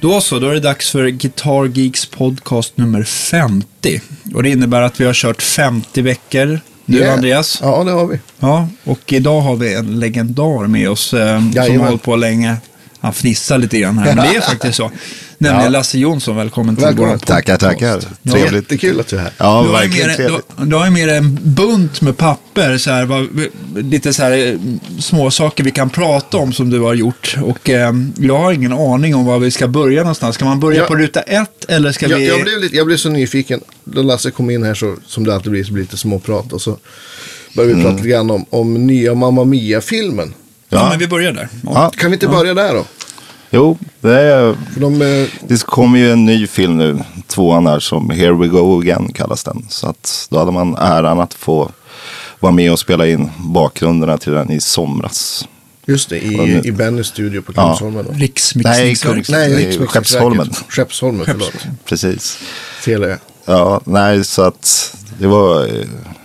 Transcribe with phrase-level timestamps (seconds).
[0.00, 4.00] Då så, då är det dags för Guitar Geeks podcast nummer 50.
[4.34, 7.14] Och det innebär att vi har kört 50 veckor nu, Yeah.
[7.14, 7.58] Andreas.
[7.62, 8.18] Ja, det har vi.
[8.38, 12.56] Ja, och idag har vi en legendar med oss eh, som har hållit på länge.
[13.00, 14.90] Han fnissar lite grann här, men det är faktiskt så.
[15.42, 15.68] Nämligen Ja.
[15.70, 17.10] Lasse Jonsson, välkommen till Välkommen.
[17.10, 18.00] vår Tackar, tackar.
[18.22, 18.32] Ja.
[18.32, 18.52] Trevligt.
[18.54, 19.32] Jättekul att du är här.
[19.38, 20.42] Ja, Du har, verkligen trevligt.
[20.56, 23.28] du, du har ju med dig en bunt med papper, så här,
[23.82, 24.58] lite så här, eh,
[24.98, 27.36] små saker vi kan prata om som du har gjort.
[27.42, 30.34] Och eh, jag har ingen aning om var vi ska börja någonstans.
[30.34, 30.86] Ska man börja Ja.
[30.86, 32.28] på ruta ett eller ska Jag, vi...
[32.28, 33.60] jag, blev lite, jag blev så nyfiken.
[33.84, 36.52] Då Lasse kom in här, så, som det alltid blir, så blir det lite småprat.
[36.52, 36.76] Och så
[37.56, 40.34] började vi prata lite grann om, om nya Mamma Mia-filmen.
[40.68, 40.88] ja, Ja.
[40.90, 41.48] men vi börjar där.
[41.64, 41.70] Ja.
[41.74, 42.84] Ja, Kan vi inte börja där då?
[43.50, 47.80] Jo, det, är, För de, eh, det kommer ju en ny film nu, tvåan här,
[47.80, 49.66] som Here We Go Again kallas den.
[49.68, 51.70] Så att då hade man äran att få
[52.40, 55.48] vara med och spela in bakgrunderna till den i somras.
[55.86, 56.60] just det, i, nu?
[56.64, 57.62] i Bennys studio på Ja.
[57.68, 58.04] Kungsholmen.
[58.04, 58.12] Då.
[58.12, 59.14] Riksmixningsverk.
[59.16, 59.90] Kungs- Nej, Riksmixningsverket.
[59.90, 60.50] Skeppsholmen.
[60.68, 61.52] Skeppsholmen, förlåt.
[61.84, 62.38] Precis.
[62.80, 63.18] Fel är.
[63.44, 65.84] Ja, nej, så att det var eh,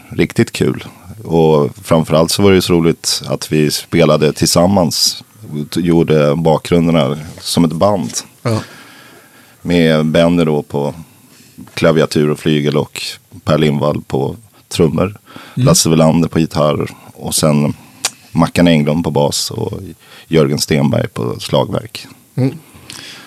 [0.10, 0.84] riktigt kul.
[1.23, 5.23] Och framförallt så var det ju så roligt att vi spelade tillsammans.
[5.75, 8.11] Gjorde bakgrunderna som ett band.
[8.42, 8.59] Ja.
[9.61, 10.94] Med Benny då på
[11.73, 13.02] klaviatur och flygel och
[13.44, 14.36] Per Lindvall på
[14.67, 15.17] trummor.
[15.53, 17.73] Lasse Welander på gitarr och sen
[18.31, 19.80] Mackan Englund på bas och
[20.28, 22.08] Jörgen Stenberg på slagverk.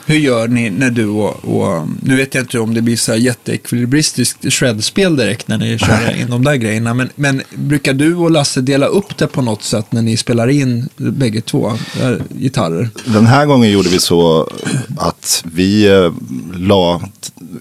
[0.09, 3.13] Hur gör ni när du och, och nu vet jag inte om det blir så
[3.13, 8.15] här jätteekvilibristiskt shredspel direkt när ni kör in de där grejerna, men, men brukar du
[8.15, 12.13] och Lasse dela upp det på något sätt när ni spelar in bägge två äh,
[12.39, 12.91] gitarrer?
[13.05, 14.51] Den här gången gjorde vi så
[14.99, 16.13] att vi eh,
[16.55, 17.03] la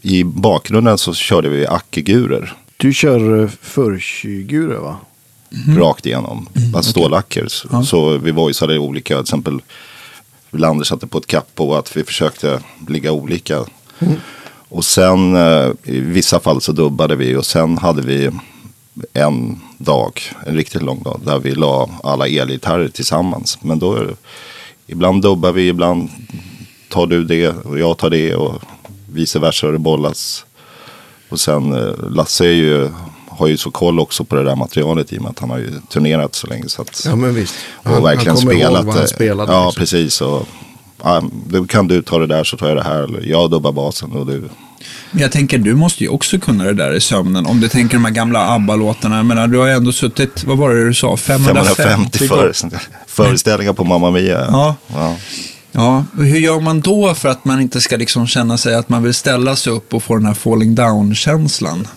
[0.01, 4.97] i bakgrunden så körde vi ackigurer Du kör uh, förkygurer va?
[5.77, 6.49] rakt igenom.
[6.75, 7.47] Alltså stålacker.
[7.47, 9.61] Så, så vi voiceade olika, till exempel
[10.51, 13.65] Wilander satte på ett kapp på att vi försökte ligga olika.
[14.69, 18.29] Och sen eh, i vissa fall så dubbade vi och sen hade vi
[19.13, 23.57] en dag, en riktigt lång dag, där vi la alla elgitarrer tillsammans.
[23.61, 24.05] Men då,
[24.87, 26.09] ibland dubbar vi, ibland
[26.89, 28.61] tar du det och jag tar det och
[29.11, 30.45] vice versa och det bollas.
[31.29, 32.89] Och sen eh, Lasse är ju,
[33.37, 35.57] har ju så koll också på det där materialet i och med att han har
[35.57, 36.69] ju turnerat så länge.
[36.69, 37.55] Så att, ja, men visst.
[37.83, 38.85] och verkligen kommer ihåg spelat.
[38.85, 39.53] vad han spelade.
[39.53, 39.79] ja, liksom.
[39.79, 40.21] precis.
[40.21, 40.47] Och,
[41.03, 43.03] ja, då kan du ta det där så tar jag det här.
[43.03, 44.49] Eller jag dubbar basen och du.
[45.11, 47.45] Men jag tänker, du måste ju också kunna det där i sömnen.
[47.45, 49.17] Om du tänker de här gamla ABBA-låtarna.
[49.17, 52.53] Jag menar, du har ju ändå suttit, vad var det du sa, 550, 550 gånger.
[52.53, 54.45] för, föreställningar på Mamma Mia.
[54.51, 54.75] Ja.
[54.87, 55.15] Ja.
[55.71, 58.89] Ja, och hur gör man då för att man inte ska liksom känna sig att
[58.89, 61.87] man vill ställa sig upp och få den här falling down-känslan?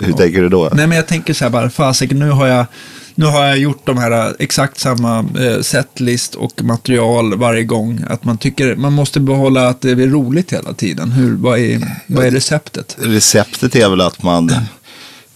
[0.00, 0.70] Hur tänker du då?
[0.72, 2.66] Nej, men jag tänker så här bara, fasiken, nu har jag,
[3.14, 8.00] nu har jag gjort de här eh, exakt samma eh, setlist och material varje gång.
[8.08, 11.10] Att man tycker, man måste behålla att det är roligt hela tiden.
[11.10, 12.96] Hur, vad, är, vad är receptet?
[12.98, 14.52] Receptet är väl att man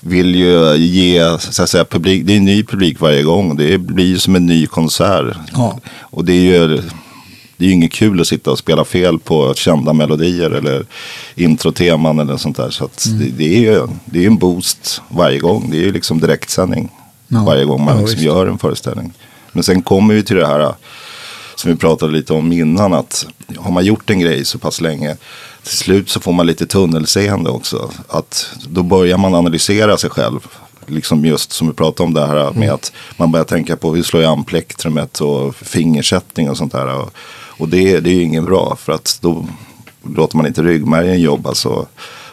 [0.00, 2.26] vill ju ge så att säga, publik.
[2.26, 3.56] Det är en ny publik varje gång.
[3.56, 5.36] Det blir ju som en ny konsert.
[5.52, 5.80] Ja.
[6.00, 6.82] Och det är ju
[7.56, 10.86] det är ju inget kul att sitta och spela fel på kända melodier eller
[11.34, 12.70] introteman eller sånt där.
[12.70, 15.70] Så att det, det är ju det är en boost varje gång.
[15.70, 16.90] Det är ju liksom direktsändning
[17.28, 17.44] Ja.
[17.46, 19.12] varje gång man Ja, liksom gör en föreställning.
[19.52, 20.74] Men sen kommer vi till det här
[21.56, 22.92] som vi pratade lite om innan.
[22.94, 23.26] Att
[23.58, 25.16] har man gjort en grej så pass länge.
[25.62, 27.90] Till slut så får man lite tunnelseende också.
[28.08, 30.40] Att då börjar man analysera sig själv.
[30.86, 34.02] Liksom just som vi pratade om det här med att man börjar tänka på hur
[34.02, 36.94] slår jag an plektrumet och fingersättning och sånt där.
[36.94, 37.10] Och,
[37.58, 39.46] och det, det är ju ingen bra för att då
[40.02, 41.86] låter man inte ryggmärgen jobba så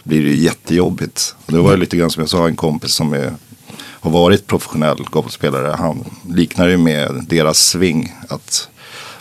[0.03, 1.35] blir det ju jättejobbigt.
[1.45, 3.33] Och det var ju lite grann som jag sa, en kompis som är,
[3.77, 5.75] har varit professionell golfspelare.
[5.77, 8.15] Han liknar ju med deras sving.
[8.27, 8.69] Att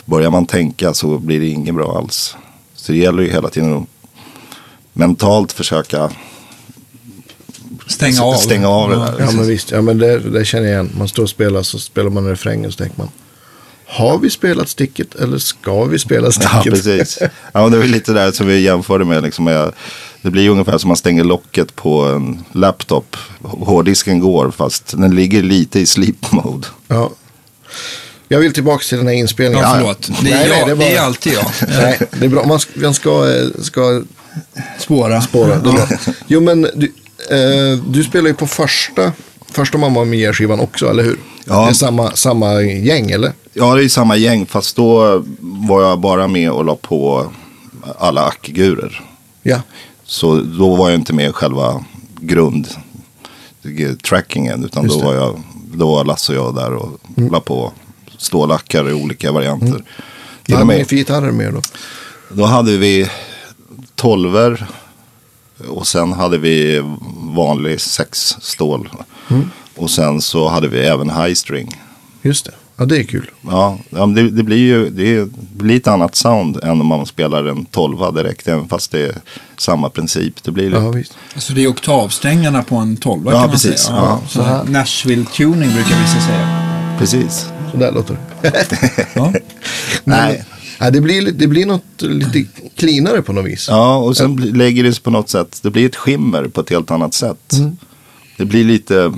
[0.05, 2.35] börjar man tänka så blir det inget bra alls.
[2.75, 3.87] Så det gäller ju hela tiden att
[4.93, 6.11] mentalt försöka
[7.87, 8.33] Stänga av.
[8.33, 9.15] stänga av det där.
[9.19, 9.71] Ja, men visst.
[9.71, 10.91] Ja, men det, det känner jag igen.
[10.97, 13.09] Man står och spelar så spelar man refrängen så tänker man.
[13.93, 16.51] Har vi spelat sticket eller ska vi spela sticket?
[16.65, 17.19] Ja, precis.
[17.53, 19.23] Ja, det var lite där som vi jämförde med.
[19.23, 19.71] Liksom, med
[20.21, 23.17] det blir ungefär som man stänger locket på en laptop.
[23.41, 26.67] Hårddisken går fast den ligger lite i sleep mode.
[26.87, 27.09] Ja.
[28.27, 29.63] Jag vill tillbaka till den här inspelningen.
[29.63, 30.09] Ja, förlåt.
[30.21, 31.45] Det är, Nej, nej, jag, det är det är bara- alltid jag.
[31.69, 32.45] Nej, det är bra.
[32.45, 34.01] Man ska, man ska, eh, ska
[34.79, 35.21] Spåra.
[35.21, 35.61] spåra.
[36.27, 36.85] Jo, men du,
[37.29, 39.11] eh, du spelar ju på första,
[39.51, 41.19] första Mamma Mia-skivan också, eller hur?
[41.45, 41.63] Ja.
[41.63, 43.31] Det är samma, samma gäng, eller?
[43.53, 47.31] Ja, det är samma gäng fast då var jag bara med och la på
[47.99, 49.01] alla ackigurer.
[49.43, 49.61] Ja.
[50.03, 51.85] Så då var jag inte med i själva
[52.19, 55.01] grundtrackingen utan Just då.
[55.01, 55.05] Mm.
[55.19, 55.41] var, jag,
[55.73, 57.71] då var Lasse och jag där och la på
[58.17, 59.83] stålackar i olika varianter.
[60.43, 61.61] Till Vad hade ni för gitarrer med då?
[62.29, 63.09] då hade vi
[63.95, 64.65] tolver
[65.67, 66.83] och sen hade vi
[67.35, 68.89] vanlig sexstål.
[69.75, 71.81] Och sen så hade vi även high string.
[72.21, 72.51] Just det.
[72.77, 73.29] Ja, det är kul.
[73.41, 77.45] Ja, ja det, det blir ju det, blir ett annat sound än om man spelar
[77.45, 78.47] en tolva direkt.
[78.47, 79.15] Även fast det är
[79.57, 80.43] samma princip.
[80.43, 81.13] Det blir Ja, visst.
[81.33, 83.79] Alltså det är oktavsträngarna på en 12 Ja, kan man precis.
[83.79, 83.97] säga.
[83.97, 84.21] Ja.
[84.27, 86.95] Så här Nashville-tuning brukar vissa säga.
[86.99, 87.45] precis.
[87.71, 89.05] Så där låter det.
[89.15, 89.33] Ja.
[90.03, 90.43] Nej.
[90.79, 92.45] Ja, det, blir, li- det blir något lite
[92.75, 93.67] cleanare på något vis.
[93.69, 95.59] Ja, och sen lägger det sig på något sätt.
[95.63, 97.53] Det blir ett skimmer på ett helt annat sätt.
[98.41, 99.13] Det blir lite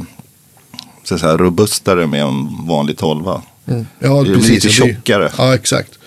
[1.03, 3.41] så att säga, robustare med en vanlig tolva.
[3.65, 3.85] Mm.
[3.99, 4.49] Ja, Det är precis.
[4.49, 5.31] lite tjockare.
[5.37, 5.99] Ja, exakt.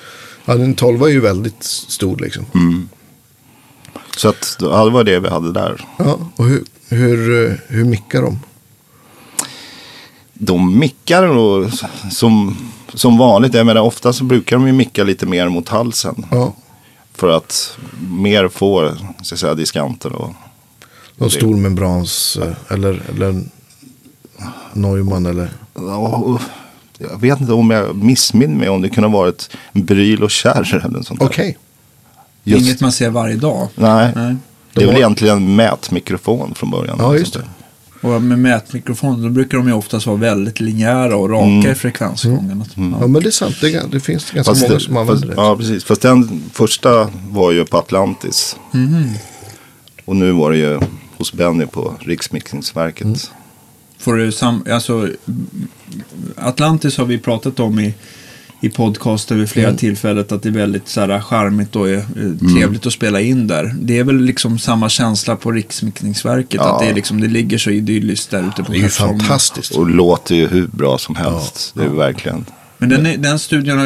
[0.45, 2.45] Ja, den 12 är ju väldigt stor liksom.
[4.17, 5.85] Så att, ja, det var det vi hade där.
[5.97, 8.39] Ja, och hur, hur, hur mickar de?
[10.35, 11.71] De mickar då
[12.11, 12.57] som,
[12.95, 13.55] som vanligt.
[13.55, 16.27] Jag menar, ofta så brukar de ju micka lite mer mot halsen.
[16.31, 16.55] Ja,
[17.15, 17.79] För att
[18.11, 18.93] mer få
[19.23, 20.13] så att säga, diskanter.
[20.13, 20.35] Och,
[21.17, 23.41] någon stor membrans eh, eller, eller
[24.73, 25.51] Neumann eller?
[26.99, 30.75] jag vet inte om jag missminner mig om det kunde ha varit bryl och kärr
[30.75, 31.23] eller något sånt.
[31.23, 31.59] Okej.
[32.45, 33.69] Just- Inget man ser varje dag.
[33.75, 34.13] Nej.
[34.17, 34.37] Nej.
[34.73, 36.97] Det är väl var- egentligen en mätmikrofon från början.
[37.01, 37.43] Ja, just det.
[38.03, 42.65] Och med mätmikrofon då brukar de ju oftast vara väldigt linjära och raka i frekvensgången.
[42.77, 42.83] Ja.
[43.01, 43.57] Ja, men det är sant.
[43.61, 45.35] Det, det finns ganska Fast många det- som fast, använder det.
[45.43, 45.85] Ja, precis.
[45.85, 48.57] Fast den första var ju på Atlantis.
[48.73, 49.11] Mhm.
[50.05, 50.81] Och nu var det ju
[51.19, 53.05] hos Benny på Riksmixningsverket.
[53.05, 53.19] Mm.
[53.99, 55.09] Får du sam, alltså,
[56.37, 57.95] Atlantis har vi pratat om i,
[58.61, 59.79] i podcaster vid flera Mm.
[59.79, 62.39] tillfällen att det är väldigt så här, charmigt och eh, Mm.
[62.55, 63.75] trevligt att spela in där.
[63.81, 66.73] Det är väl liksom samma känsla på Riksmixningsverket, Ja.
[66.75, 69.73] att det, är liksom, det ligger så idylliskt där ute på Det är ju fantastiskt.
[69.73, 71.73] Och låter ju hur bra som helst.
[71.75, 72.45] Det är verkligen.
[72.79, 73.79] Men den, den studion,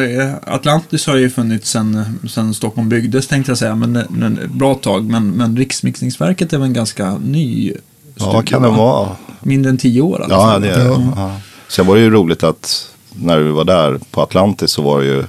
[0.47, 4.75] Atlantis har ju funnits sedan sen Stockholm byggdes tänkte jag säga, men, men ett bra
[4.75, 5.05] tag.
[5.05, 7.73] Men, men Riksmixningsverket är väl en ganska ny
[8.15, 8.77] Ja, studio, kan det va?
[8.77, 9.17] vara.
[9.41, 11.13] Mindre än tio år alla Ja, det är Ja.
[11.17, 11.41] ja.
[11.69, 15.07] Sen var det ju roligt att när vi var där på Atlantis så var det
[15.07, 15.25] ju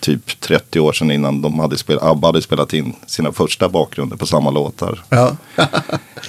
[0.00, 4.16] typ 30 år sedan innan de hade spelat, ABBA hade spelat in sina första bakgrunder
[4.16, 5.04] på samma låtar.
[5.08, 5.36] Ja.
[5.56, 5.66] Ja,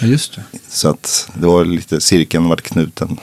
[0.01, 0.42] just det.
[0.69, 3.18] Så att det var lite, cirkeln vart knuten.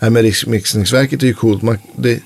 [0.00, 1.62] Nej, men Riksmixningsverket är ju coolt.
[1.62, 2.20] Man, det,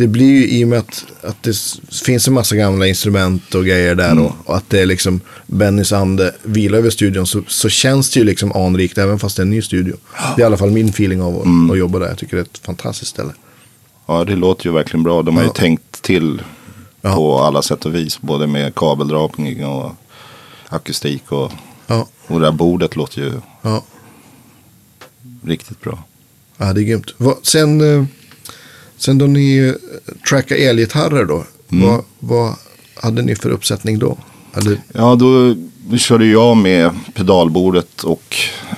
[0.00, 1.56] det blir ju i och med att, att det
[2.04, 5.92] finns en massa gamla instrument och grejer där och, och att det är liksom Bennys
[5.92, 9.44] ande vilar över studion så, så känns det ju liksom anrikt även fast det är
[9.44, 9.96] en ny studio.
[10.36, 12.06] Det är i alla fall min feeling av att, att jobba där.
[12.08, 13.32] Jag tycker det är ett fantastiskt ställe.
[14.06, 15.22] Ja, det låter ju verkligen bra.
[15.22, 15.52] De har ju Ja.
[15.54, 16.42] tänkt till
[17.02, 17.14] Ja.
[17.14, 18.20] på alla sätt och vis.
[18.20, 19.92] Både med kabeldragning och
[20.68, 21.32] akustik.
[21.32, 21.52] Och,
[21.86, 23.32] Ja, och det där bordet låter ju
[23.62, 23.82] ja.
[25.44, 25.98] riktigt bra.
[26.56, 27.14] ja det är grymt.
[27.16, 28.04] Vad, sen, eh,
[29.00, 29.74] sen då ni eh,
[30.28, 32.54] trackade elgitarrer då, vad, vad
[32.94, 34.18] hade ni för uppsättning då?
[34.54, 35.56] Eller, Ja, då,
[35.98, 38.36] körde jag med pedalbordet och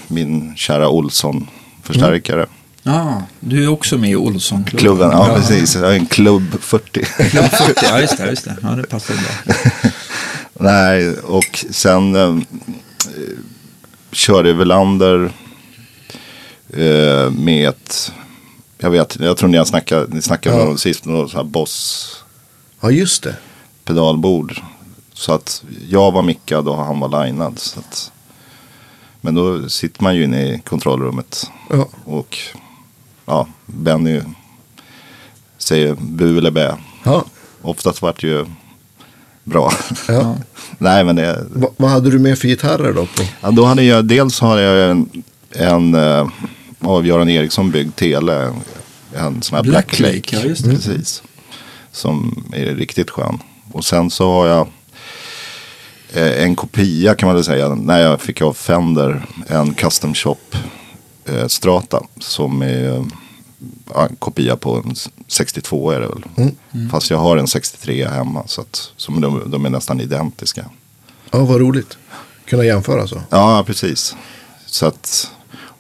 [0.08, 2.46] min kära Olsson-förstärkare.
[2.82, 4.78] Ja, du är också med i Olssonklubben.
[4.78, 5.74] Klubben, ja, precis.
[5.74, 7.04] Jag är en klubb 40.
[7.30, 8.26] Klubb 40, ja just det.
[8.30, 8.56] Just det.
[8.62, 9.54] Ja, det passar bra.
[10.72, 12.36] Nej, och sen eh,
[14.12, 15.32] körde Velander
[16.70, 18.12] eh, med ett,
[18.82, 20.68] jag vet, jag tror ni har snackat, ni snackade Ja.
[20.68, 22.08] om sist, något så här Boss
[22.80, 23.36] ja, just det.
[23.84, 24.60] pedalbord.
[25.14, 27.58] Så att jag var mickad och han var linad.
[27.58, 28.12] Så att,
[29.20, 31.50] men då sitter man ju inne i kontrollrummet.
[31.70, 32.38] Ja, Och
[33.26, 34.20] ja, Benny
[35.58, 36.76] säger bu eller bä.
[37.04, 37.24] ja,
[37.62, 38.46] Oftast vart det ju
[39.44, 39.72] bra.
[40.08, 40.36] ja.
[40.78, 43.06] Nej men det, Va, vad hade du med för gitarrer då?
[43.06, 43.22] På?
[43.40, 46.28] ja, då hade jag, dels har jag en, en eh,
[46.82, 48.52] av Göran Eriksson byggd tele.
[49.14, 50.36] En sån här Black Black, Lake, Lake.
[50.36, 50.70] ja, just det.
[50.70, 51.22] Precis.
[51.92, 53.38] Som är riktigt skön.
[53.72, 54.68] Och sen så har jag
[56.12, 57.68] eh, en kopia kan man väl säga.
[57.74, 59.26] När jag fick av Fender.
[59.48, 60.36] En custom shop
[61.24, 62.02] eh, Strata.
[62.18, 63.04] Som är eh,
[63.96, 64.94] en kopia på en
[65.28, 66.24] 62 är det väl.
[66.36, 66.90] Mm.
[66.90, 68.42] Fast jag har en 63 hemma.
[68.46, 70.64] Så att, som de, de är nästan identiska.
[71.30, 71.98] Ja, vad roligt.
[72.44, 73.22] Kunna jämföra så.
[73.30, 74.16] Ja, precis.
[74.66, 75.30] Så att,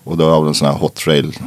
[0.04, 1.38] och då har jag en sån här hot rail.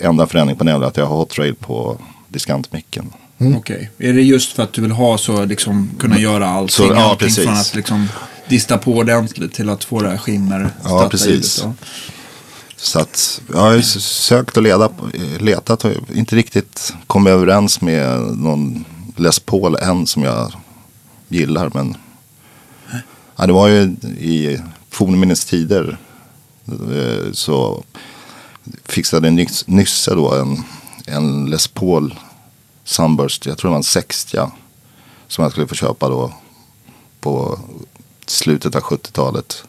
[0.00, 3.12] Enda förändring på den är att jag har hot rail på diskantmicken.
[3.38, 3.90] Okej.
[3.98, 6.88] Är det just för att du vill ha så, liksom, kunna göra allting?
[6.88, 7.44] Så, ja, allting precis.
[7.44, 8.08] Från att liksom
[8.48, 11.60] dista på ordentligt till att få det här skimmer Ja, precis.
[11.64, 11.74] Ja.
[12.76, 14.90] Så att jag har ju sökt och leda,
[15.38, 18.84] letat och inte riktigt kommit överens med någon
[19.16, 20.52] Les Paul än som jag
[21.28, 21.70] gillar.
[21.74, 21.96] Men
[23.36, 23.82] ja, det var ju
[24.18, 25.98] i fornminnes tider
[27.32, 27.84] så
[28.84, 30.62] fixade Nys- Nysse då en,
[31.06, 32.14] en Les Paul
[32.84, 34.38] Sunburst, jag tror det var en 60
[35.28, 36.32] som jag skulle få köpa då
[37.20, 37.58] på
[38.26, 39.64] slutet av 70-talet.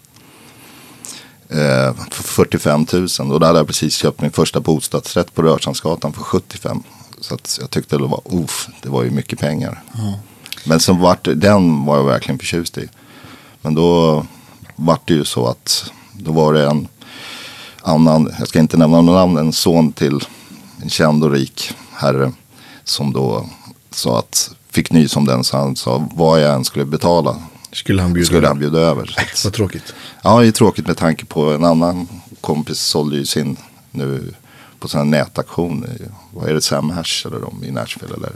[1.50, 6.14] Eh, för 45 000 och då hade jag precis köpt min första bostadsrätt på Rörstrandsgatan
[6.14, 6.84] för 75.
[7.22, 9.84] Så jag tyckte det var, uff, det var ju mycket pengar.
[10.66, 12.90] Men sen vart den var jag verkligen förtjust i.
[13.62, 14.26] Men då
[14.76, 16.88] vart det ju så att då var det en
[17.82, 20.20] annan, jag ska inte nämna någon namn, en son till
[20.82, 22.32] en känd och rik herre
[22.84, 23.50] som då
[23.92, 27.36] sa att, fick nys om den så han sa vad jag än skulle betala
[27.72, 29.16] Skulle han bjuda skulle han bjuda över.
[29.18, 29.94] Att- Vad tråkigt.
[30.24, 32.08] Ja, det är tråkigt med tanke på en annan
[32.42, 33.58] kompis sålde ju sin
[33.92, 34.34] nu
[34.80, 35.86] på sån här nätaktion.
[35.86, 38.32] i- Vad är det, Sam Hash eller de i Nashville eller?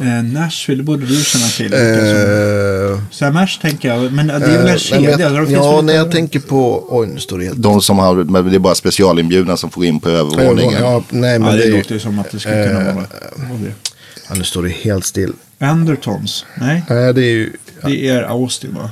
[0.00, 1.72] Eh, Nashville borde du känna till.
[1.74, 5.30] Eh, Sam Ash tänker jag, men det är väl en eh, nej, kedja?
[5.30, 6.86] men jag- Ja, när jag tänker på...
[6.88, 7.62] Oj, nu står det helt...
[7.62, 10.80] De som har, men det är bara specialinbjudna som får in på övervåningen.
[10.82, 12.94] Ja, nej, men Ja, det, det låter ju som att det skulle kunna eh, vara
[12.94, 13.72] vara det.
[14.28, 15.32] Ja, nu står det helt still.
[15.58, 16.44] Andertons?
[16.54, 17.52] Nej, Nej, det är ju...
[17.84, 18.90] det är Austin va?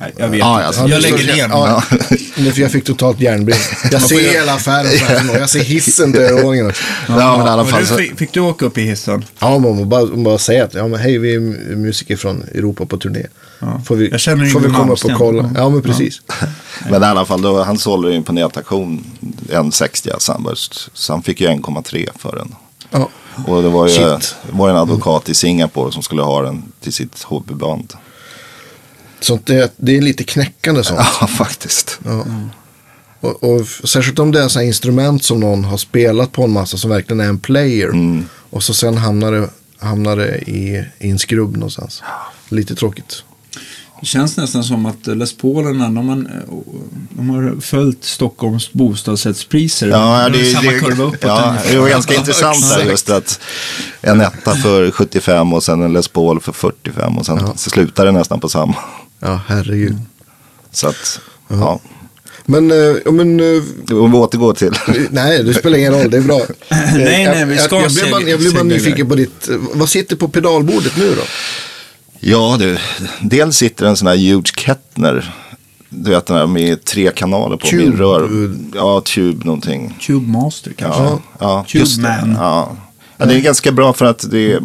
[0.00, 0.66] Nej, jag vet Ja, inte.
[0.66, 2.20] alltså, jag lägger ner ja, mig.
[2.36, 3.58] Nu för jag fick totalt järnbrinn.
[3.92, 5.30] Jag ser hela affären.
[5.34, 6.82] Jag ser hissen till övervåningen också.
[7.08, 9.24] Ja, men i alla fall du, så, fick, du åka upp i hissen?
[9.38, 12.86] Ja, man bara, bara säga att ja, men hej, vi är mu- musiker från Europa
[12.86, 13.26] på turné.
[13.58, 13.80] Ja.
[13.86, 15.50] Får vi, Jag känner får vi komma upp och kolla?
[15.56, 16.20] Ja, men precis.
[16.90, 19.04] men i alla fall, då, han sålde in på nätaktion
[19.50, 20.90] en 60 Sunburst.
[20.92, 22.54] Så han fick ju 1,3 för den.
[22.90, 23.08] Ja.
[23.46, 24.18] Och det var ju
[24.50, 27.94] var en advokat i Singapore som skulle ha den till sitt hobbyband.
[29.20, 31.00] Sånt det, det är lite knäckande sånt.
[31.20, 32.00] Ja, faktiskt.
[32.04, 32.24] Ja.
[33.20, 36.50] Och, och särskilt om det är så här instrument som någon har spelat på en
[36.50, 37.88] massa som verkligen är en player.
[37.88, 38.24] Mm.
[38.50, 39.48] Och så sen hamnar det,
[39.78, 42.02] hamnar det i, i en skrubb någonstans.
[42.48, 43.22] Lite tråkigt.
[44.00, 46.44] Det känns nästan som att Les Paulerna, de, har-
[47.10, 49.88] de har följt Stockholms bostadsrättspriser.
[49.88, 53.10] Ja, De det, är samma det, kurva uppåt ja, det var ganska intressant där just
[53.10, 53.40] att
[54.00, 58.04] en etta för 75 och sen en Les Paul för 45 och sen så slutar
[58.04, 58.74] det nästan på samma.
[59.20, 59.96] Ja, herregud.
[60.70, 61.80] Så att, ja.
[62.44, 63.62] Men, eh, ja, men eh,
[63.96, 64.72] Om vi återgår till.
[65.10, 66.10] nej, det spelar ingen roll.
[66.10, 66.40] Det är bra.
[66.94, 69.88] Nej, nej, vi ska jag, jag, blev bara, jag blev bara nyfiken på ditt, vad
[69.88, 71.22] sitter på pedalbordet nu då?
[72.20, 72.78] Ja du,
[73.20, 75.34] dels sitter en sån här huge Kettner.
[75.88, 77.82] Du vet den här med tre kanaler på Tube.
[77.82, 78.50] min rör.
[78.74, 79.96] Ja, Tube någonting.
[80.00, 81.02] Cube Master kanske.
[81.02, 82.18] Ja, ja Tube just det.
[82.20, 82.36] Man.
[82.38, 82.76] Ja.
[83.16, 84.60] Ja, det är ganska bra för att det är,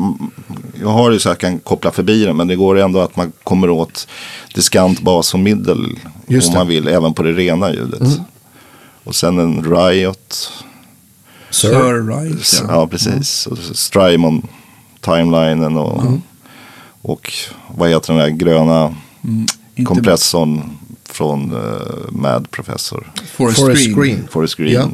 [0.82, 3.16] jag har ju så att jag kan koppla förbi den men det går ändå att
[3.16, 4.08] man kommer åt
[4.56, 6.60] diskant, bas och middel Just om det.
[6.60, 8.20] man vill, även på det rena ljudet.
[9.04, 10.52] Och sen en Riot,
[11.50, 12.64] Sir Rice.
[12.68, 12.88] ja, Ja.
[12.88, 14.48] precis, och Strymon,
[15.02, 16.04] Timelinen och,
[17.02, 17.34] och
[17.76, 19.46] vad heter den där gröna Mm,
[19.86, 24.00] kompressorn från uh, Mad Professor, Forest, Forest Green.
[24.02, 24.28] Green.
[24.32, 24.74] Forest Green.
[24.74, 24.90] Ja.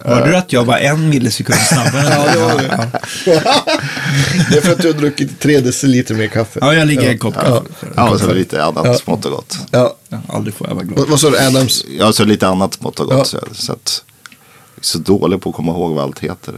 [0.00, 2.04] Hörde du att jag var en millisekund snabbare?
[2.10, 2.90] ja, det var det.
[4.50, 6.58] Det är för att du har druckit tre deciliter mer kaffe.
[6.62, 7.62] Ja, jag ligger i en kopp kaffe.
[7.96, 8.94] Ja, och så lite annat Ja.
[8.94, 9.58] smått och gott.
[9.70, 9.96] Ja.
[10.08, 11.08] Ja, aldrig får jag vara glad.
[11.08, 11.84] Vad, sa du, Adams?
[11.98, 13.16] Ja, så lite annat smått och gott.
[13.16, 13.24] Ja.
[13.24, 14.02] Så, så att,
[14.80, 16.54] så dålig på att komma ihåg vad allt heter.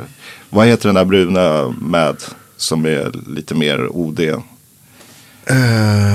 [0.50, 2.16] Vad heter den där bruna med
[2.56, 4.20] som är lite mer OD?
[4.20, 4.36] Eh,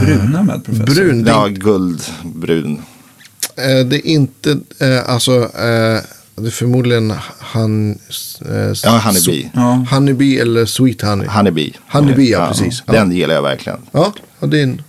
[0.05, 0.85] Bruna med professor.
[0.85, 1.25] brun.
[1.27, 2.81] Ja, guldbrun.
[3.57, 5.99] eh, det är inte, eh, alltså, eh,
[6.41, 7.91] det är förmodligen han...
[8.49, 9.51] Eh, Ja, Honeybee.
[9.53, 9.85] Ja.
[9.91, 11.27] Honeybee eller Sweet Honey.
[11.27, 11.73] Honeybee.
[11.91, 12.83] Honeybee, ja, precis.
[12.87, 12.93] Ja.
[12.93, 13.79] Den gillar jag verkligen.
[13.91, 14.81] Ja, och det är en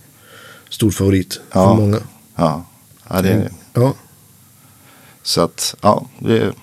[0.69, 1.73] stor favorit för Ja.
[1.75, 1.97] många.
[2.35, 2.65] Ja,
[3.09, 3.93] ja, det, Ja.
[5.23, 6.53] så att, ja, det,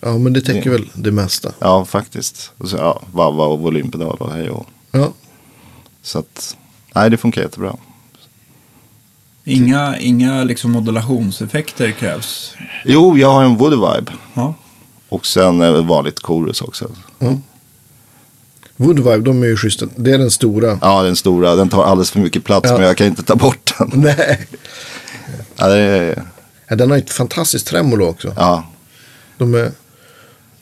[0.00, 1.52] ja, men det täcker Det- väl det mesta.
[1.58, 2.52] ja faktiskt.
[2.58, 4.66] Och så, ja, vavva och volympedal och hej och.
[4.90, 5.12] Ja.
[6.02, 6.56] Så att,
[6.94, 7.76] nej det funkar jättebra.
[9.44, 12.54] Inga, inga liksom modulationseffekter krävs.
[12.84, 14.12] Jo, jag har en Woody Vibe.
[14.34, 14.54] Ja.
[15.08, 16.90] Och sen eh, vanligt chorus också.
[18.76, 19.86] Wood Vibe, de är ju schyssta.
[19.96, 20.78] Det är den stora.
[20.82, 22.78] Ja, den stora, den tar alldeles för mycket plats Ja.
[22.78, 23.90] men jag kan inte ta bort den.
[24.00, 24.46] Nej.
[25.56, 26.22] Ja, det är,
[26.68, 28.32] Ja, den har ett fantastiskt tremolo också.
[28.36, 28.64] ja.
[29.38, 29.72] De är,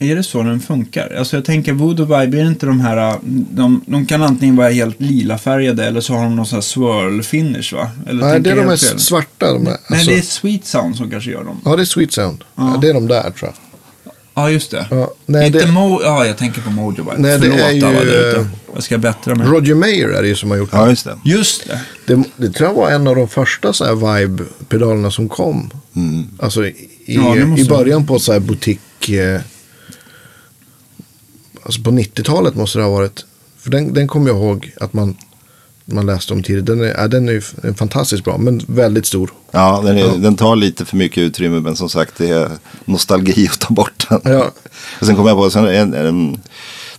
[0.01, 1.15] Är det så den funkar?
[1.19, 3.17] Alltså jag tänker Voodoo Vibe, är det inte de här,
[3.51, 6.61] de, de kan antingen vara helt lila färgade eller så har de någon sån här
[6.61, 7.91] swirl finish va?
[8.09, 8.99] Eller nej, det är de här fel?
[8.99, 9.53] svarta.
[9.53, 11.61] De är, Nej, alltså, det är Sweet Sound som kanske gör dem.
[11.65, 12.43] Ja, det är Sweet Sound.
[12.55, 12.71] Ja.
[12.73, 12.79] Ja.
[12.81, 13.53] det är de där tror jag.
[14.33, 14.85] Ja, just det.
[14.91, 17.13] Ja, nej, inte det- Mo- ja, jag tänker på Mojo Vibe.
[17.17, 18.39] Nej, det Förlåt är ju, alla där ute.
[18.39, 19.47] eh, Jag ska bättra mig.
[19.47, 20.89] Roger Mayer är det ju som har gjort ja, det.
[20.89, 21.15] just det.
[21.25, 21.79] Just det.
[22.15, 22.23] det.
[22.37, 25.71] Det tror jag var en av de första så här vibe-pedalerna som kom.
[25.95, 26.27] Mm.
[26.39, 26.75] Alltså i,
[27.05, 29.09] Ja, det måste i början på så här butik.
[29.09, 29.41] Eh,
[31.63, 33.25] alltså på 90-talet måste det ha varit.
[33.57, 35.17] För den, den kommer jag ihåg att man,
[35.85, 36.65] man läste om tidigt.
[36.65, 39.31] Den är, ja, den är fantastiskt bra, men väldigt stor.
[39.51, 42.49] Ja, den, är, den tar lite för mycket utrymme men som sagt det är
[42.85, 44.33] nostalgi att ta bort den.
[44.33, 44.51] Ja.
[44.99, 46.41] Och sen kommer jag på sen en, en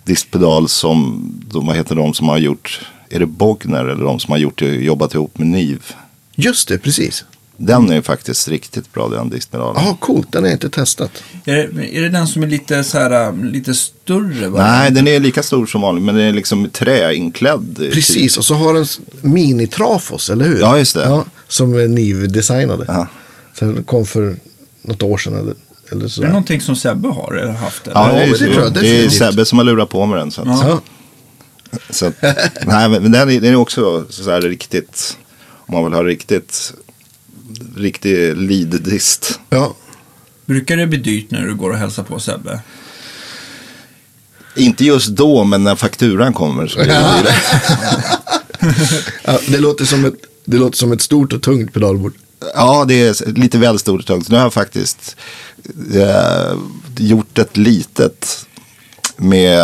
[0.04, 4.32] diskpedal som, de, vad heter de som har gjort, är det Bogner eller de som
[4.32, 5.94] har gjort, jobbat ihop med Niv?
[6.34, 7.24] Just det, precis.
[7.62, 9.82] Den är ju faktiskt riktigt bra den diskpedalen.
[9.84, 10.32] Jaha, coolt.
[10.32, 11.10] Den har jag inte testat.
[11.44, 14.48] Är det, är det den som är lite, så här, lite större?
[14.48, 14.58] Va?
[14.66, 17.76] Nej, den är lika stor som vanligt men den är liksom träinklädd.
[17.92, 18.86] Precis, och så har den
[19.32, 20.60] mini-trafos, eller hur?
[20.60, 21.04] Ja, just det.
[21.04, 22.84] Ja, som Niv designade.
[22.88, 23.06] Ja.
[23.58, 24.36] Den kom för
[24.82, 25.54] något år sedan eller,
[25.92, 26.22] eller Är så.
[26.22, 27.86] det någonting som Sebbe har eller haft?
[27.86, 27.94] Eller?
[28.00, 29.08] Ja, Ja, det det tror jag det är.
[29.08, 30.30] Sebbe som har lurat på mig den.
[30.30, 30.80] Så att, Ja.
[31.90, 32.14] så att,
[32.66, 35.18] nej, men men den är, den är också så här riktigt,
[35.50, 36.74] om man vill ha riktigt,
[37.76, 39.40] riktig lead-dist.
[39.50, 39.74] ja.
[40.46, 42.60] Brukar det bli dyrt när du går och hälsar på Sebbe?
[44.56, 47.34] Inte just då, men när fakturan kommer så blir det dyrare.
[49.24, 50.14] Ja, det, låter som ett,
[50.44, 52.14] det låter som ett stort och tungt pedalbord.
[52.54, 54.28] Ja, det är lite väl stort och tungt.
[54.28, 55.16] Nu har jag faktiskt
[55.94, 56.58] eh,
[56.98, 58.46] gjort ett litet
[59.20, 59.60] med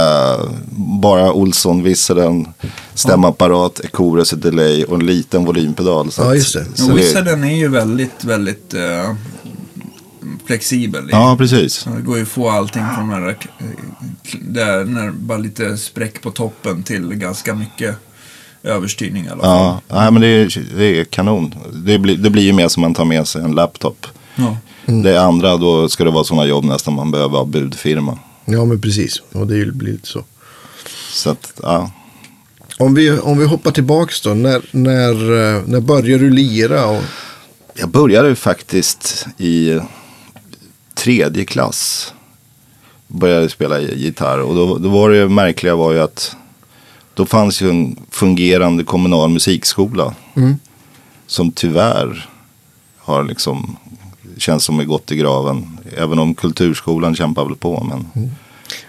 [0.76, 2.48] bara Olsson-visselen,
[2.94, 6.10] stämapparat, chorus, delay och en liten volympedal.
[6.12, 6.64] Så Ja, just det.
[6.74, 9.14] så Wizarden är ju väldigt, väldigt eh,
[10.46, 11.08] flexibel.
[11.10, 11.74] Ja, precis.
[11.74, 13.36] Så Det går ju att få allting från den där,
[14.40, 17.96] där, när bara lite spräck på toppen till ganska mycket
[18.62, 19.80] överstyrning i alla fall.
[19.88, 21.54] Ja, nej, men det är, det är kanon.
[21.72, 24.06] Det blir, det blir ju mer som man tar med sig en laptop.
[24.36, 24.56] Ja.
[24.86, 28.18] Det andra, då ska det vara sådana jobb nästan man behöver ha budfirma.
[28.46, 29.22] Ja, men precis.
[29.32, 30.24] Och det blir lite så.
[31.10, 31.90] Så att, ja.
[32.78, 34.34] Om vi, om vi hoppar tillbaks då.
[34.34, 36.86] När, när, eh, när började du lira?
[36.86, 37.02] Och,
[37.74, 39.80] Jag började faktiskt i
[40.94, 42.12] tredje klass.
[43.08, 46.36] Började spela gitarr och då, då var det märkliga var ju att
[47.14, 50.14] då fanns ju en fungerande kommunal musikskola.
[50.36, 50.58] Mm.
[51.26, 52.28] Som tyvärr
[52.98, 53.76] har liksom
[54.36, 55.78] känns som är gått i graven.
[55.96, 57.84] Även om kulturskolan kämpar väl på.
[57.84, 58.30] Men,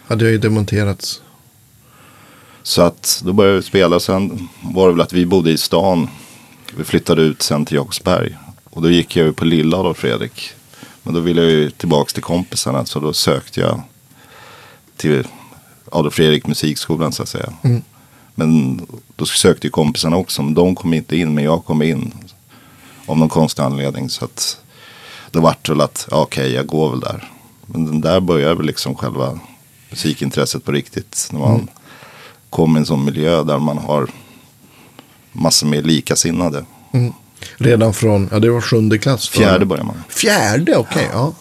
[0.07, 1.21] hade jag ju demonterats.
[2.63, 3.99] Så att då började vi spela.
[3.99, 6.09] Sen var det väl att vi bodde i stan.
[6.77, 8.37] Vi flyttade ut sen till Jakobsberg.
[8.63, 10.49] Och då gick jag ju på Lilla då Fredrik.
[11.03, 12.85] Men då ville jag ju tillbaka till kompisarna.
[12.85, 13.81] Så då sökte jag
[14.95, 15.27] till
[15.91, 17.53] Adolf Fredrik musikskolan så att säga.
[17.61, 17.81] Mm.
[18.35, 18.81] Men
[19.15, 20.43] då sökte ju kompisarna också.
[20.43, 21.33] Men de kom inte in.
[21.33, 22.13] Men jag kom in.
[23.05, 24.09] Av någon konstig anledning.
[24.09, 24.61] Så att
[25.31, 27.31] då vart det väl att ja, okej jag går väl där.
[27.65, 29.39] Men den där började väl liksom själva
[29.89, 31.27] musikintresset på riktigt.
[31.31, 31.67] När man
[32.49, 34.07] kommer i en sån miljö där man har
[35.31, 36.65] massor med likasinnade.
[37.57, 39.29] Redan från, ja det var sjunde klass.
[39.29, 40.03] för- Fjärde börjar man.
[40.09, 41.09] Fjärde, okej.
[41.13, 41.33] ja.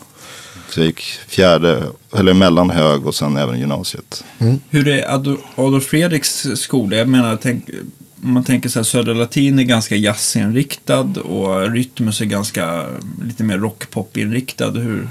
[0.70, 1.84] Så jag gick fjärde,
[2.16, 4.24] eller mellan hög och sen även gymnasiet.
[4.70, 6.96] Hur är Ado- Adolf Fredriks skola?
[6.96, 7.64] Jag menar, tänk,
[8.22, 12.86] om man tänker så här, Södra Latin är ganska jazzinriktad och Rytmus är ganska
[13.22, 14.70] lite mer rockpop-inriktad.
[14.70, 15.08] Hur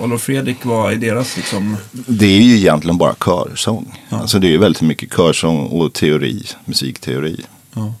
[0.00, 1.76] Adolf Fredrik var i deras liksom...
[1.92, 3.98] Det är ju egentligen bara körsång.
[4.08, 4.20] Ja.
[4.20, 7.40] Alltså det är ju väldigt mycket körsång och teori, musikteori.
[7.74, 7.94] Ja.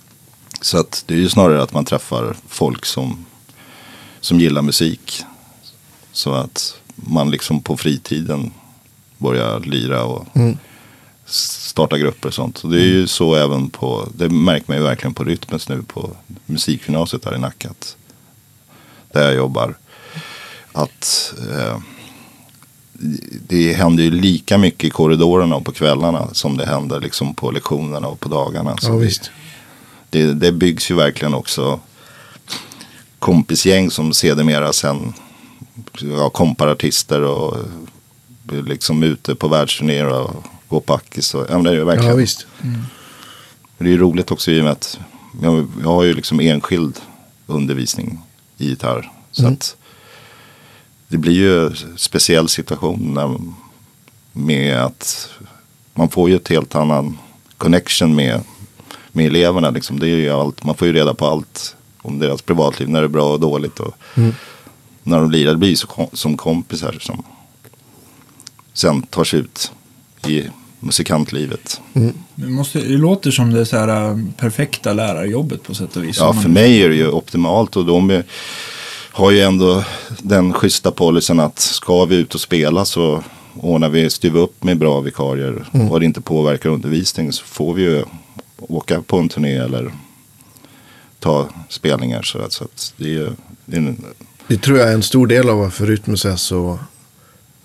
[0.60, 3.24] Så att det är ju snarare att man träffar folk som,
[4.20, 5.22] som gillar musik.
[6.12, 8.50] Så att man liksom på fritiden
[9.18, 10.26] börjar lira och
[11.30, 12.58] starta grupper och sånt.
[12.58, 15.82] Så det är ju så även på, det märker man ju verkligen på Rytmus nu
[15.82, 16.10] på
[16.46, 17.70] musikgymnasiet här i Nacka.
[19.12, 19.76] Där jag jobbar.
[20.72, 21.78] Att eh,
[23.48, 27.50] det händer ju lika mycket i korridorerna och på kvällarna som det händer liksom på
[27.50, 28.76] lektionerna och på dagarna.
[28.76, 29.30] Så Ja, det- visst.
[30.10, 31.80] det, det byggs ju verkligen också
[33.18, 35.12] kompisgäng som sedermera sen
[36.00, 37.56] ja, komparartister och
[38.52, 41.34] eh, liksom ute på världsturnéer och går på Ackis.
[41.34, 42.10] Och, ja, men det är ju verkligen.
[42.10, 42.46] Ja, visst.
[43.78, 44.98] Det är ju roligt också i och med att
[45.42, 47.00] jag, jag har ju liksom enskild
[47.46, 48.18] undervisning
[48.58, 49.12] i gitarr.
[49.30, 49.52] Så Mm.
[49.54, 49.76] att
[51.08, 53.36] det blir ju speciell situation när,
[54.32, 55.28] med att
[55.94, 57.18] man får ju ett helt annan
[57.58, 58.40] connection med,
[59.12, 59.70] med eleverna.
[59.70, 59.98] Liksom.
[60.00, 63.08] Det är allt, man får ju reda på allt om deras privatliv, när det är
[63.08, 63.80] bra och dåligt.
[63.80, 64.34] Och Mm.
[65.02, 67.22] När de lirar, det blir så, som kompisar som
[68.72, 69.72] sen tar sig ut
[70.26, 70.44] i
[70.80, 71.80] musikantlivet.
[72.34, 76.18] Det, måste, det låter som det så här, äh, perfekta lärarjobbet på sätt och vis.
[76.18, 78.24] Ja, för mig är det ju optimalt och de är,
[79.12, 79.84] har ju ändå
[80.22, 83.22] den schyssta policyn att ska vi ut och spela så
[83.54, 87.74] ordnar vi, styr vi upp med bra vikarier och det inte påverkar undervisning så får
[87.74, 88.04] vi ju
[88.58, 89.92] åka på en turné eller
[91.18, 92.22] ta spelningar.
[92.22, 93.32] Så att, så att det är
[93.64, 94.04] det är en,
[94.46, 96.78] Det tror jag är en stor del av varför Rytmus är så,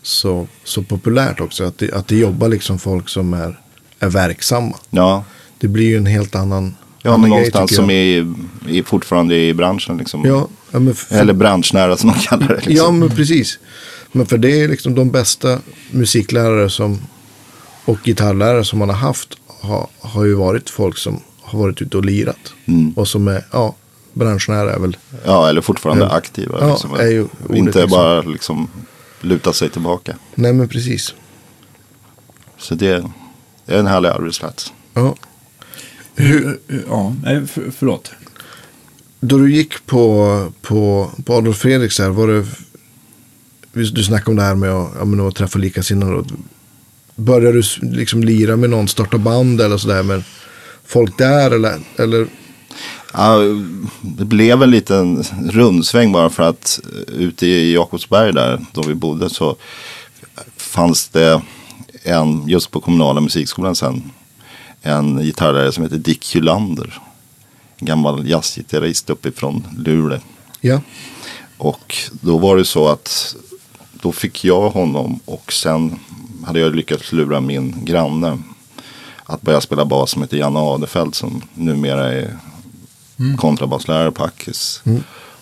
[0.03, 1.63] så, så populärt också.
[1.63, 3.59] Att det, att det jobbar liksom folk som är,
[3.99, 4.75] är verksamma.
[4.89, 5.23] ja,
[5.59, 8.33] Det blir ju en helt annan, ja men grej, någonstans tycker som är,
[8.69, 10.25] är fortfarande i branschen liksom.
[10.25, 12.55] Ja, ja, för, Eller branschnära som de kallar det.
[12.55, 12.75] Liksom.
[12.75, 13.59] ja, men precis.
[14.11, 15.59] Men för det är liksom de bästa
[15.91, 16.99] musiklärare som,
[17.85, 21.97] och gitarrlärare som man har haft har, har ju varit folk som har varit ute
[21.97, 22.53] och lirat.
[22.65, 22.93] Mm.
[22.95, 23.75] Och som är, ja,
[24.13, 24.97] branschnära är väl.
[25.25, 26.57] Ja, eller fortfarande aktiva.
[26.59, 27.27] Ja, liksom.
[27.55, 27.89] Inte liksom.
[27.89, 28.67] bara liksom
[29.23, 30.15] luta sig tillbaka.
[30.35, 31.13] Nej men precis.
[32.57, 33.05] Så det,
[33.65, 34.73] det är en härlig arbetsplats.
[34.93, 35.15] Ja.
[36.15, 38.11] Hur, ja, nej, för, förlåt.
[39.19, 42.45] Då du gick på, på, på Adolf Fredriks här, var det...
[43.73, 46.23] Du snackade om det här med att, ja, men att träffa likasinnade.
[47.15, 50.23] Började du liksom lira med någon, starta band eller sådär med
[50.85, 51.79] folk där eller?
[51.97, 52.27] eller
[53.13, 53.39] Ja,
[54.01, 58.95] det blev en liten rundsväng bara för att eh, ute i Jakobsberg där, då vi
[58.95, 59.55] bodde, så
[60.57, 61.41] fanns det
[62.03, 64.11] en, just på kommunala musikskolan sen,
[64.81, 66.99] en gitarrlärare som heter Dick Hylander.
[67.77, 70.19] En gammal jazzgitarrist uppifrån Luleå.
[70.61, 70.81] ja,
[71.57, 73.35] Och då var det så att
[73.91, 75.99] då fick jag honom och sen
[76.45, 78.37] hade jag lyckats lura min granne
[79.23, 82.37] att börja spela bas som heter Janne Adefelt som numera är
[83.37, 84.81] kontrabasslärare på Ackis.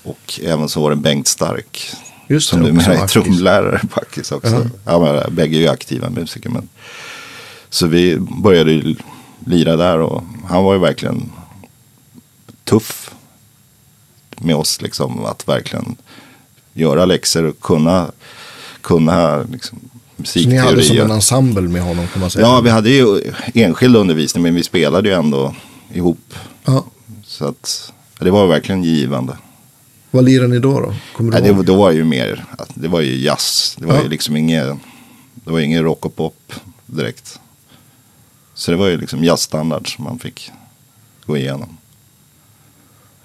[0.03, 1.93] Och även så var det Bengt Stark
[2.27, 4.69] just som numera är trumlärare på Ackis också.
[4.85, 6.49] Ja, men, bägge är ju aktiva musiker.
[6.49, 6.69] Men...
[7.69, 8.95] Så vi började
[9.45, 11.31] lira där och han var ju verkligen
[12.63, 13.11] tuff
[14.37, 14.81] med oss.
[14.81, 15.95] Liksom, att verkligen
[16.73, 18.11] göra läxor och kunna,
[18.81, 19.79] kunna liksom,
[20.23, 22.45] Så ni hade som en ensemble med honom kan man säga.
[22.45, 25.55] Ja, vi hade ju enskild undervisning men vi spelade ju ändå
[25.93, 26.33] ihop.
[26.65, 26.85] Ja.
[27.41, 29.37] Så att det var verkligen givande.
[30.11, 30.79] Vad lirade ni då?
[30.79, 30.93] då?
[31.15, 33.75] Kommer du Nej, det, var- då var det ju mer, det var ju jazz.
[33.79, 34.03] Det var Ja.
[34.03, 34.67] ju liksom inget,
[35.33, 36.53] det var ingen rock och pop
[36.85, 37.39] direkt.
[38.53, 40.51] Så det var ju liksom jazzstandard som man fick
[41.25, 41.77] gå igenom.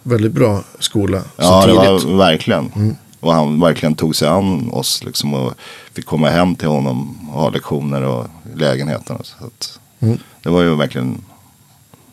[0.03, 1.21] Väldigt bra skola.
[1.23, 2.05] Så Ja, det tidigt.
[2.05, 2.73] var verkligen.
[2.77, 2.97] Mm.
[3.21, 5.55] Och han verkligen tog sig an oss liksom och
[5.93, 9.19] fick komma hem till honom och ha lektioner och lägenheten.
[9.23, 10.19] Så att Mm.
[10.43, 11.25] Det var ju verkligen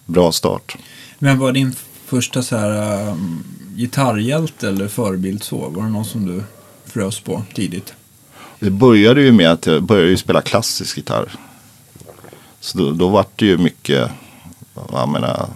[0.06, 0.78] bra start.
[1.20, 1.76] Vem var din
[2.14, 3.44] första så här, um,
[3.76, 5.70] gitarrhjälte eller förebild så?
[5.70, 6.44] Var det någon som du
[6.86, 7.94] frös på tidigt?
[8.60, 11.36] Det började ju med att jag började ju spela klassisk gitarr.
[12.60, 14.10] Så då, då var det ju mycket,
[14.92, 15.48] jag menar,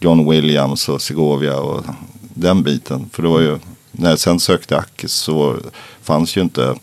[0.00, 1.84] John Williams och Segovia och
[2.34, 3.10] den biten.
[3.12, 3.58] För det var ju,
[3.92, 5.56] när jag sen sökte Ackes så
[6.02, 6.74] fanns ju inte,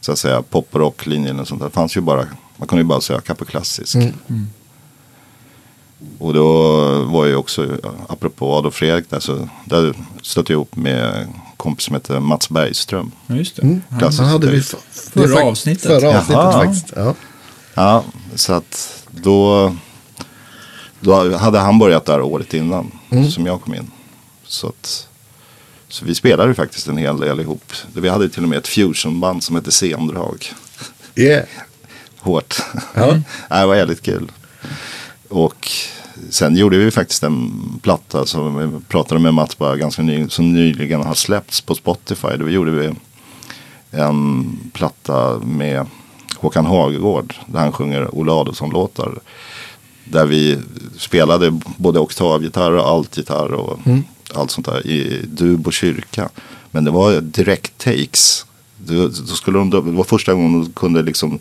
[0.00, 1.68] så att säga, pop och rocklinjen och sånt där.
[1.68, 2.26] Det fanns ju bara,
[2.56, 3.94] man kunde ju bara söka på klassisk.
[3.94, 4.50] Mm.
[6.18, 6.72] Och då
[7.04, 7.68] var jag också,
[8.08, 12.48] apropå Adolf Fredrik, där, så där stötte jag ihop med en kompis som heter Mats
[12.48, 13.10] Bergström.
[13.26, 13.62] Ja, just det.
[13.62, 13.82] Mm.
[13.88, 14.74] Han hade vi gitarrist.
[14.90, 15.82] f- Förra avsnittet.
[15.86, 16.52] Förra avsnittet Jaha.
[16.52, 16.92] faktiskt.
[16.96, 17.14] Ja.
[17.74, 18.04] Ja,
[18.34, 19.74] så att då,
[21.00, 23.30] då hade han börjat där året innan Mm.
[23.30, 23.90] som jag kom in.
[24.46, 25.08] Så, att,
[25.88, 27.72] så vi spelade ju faktiskt en hel del ihop.
[27.92, 30.52] Vi hade till och med ett fusionband som hette Sendrag.
[31.14, 31.44] Yeah.
[32.18, 32.56] Hårt.
[32.94, 33.06] Ja.
[33.50, 34.32] Nej, det var jävligt kul.
[35.28, 35.70] Och
[36.30, 40.52] sen gjorde vi faktiskt en platta som vi pratade med Mats bara ganska ny, som
[40.52, 42.36] nyligen har släppts på Spotify.
[42.38, 42.92] Då gjorde vi
[43.90, 45.86] en platta med
[46.36, 49.18] Håkan Hagegård där han sjunger Olle Adolphson-låtar.
[50.04, 50.58] Där vi
[50.98, 53.78] spelade både oktavgitarr och altgitarr och
[54.34, 56.28] allt sånt där i dub och kyrka.
[56.70, 58.46] Men det var direkt takes.
[58.78, 61.38] Då, skulle de, det var första gången de kunde liksom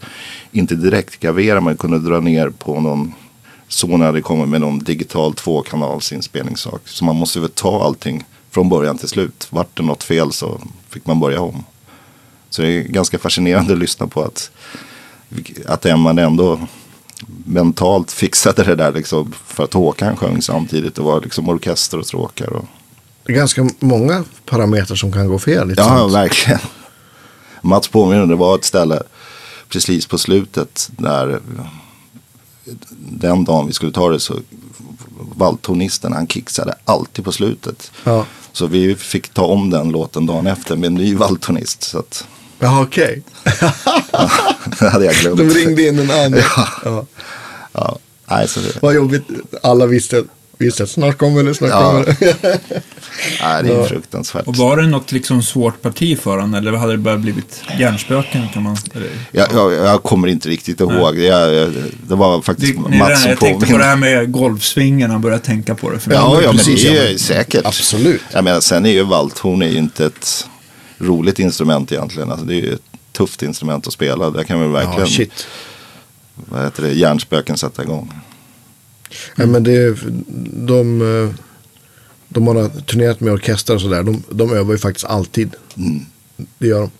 [0.51, 3.13] inte direkt gravera man kunde dra ner på någon
[3.67, 6.81] Sony kommit med någon digital tvåkanalsinspelningssak.
[6.85, 9.47] Så man måste väl ta allting från början till slut.
[9.49, 11.63] Vart det något fel så fick man börja om.
[12.49, 14.51] Så det är ganska fascinerande att lyssna på att,
[15.65, 16.59] att man ändå
[17.45, 20.95] mentalt fixade det där liksom för att Håkan sjöng samtidigt.
[20.95, 22.53] Det var liksom orkester och stråkar.
[22.53, 22.65] Och,
[23.25, 25.73] Det är ganska många parametrar som kan gå fel.
[25.77, 26.13] Ja, sånt.
[26.13, 26.59] verkligen.
[27.61, 29.01] Mats påminner, det var ett ställe
[29.69, 31.39] precis på slutet där
[32.99, 34.39] den dagen vi skulle ta det så
[35.35, 37.91] valthornisten han kicksade alltid på slutet.
[38.03, 38.25] Ja.
[38.51, 41.83] Så vi fick ta om den låten dagen efter med en ny valthornist.
[41.83, 42.27] Så att,
[42.59, 43.23] Jaha, okej.
[44.79, 45.37] det hade jag glömt.
[45.37, 46.39] De ringde in en annan.
[46.55, 46.67] Ja.
[46.83, 47.05] Ja.
[47.71, 49.23] Ja, nej, så det, Vad jobbigt.
[49.63, 50.23] Alla visste,
[50.57, 51.91] visste att snart kommer det, snart Ja.
[51.91, 52.59] kommer det.
[53.41, 54.47] nej, det är fruktansvärt.
[54.47, 58.47] Och var det något liksom svårt parti för honom eller hade det bara blivit hjärnspöken?
[58.53, 59.09] Kan man, eller?
[59.31, 61.15] Jag, jag, jag kommer inte riktigt ihåg.
[61.15, 61.71] Det, jag,
[62.07, 65.43] det var faktiskt det Mats som jag tänkte på det här med golfsvingen, han började
[65.43, 65.99] tänka på det.
[65.99, 67.65] För Ja, men ja, men det ja, är ju säkert.
[67.65, 68.21] Absolut.
[68.31, 70.47] Jag menar, sen är ju valthorn är ju inte ett
[70.97, 72.31] roligt instrument egentligen.
[72.31, 74.29] Alltså, det är ju ett tufft instrument att spela.
[74.29, 75.47] Där kan vi Ja, verkligen, shit.
[76.35, 78.13] vad heter det, hjärnspöken sätta igång.
[79.35, 79.97] Nej, men det,
[80.67, 81.35] de, eh,
[82.27, 84.03] de har turnerat med orkestrar och sådär.
[84.03, 85.55] De, de övar ju faktiskt alltid.
[85.77, 86.05] Mm.
[86.57, 86.91] Det gör de.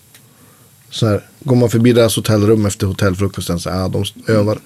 [0.90, 4.58] Så här, går man förbi deras hotellrum efter hotellfrukosten så ja, de övar.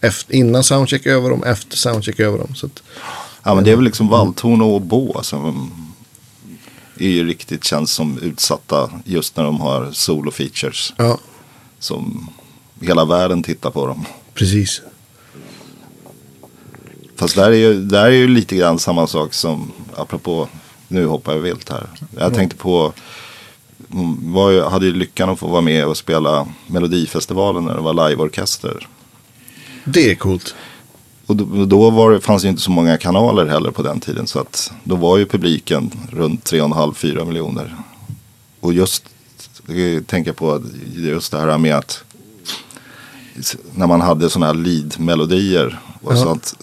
[0.00, 2.54] Efter, innan soundcheck övar de, efter soundcheck övar de.
[2.54, 2.82] Så att,
[3.42, 5.70] Ja men det är väl liksom valthorn och oboe som
[6.98, 10.92] är ju riktigt känns som utsatta just när de har solo features.
[10.96, 11.18] Ja,
[11.78, 12.30] Som
[12.80, 14.04] hela världen tittar på dem.
[14.34, 14.82] precis.
[17.16, 20.48] Fast där är ju, där är ju lite grann samma sak som, apropå,
[20.88, 21.86] nu hoppar jag vilt här.
[22.18, 22.92] Jag tänkte på,
[23.92, 27.80] mm, var ju, hade ju lyckan att få vara med och spela Melodifestivalen när det
[27.80, 28.88] var liveorkester.
[29.84, 30.54] Det är coolt.
[31.26, 34.26] Och då, då var det, fanns det inte så många kanaler heller på den tiden.
[34.26, 37.74] Så att då var ju publiken runt 3,5-4 miljoner.
[38.60, 39.04] Och just,
[40.06, 40.62] tänker på
[40.94, 42.04] just det här med att
[43.74, 46.16] när man hade sådana här lead-melodier och Ja.
[46.22, 46.54] sånt.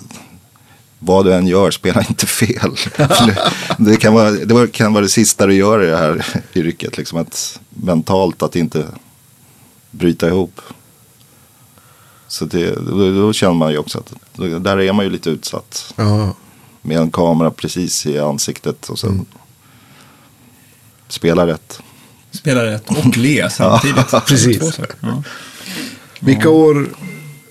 [1.06, 2.76] Vad du än gör, spela inte fel.
[3.78, 6.98] det, kan vara, det kan vara det sista du gör i det här yrket.
[6.98, 8.86] Liksom att mentalt att inte
[9.92, 10.62] bryta ihop.
[12.28, 15.30] Så det, då, då känner man ju också att då, där är man ju lite
[15.30, 15.94] utsatt.
[15.96, 16.36] Ja,
[16.82, 19.26] Med en kamera precis i ansiktet och sen Mm.
[21.08, 21.80] spela rätt.
[22.32, 24.12] Spela rätt och le samtidigt.
[24.28, 24.60] Precis.
[24.60, 24.96] Två saker.
[25.00, 25.24] Ja.
[26.20, 26.90] Vilka år,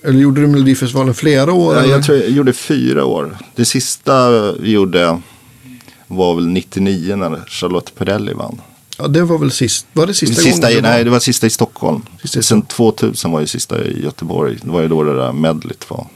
[0.03, 1.75] eller gjorde du Melodifestivalen flera år?
[1.75, 3.37] Ja, jag tror jag gjorde fyra år.
[3.55, 5.21] Det sista vi gjorde
[6.07, 8.61] var väl 99 när Charlotte Perrelli vann.
[8.97, 10.77] Ja, det var väl sist, var det sista, sista, gången?
[10.77, 12.01] i, nej, det var sista i Stockholm.
[12.21, 14.57] Sista i Sen 2000 var ju sista i Göteborg.
[14.61, 16.07] Det var ju då det där medlet var.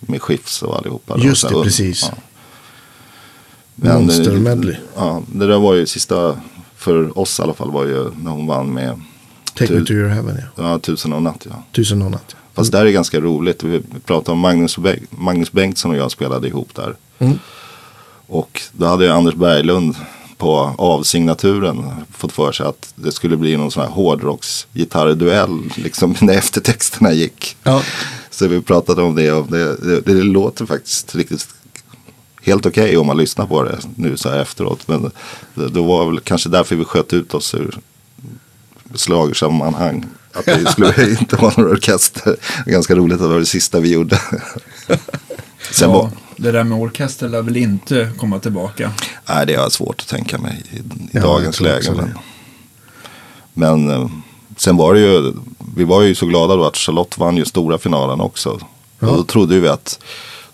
[0.00, 1.18] Med Skifs och allihopa.
[1.18, 2.02] Just det, precis.
[2.10, 2.18] Ja.
[3.74, 4.76] Men, Monster eh, medley.
[4.96, 6.36] Ja, det där var ju sista,
[6.76, 9.00] för oss i alla fall, var ju när hon vann med
[9.54, 10.70] Take me to your heaven, ja.
[10.70, 11.46] ja, Tusen och natt.
[11.50, 11.64] Ja.
[11.72, 12.24] Tusen och natt.
[12.28, 12.38] ja.
[12.54, 13.62] Fast där är ganska roligt.
[13.62, 16.96] Vi pratade om Magnus, Be- Magnus Bengtsson och jag spelade ihop där.
[17.18, 17.38] Mm.
[18.26, 19.94] Och då hade Anders Berglund
[20.36, 26.34] på avsignaturen fått för sig att det skulle bli någon sån här hårdrocksgitarrduell liksom när
[26.34, 27.56] eftertexterna gick.
[27.62, 27.82] Ja.
[28.30, 31.48] Så vi pratade om det och det, det, det låter faktiskt riktigt
[32.42, 34.88] helt okej om man lyssnar på det nu så här efteråt.
[34.88, 35.10] Men
[35.54, 37.78] det, det var väl kanske därför vi sköt ut oss ur
[38.94, 40.04] slagersammanhang.
[40.34, 42.36] Att det skulle inte vara någon orkester.
[42.66, 44.18] Ganska roligt att det var det sista vi gjorde.
[45.70, 48.92] Sen Ja, var, det där med orkester lär väl inte komma tillbaka.
[49.28, 51.92] nej, det är svårt att tänka mig i, i Ja, dagens läge.
[51.92, 52.14] Men,
[53.54, 54.08] men eh,
[54.56, 55.32] sen var det ju,
[55.76, 58.58] vi var ju så glada då att Charlotte vann ju stora finalen också.
[58.98, 59.08] Ja.
[59.08, 59.98] Och då trodde vi att,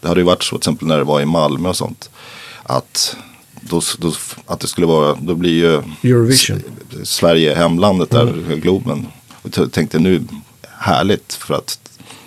[0.00, 2.10] det hade ju varit så till exempel när det var i Malmö och sånt.
[2.62, 3.16] Att,
[3.60, 4.12] då, då,
[4.46, 6.62] att det skulle vara, då blir ju Eurovision.
[7.04, 8.60] Sverige hemlandet där, Mm.
[8.60, 9.06] Globen.
[9.42, 10.22] Och tänkte nu,
[10.78, 11.78] härligt för att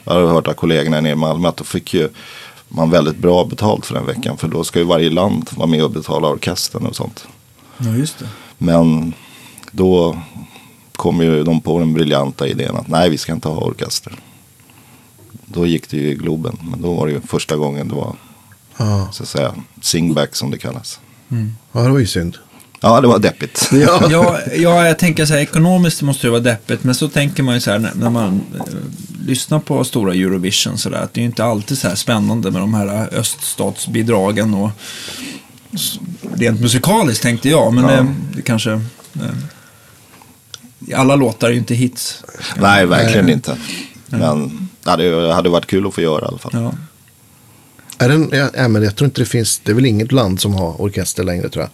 [0.04, 2.10] jag har hört av kollegorna nere i Malmö att då fick ju
[2.68, 4.38] man väldigt bra betalt för den veckan.
[4.38, 7.28] För då ska ju varje land vara med och betala orkestern och sånt.
[7.78, 8.28] Ja, just det.
[8.58, 9.14] Men
[9.72, 10.22] då
[10.96, 14.14] kom ju de på den briljanta idén att nej, vi ska inte ha orkester.
[15.46, 18.16] Då gick det ju i Globen, men då var det ju första gången det var
[18.78, 19.08] Ja.
[19.12, 21.00] så att säga singback som det kallas.
[21.72, 22.38] ja, det var ju synd.
[22.86, 23.70] Ja, det var deppigt.
[23.74, 24.08] Ja.
[24.10, 27.54] Ja, ja, jag tänker så här, ekonomiskt måste det vara deppigt, men så tänker man
[27.56, 28.64] ju så här när, när man eh,
[29.28, 32.52] lyssnar på stora Eurovision så där, att det är ju inte alltid så här spännande
[32.52, 34.70] med de här öststatsbidragen och
[36.36, 37.90] rent musikaliskt tänkte jag, men Ja.
[37.92, 38.72] det, det kanske...
[38.72, 38.80] Eh,
[41.00, 42.24] alla låtar är ju inte hits.
[42.58, 43.58] Nej, verkligen inte.
[44.08, 46.52] Men ja, det hade varit kul att få göra i alla fall.
[46.54, 46.74] Ja.
[47.98, 50.42] Är den, ja, ja, men jag tror inte det finns, det är väl inget land
[50.42, 51.70] som har orkester längre tror jag.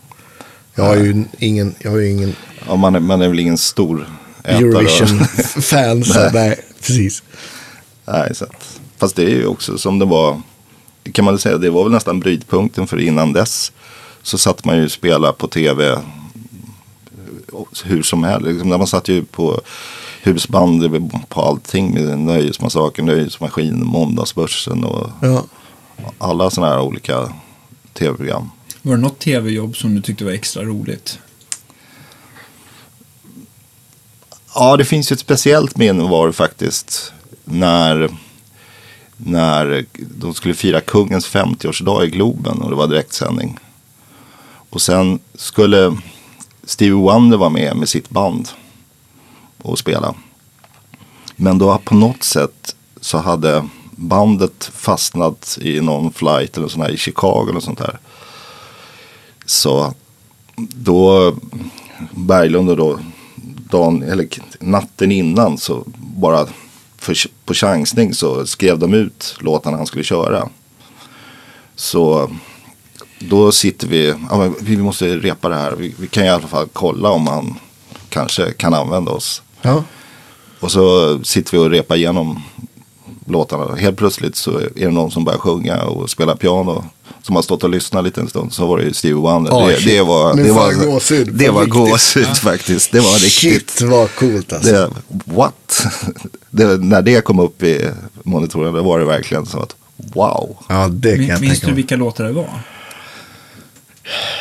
[0.79, 2.35] Jag har ju ingen, jag har ju ingen
[2.67, 4.07] Ja, man, är, man är väl ingen stor
[4.43, 4.55] ätare.
[4.57, 5.99] Eurovision-fan.
[6.15, 6.29] Nej.
[6.33, 7.23] nej, precis.
[8.05, 10.41] Nej, så att, fast det är ju också som det var.
[11.03, 13.71] Det kan man väl säga, det var väl nästan brytpunkten för innan dess.
[14.23, 15.99] Så satt man ju och spela på tv eh,
[17.83, 18.47] hur som helst.
[18.47, 19.61] Liksom, man satt ju på
[20.23, 25.43] husband på allting med Nöjesmassakern, Nöjesmaskin, Måndagsbörsen och Ja.
[26.17, 27.33] alla sådana här olika
[27.93, 28.49] tv-program.
[28.81, 31.19] Var det något tv-jobb som du tyckte var extra roligt?
[34.55, 37.13] Ja, det finns ju ett speciellt minne var det faktiskt
[37.43, 38.09] när,
[39.17, 39.85] när
[40.17, 43.59] de skulle fira kungens 50-årsdag i Globen och det var direktsändning.
[44.69, 45.97] Och sen skulle
[46.63, 48.49] Stevie Wonder vara med med sitt band
[49.57, 50.15] och spela.
[51.35, 56.89] Men då på något sätt så hade bandet fastnat i någon flight eller sån här
[56.89, 57.99] i Chicago eller sånt där.
[59.49, 59.93] Så
[60.55, 61.33] då
[62.11, 62.99] Berglund och då
[63.69, 64.27] dagen, eller
[64.59, 66.47] natten innan så bara
[66.97, 70.49] för, på chansning så skrev de ut låtarna han skulle köra.
[71.75, 72.31] Så
[73.19, 75.71] då sitter vi, ja, vi måste repa det här.
[75.71, 77.55] Vi, vi kan i alla fall kolla om han
[78.09, 79.41] kanske kan använda oss.
[79.61, 79.83] Ja.
[80.59, 82.43] Och så sitter vi och repar igenom
[83.29, 83.75] låtarna.
[83.75, 86.83] Helt plötsligt så är det någon som börjar sjunga och spela piano.
[87.21, 89.51] som har stått och lyssnat lite en stund så var det ju Stevie Wonder.
[89.51, 91.29] Ja, det, det var, det var, gåshud.
[91.33, 91.73] det var riktigt.
[91.89, 92.91] gåshud faktiskt.
[92.91, 93.69] Det var riktigt.
[93.69, 94.71] Shit vad coolt alltså.
[94.71, 94.89] Det,
[95.25, 95.85] what?
[96.51, 97.89] Det, när det kom upp i
[98.23, 100.57] monitoren då var det verkligen så att wow.
[100.67, 102.49] Ja, det kan Min- jag Minns tänka du vilka låtar det var?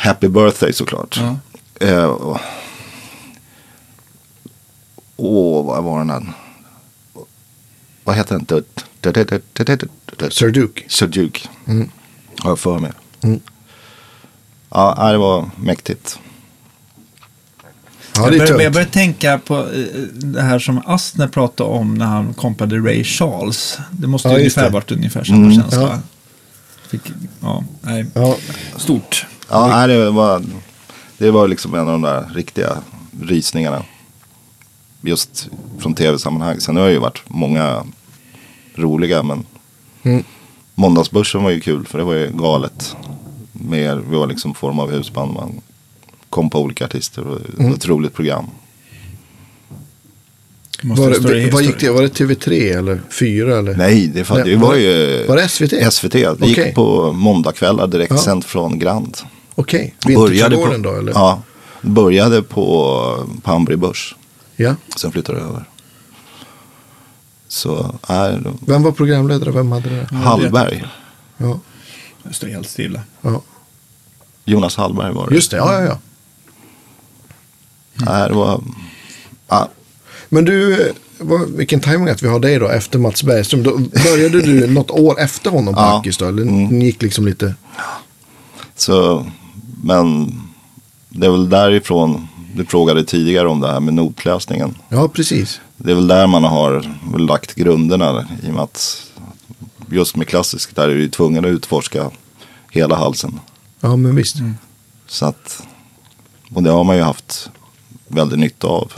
[0.01, 1.21] Happy birthday såklart.
[1.79, 2.05] Ja.
[2.07, 2.37] Och-
[5.17, 6.33] Åh, vad var den här?
[8.09, 8.43] Vad heter den?
[8.45, 9.83] Dut, dut,
[10.17, 10.33] dut.
[10.33, 10.81] Sir Duke.
[10.87, 11.47] Sir Duke.
[11.67, 11.89] Mm.
[12.39, 12.91] Har jag för mig.
[13.21, 13.39] Mm.
[14.69, 16.19] Ja, det var mäktigt.
[18.15, 22.05] Ja, jag, börjar, jag börjar tänka på eh, det här som Astner pratade om när
[22.05, 23.77] han kompade Ray Charles.
[23.91, 24.69] Det måste ju Ja, ungefär det.
[24.69, 25.53] varit ungefär samma Mm.
[25.61, 25.81] känsla.
[25.81, 25.99] Ja.
[26.89, 27.01] Fick,
[27.41, 28.37] ja, nej, Ja,
[28.77, 29.25] stort.
[29.49, 30.43] Ja, nej, det, var,
[31.17, 32.77] det var liksom en av de där riktiga
[33.21, 33.83] rysningarna.
[35.01, 36.59] Just från tv-sammanhang.
[36.59, 37.83] Sen har det ju varit många
[38.79, 39.45] roliga, men
[40.03, 40.23] Mm.
[40.75, 42.95] Måndagsbörsen var ju kul för det var ju galet.
[43.51, 45.33] Mer, vi var liksom form av husband.
[45.33, 45.61] Man
[46.29, 47.69] kom på olika artister och det Mm.
[47.69, 48.45] var ett roligt program.
[50.83, 51.89] Var, det, vad gick det?
[51.89, 53.75] Var det TV3 eller 4 eller?
[53.75, 55.93] Nej, det, fan, Nej, det var var ju var det SVT?
[55.93, 56.11] SVT.
[56.11, 56.73] Det gick Okej.
[56.75, 58.17] på måndagkvällar direkt Ja.
[58.17, 59.17] sänt från Grand.
[59.55, 61.11] Okej, Började Vinterträdgården på, då eller?
[61.11, 61.41] Ja,
[61.81, 64.15] började på, på Hamburg Börs.
[64.55, 64.75] ja.
[64.97, 65.63] Sen flyttade det över.
[67.51, 69.51] Så är Vem var programledare?
[69.51, 70.15] Vem hade det?
[70.15, 70.83] Hallberg.
[71.37, 71.59] Ja,
[72.23, 73.01] Jag står helt stilla.
[73.21, 73.41] ja.
[74.45, 75.35] Jonas Hallberg var det.
[75.35, 75.97] Just det, ja, ja, ja.
[77.93, 78.61] Nej, det var...
[79.47, 79.69] Ja,
[80.29, 83.63] Men du, vad, vilken timing att vi har dig då efter Mats Bergström.
[83.63, 86.03] Då började du något år efter honom på Ja.
[86.19, 86.25] Då?
[86.25, 86.81] Eller Mm.
[86.81, 87.55] gick liksom lite...
[88.75, 89.25] så,
[89.83, 90.33] men
[91.09, 94.75] det är väl därifrån du frågade tidigare om det här med notläsningen.
[94.89, 95.61] Ja, precis.
[95.81, 99.11] Det är väl där man har väl lagt grunderna i och med att
[99.91, 102.11] just med klassisk där är du tvungen att utforska
[102.71, 103.39] hela halsen.
[103.79, 104.35] Ja, men visst.
[105.07, 105.67] Så att,
[106.53, 107.49] och det har man ju haft
[108.07, 108.93] väldigt nytta av.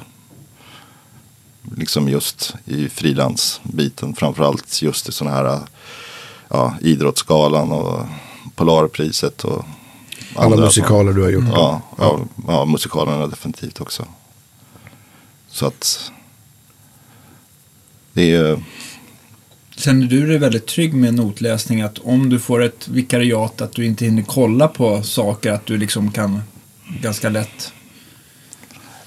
[1.78, 4.16] Liksom just i frilansbiten.
[4.16, 5.60] Framförallt just i sådana här
[6.48, 8.06] ja, Idrottsgalan och
[8.56, 9.44] Polarpriset.
[9.44, 9.66] Och
[10.36, 11.44] Alla musikaler du har gjort.
[11.54, 14.06] Ja, ja, ja, musikalerna definitivt också.
[15.48, 16.12] Så att
[18.14, 18.64] det är
[19.76, 21.82] Känner du dig väldigt trygg med notläsning?
[21.82, 25.78] Att om du får ett vikariat att du inte hinner kolla på saker, att du
[25.78, 26.42] liksom kan
[27.02, 27.74] ganska lätt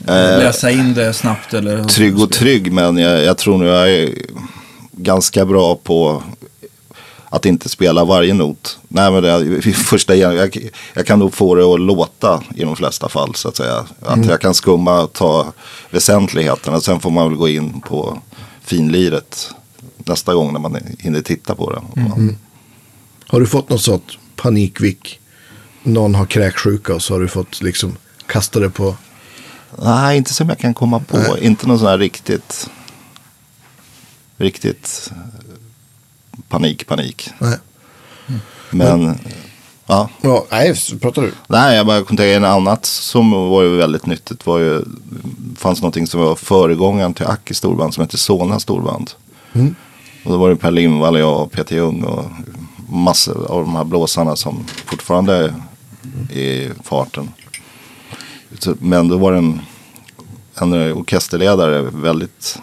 [0.08, 1.54] Eh, läsa in det snabbt?
[1.54, 4.14] Eller trygg och trygg men jag, jag tror nog jag är
[4.92, 6.22] ganska bra på
[7.28, 8.78] att inte spela varje not.
[8.88, 10.56] Nej men det, första, jag,
[10.94, 13.84] jag kan nog få det att låta i de flesta fall så att säga.
[14.00, 15.52] Att jag kan skumma och ta
[15.90, 16.80] väsentligheterna.
[16.80, 18.18] Sen får man väl gå in på
[18.64, 19.50] finliret
[19.96, 21.82] nästa gång när man hinner titta på det.
[23.26, 25.20] Har du fått något sånt panikvick?
[25.82, 27.96] Någon har kräksjuka och så har du fått liksom
[28.26, 28.96] kasta det på...
[29.78, 31.16] Nej, inte som jag kan komma på.
[31.16, 31.38] Nej.
[31.40, 32.70] Inte någon sån här riktigt,
[34.36, 35.12] riktigt
[36.48, 37.30] panik, panik.
[37.38, 37.58] Nej.
[38.70, 39.18] Men,
[39.86, 40.08] ja.
[40.20, 41.32] Ja, nej, pratar du.
[41.46, 44.46] Nej, jag bara kom tänka en annat som var väldigt nyttigt.
[44.46, 44.82] Var ju,
[45.56, 49.10] fanns någonting som var föregångaren till Aki storband som hette Solna storband.
[49.52, 49.74] Mm.
[50.24, 52.24] Och då var det Per Lindvall och jag och Peter Ljung och
[52.88, 55.54] massor av de här blåsarna som fortfarande
[56.30, 57.30] är i farten.
[58.78, 59.60] Men då var det en,
[60.54, 62.58] en orkesterledare, väldigt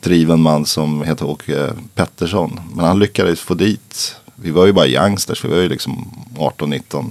[0.00, 2.60] driven man som heter Åke Pettersson.
[2.74, 6.82] Men han lyckades få dit, vi var ju bara youngsters, vi var ju liksom 18-19.
[6.92, 7.10] Men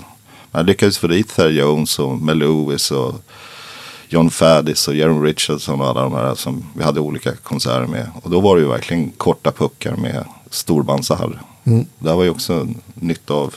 [0.51, 3.13] han lyckades få dit Ther Jones och Mel Lewis och
[4.07, 8.11] John Faddis och Jeremy Richardson och alla de här som vi hade olika konserter med.
[8.23, 11.41] Och då var det ju verkligen korta puckar med storbandsarr.
[11.63, 11.85] Mm.
[11.99, 13.55] Det var ju också nytta av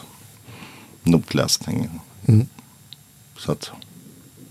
[1.02, 1.88] notläsning.
[2.26, 2.47] Mm.
[3.38, 3.70] Så att,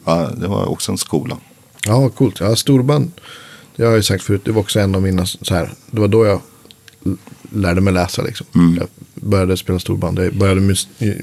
[0.06, 1.38] ja, det var också en skola.
[1.86, 2.40] Ja, coolt.
[2.40, 3.12] Ja, storband.
[3.76, 4.42] Det har jag ju sagt förut.
[4.46, 5.74] Det var också en av mina så här.
[5.92, 6.42] Det var då jag
[7.50, 8.48] lärde mig läsa liksom.
[8.56, 8.76] Mm.
[8.76, 10.20] Jag började spela storband.
[10.20, 10.78] Jag började med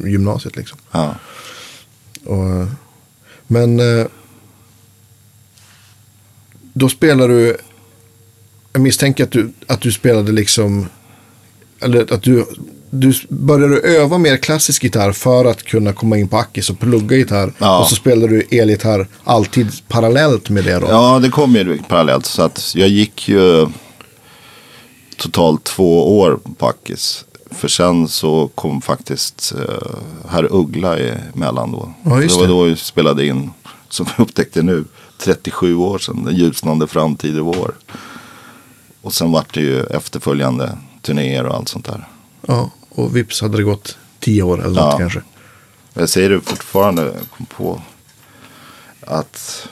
[0.05, 0.79] gymnasiet liksom.
[0.91, 1.15] Ja.
[2.25, 2.69] Och,
[3.47, 4.07] men eh,
[6.73, 7.57] då spelar du,
[8.73, 10.89] jag misstänker att du, att du spelade liksom,
[11.81, 12.47] eller att du,
[12.91, 17.17] du började öva mer klassisk gitarr för att kunna komma in på Ackis och plugga
[17.17, 17.53] gitarr.
[17.59, 17.81] Ja.
[17.81, 20.87] Och så spelar du elgitarr alltid parallellt med det då.
[20.91, 22.27] Ja, det kom ju parallellt.
[22.27, 23.67] Så att jag gick ju
[25.25, 27.25] totalt två år på Ackis.
[27.51, 29.65] För sen så kom faktiskt uh,
[30.29, 31.93] herr Uggla emellan då.
[32.03, 32.53] Ja, just det var det.
[32.53, 33.51] då vi spelade in,
[33.89, 34.85] som vi upptäckte nu,
[35.19, 37.75] 37 år sedan, Den ljusnande framtid i vår.
[39.03, 42.09] Och sen vart det ju efterföljande turnéer och allt sånt där.
[42.47, 44.91] Ja, och vips hade det gått tio år eller Ja.
[44.91, 45.23] något kanske.
[45.95, 47.83] Jag säger det fortfarande kom på
[49.01, 49.69] att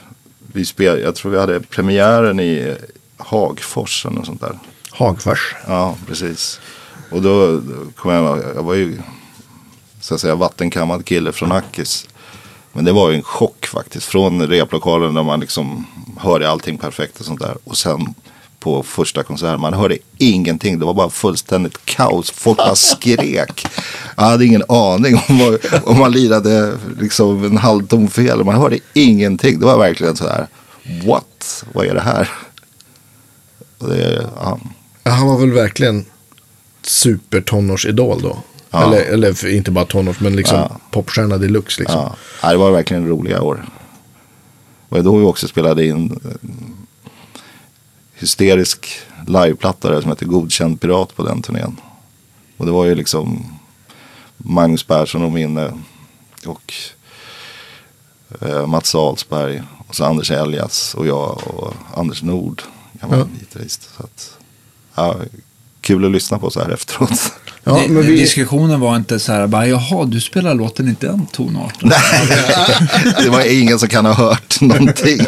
[0.52, 2.74] vi spel, jag tror vi hade premiären i
[3.16, 4.58] Hagfors eller något sånt där.
[4.92, 5.54] Hagfors.
[5.66, 6.60] Ja, precis.
[7.10, 8.98] Och då, då kom jag jag var ju
[10.00, 12.08] så att säga vattenkammad kille från Hackis.
[12.72, 14.06] Men det var ju en chock faktiskt.
[14.06, 15.86] Från replokalen där man liksom
[16.18, 17.56] hörde allting perfekt och sånt där.
[17.64, 18.14] Och sen
[18.60, 20.78] på första konserten, man hörde ingenting.
[20.78, 22.30] Det var bara fullständigt kaos.
[22.30, 23.66] Folk bara skrek.
[24.16, 28.44] Jag hade ingen aning om, vad, om man lirade liksom en halvtom fel.
[28.44, 29.60] Man hörde ingenting.
[29.60, 30.46] Det var verkligen så här,
[31.06, 31.64] what?
[31.72, 32.28] Vad är det här?
[33.78, 34.58] Och det, ja.
[35.04, 36.04] Han var väl verkligen
[36.82, 38.38] supertonårsidol då.
[38.70, 38.82] Ja.
[38.86, 40.76] Eller, eller inte bara tonårs, men liksom Ja.
[40.90, 42.00] popstjärna deluxe liksom.
[42.00, 43.64] Ja, ja, det var verkligen roliga år.
[44.88, 46.76] Och då vi också spelade in en
[48.14, 48.88] hysterisk
[49.26, 51.76] liveplatta som heter Godkänd Pirat på den turnén.
[52.56, 53.58] Och det var ju liksom
[54.36, 55.72] Magnus Persson och Minne
[56.46, 56.74] och
[58.40, 63.26] eh, Mats Alsberg och så Anders Elias och jag och Anders Nord, gammal Ja.
[63.40, 63.88] gitarrist.
[63.96, 64.38] Så att,
[64.94, 65.16] ja,
[65.80, 67.10] kul att lyssna på så här efteråt.
[67.64, 71.26] Ja, men vi, Diskussionen var inte så här, bara, jaha, du spelar låten i den
[71.26, 71.92] tonarten.
[73.22, 75.26] det var ingen som kan ha hört någonting.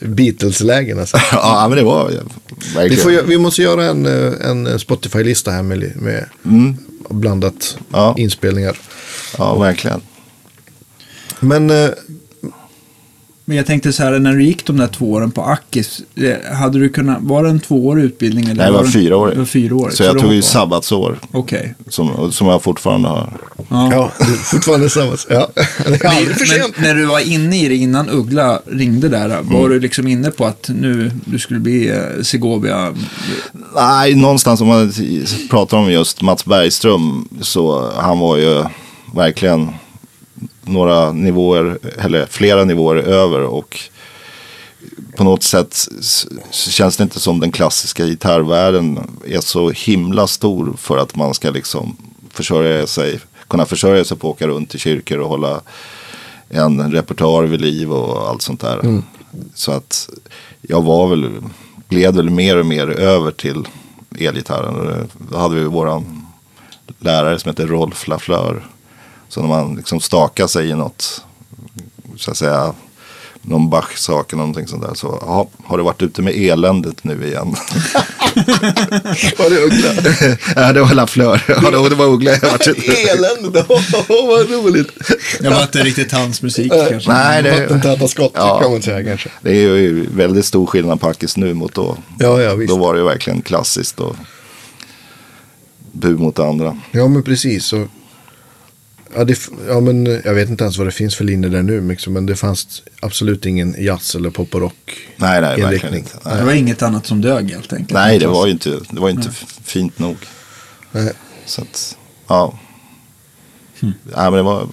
[0.00, 1.18] Beatles-lägen alltså.
[1.32, 3.02] Ja, men det var ju Vi, verkligen.
[3.02, 6.76] får, vi måste göra en, eh, en Spotify-lista här med, med Mm,
[7.10, 8.14] blandat Ja.
[8.18, 8.76] inspelningar.
[9.38, 10.00] ja, verkligen.
[11.40, 11.90] Men eh,
[13.46, 16.54] Men jag tänkte så här, när du gick de där två åren på Akis, eh,
[16.56, 18.44] hade du kunnat, var det en tvåårig utbildning?
[18.44, 19.30] Eller Nej, det var det- fyra år.
[19.30, 19.90] Det var fyra år.
[19.90, 21.18] Så jag du tog ju sabbatsår.
[21.32, 21.74] Okej.
[21.88, 23.32] Som, som jag fortfarande har.
[23.68, 23.88] Ja.
[23.92, 24.10] ja,
[24.44, 25.16] fortfarande samma.
[25.28, 25.48] Ja.
[25.86, 26.74] Det är aldrig för Men, sent.
[26.76, 30.30] men när du var inne i det innan Uggla ringde där, var du liksom inne
[30.30, 32.94] på att nu du skulle bli eh, Segovia?
[33.76, 34.92] Nej, någonstans om man
[35.50, 37.28] pratar om just Mats Bergström.
[37.40, 38.64] Så han var ju
[39.14, 39.68] verkligen
[40.66, 43.40] några nivåer, eller flera nivåer över.
[43.40, 43.80] Och
[45.16, 45.88] på något sätt
[46.50, 51.34] så känns det inte som den klassiska gitarrvärlden är så himla stor för att man
[51.34, 51.96] ska liksom
[52.30, 55.60] försörja sig, kunna försörja sig på att åka runt i kyrkor och hålla
[56.48, 59.02] en repertoar vid liv och allt sånt där.
[59.54, 60.08] Så att
[60.62, 61.30] jag var väl,
[61.88, 63.68] gled väl mer och mer över till
[64.18, 65.08] elgitarren.
[65.30, 66.26] Då hade vi våran
[66.98, 68.66] lärare som heter Rolf Lafleur.
[69.34, 71.22] Så när man liksom stakar sig i något,
[72.16, 72.74] så att säga,
[73.42, 74.94] någon Bach-sak eller någonting sånt där.
[74.94, 77.46] Så ja, har du varit ute med eländet nu igen?
[79.38, 79.92] Var det Uggla?
[80.56, 81.42] ja, det var Lafleur.
[81.48, 82.92] Ja, det det var Uggla jag varit ute.
[82.92, 83.64] Elände,
[84.08, 84.88] åh vad roligt.
[85.40, 87.12] Det var inte riktigt hans musik kanske.
[87.12, 88.60] Nej, det, Vattentäta skott Ja.
[88.60, 89.28] kan man säga kanske.
[89.42, 91.96] det är ju väldigt stor skillnad på Akis nu mot då.
[92.18, 92.68] Ja, ja, visst.
[92.70, 94.16] Då var det ju verkligen klassiskt och
[95.92, 96.78] bu mot andra.
[96.90, 97.64] Ja, men precis.
[97.64, 97.86] Så,
[99.14, 99.38] ja, det,
[99.68, 101.88] ja, men, eh, jag vet inte ens vad det finns för linjer där nu.
[101.88, 106.18] liksom, Men det fanns absolut ingen jazz eller pop och rock Nej, nej, verkligen inte.
[106.22, 107.92] Det Nej, var inget annat som dög helt enkelt.
[107.92, 109.30] nej det var ju inte, det var inte
[109.64, 110.16] fint nog.
[110.92, 111.12] Nej.
[111.46, 111.96] Så att,
[112.28, 112.58] ja.
[113.80, 114.68] Nej, men det var,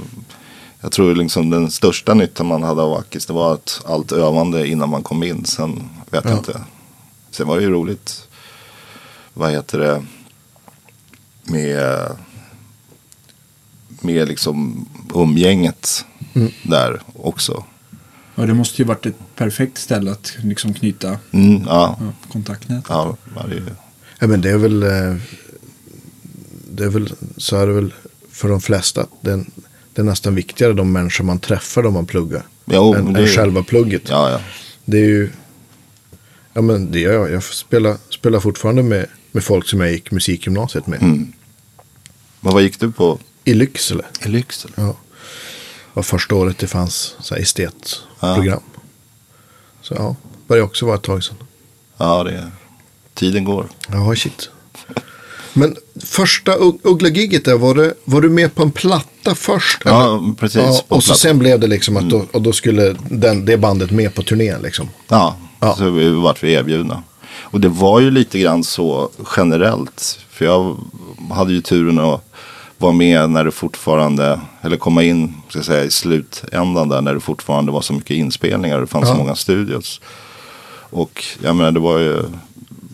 [0.81, 4.67] jag tror liksom den största nyttan man hade av Akis det var att allt övande
[4.67, 5.45] innan man kom in.
[5.45, 6.37] Sen vet jag Ja.
[6.37, 6.61] inte.
[7.31, 8.27] Sen var det ju roligt.
[9.33, 10.03] Vad heter det?
[11.43, 12.07] Med,
[14.03, 14.85] med liksom
[15.15, 16.51] umgänget Mm.
[16.63, 17.63] där också.
[18.35, 22.85] Och det måste ju varit ett perfekt ställe att liksom knyta Mm, ja, ja, kontaktnät.
[22.89, 23.63] ja, ja, det
[24.19, 25.15] Ja, men det är väl, eh,
[26.71, 27.93] det är väl, så är det väl
[28.31, 29.05] för de flesta.
[29.21, 29.45] Det är,
[29.93, 32.43] det är nästan viktigare de människor man träffar då man pluggar.
[32.65, 34.09] Jo, än, det än själva plugget.
[34.09, 34.39] ja, ja.
[34.85, 35.29] Det är ju,
[36.53, 37.31] ja men det gör jag.
[37.31, 41.01] Jag spelar, spelar fortfarande med, med folk som jag gick musikgymnasiet med.
[41.01, 41.33] Mm.
[42.39, 43.19] Men vad gick du på?
[43.43, 44.03] I Lycksele.
[44.25, 44.73] I Lycksele?
[44.77, 44.95] Ja.
[45.93, 48.61] var första året det fanns så här estetprogram.
[49.81, 50.15] Så ja,
[50.47, 51.37] började också vara ett tag sedan.
[51.97, 52.51] Ja, det,
[53.13, 53.67] tiden går.
[53.87, 54.49] Ja, shit.
[55.53, 55.75] Men
[56.05, 59.81] första Ug- Uggla-giget där, var, det, var du med på en platta först?
[59.85, 60.33] Ja, eller?
[60.33, 63.57] precis, Ja, och så sen blev det liksom att då, och då skulle den, det
[63.57, 64.89] bandet med på turnén liksom.
[65.07, 65.75] Ja, Ja.
[65.75, 67.03] så vi vart vi erbjudna.
[67.39, 70.19] Och det var ju lite grann så generellt.
[70.29, 70.77] För jag
[71.31, 72.30] hade ju turen att
[72.81, 77.13] vara med när det fortfarande, eller komma in ska jag säga, i slutändan där när
[77.13, 79.13] det fortfarande var så mycket inspelningar och det fanns Ja.
[79.13, 80.01] så många studios.
[80.89, 82.23] Och jag menar det var ju,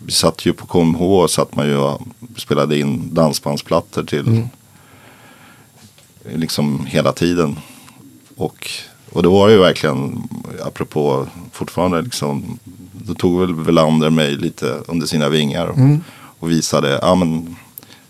[0.06, 2.02] vi satt ju på KMH och satt man ju och
[2.38, 4.24] spelade in dansbandsplattor till
[6.36, 7.60] liksom hela tiden.
[8.36, 8.70] Och,
[9.12, 10.24] och det var ju verkligen,
[10.66, 12.60] apropå fortfarande liksom,
[12.92, 15.68] då tog väl Velander mig lite under sina vingar
[16.40, 17.56] och visade, ja men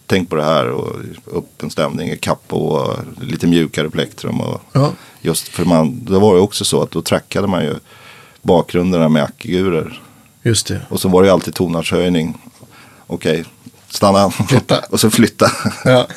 [0.08, 0.96] tänk på det här och
[1.26, 4.42] upp en stämning i kapp och lite mjukare plektrum.
[4.42, 4.92] Och Ja.
[5.22, 7.76] Just för man, då var det också så att då trackade man ju
[8.42, 10.02] bakgrunderna med ackigurer.
[10.44, 10.82] Just det.
[10.90, 12.38] Och så var det ju alltid tonartshöjning.
[13.08, 13.46] Okej,
[13.90, 14.30] stanna.
[14.30, 14.80] Flytta.
[14.90, 15.52] och så flytta.
[15.86, 16.08] Ja.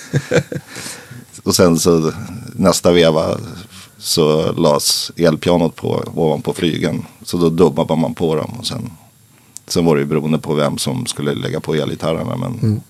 [1.42, 2.12] och sen så
[2.54, 3.38] nästa veva
[3.98, 7.06] så lades elpianot på ovanpå flygen.
[7.22, 8.54] Så då dubbade man på dem.
[8.58, 8.90] Och sen,
[9.66, 12.36] sen var det ju beroende på vem som skulle lägga på elgitarrerna.
[12.36, 12.82] Men,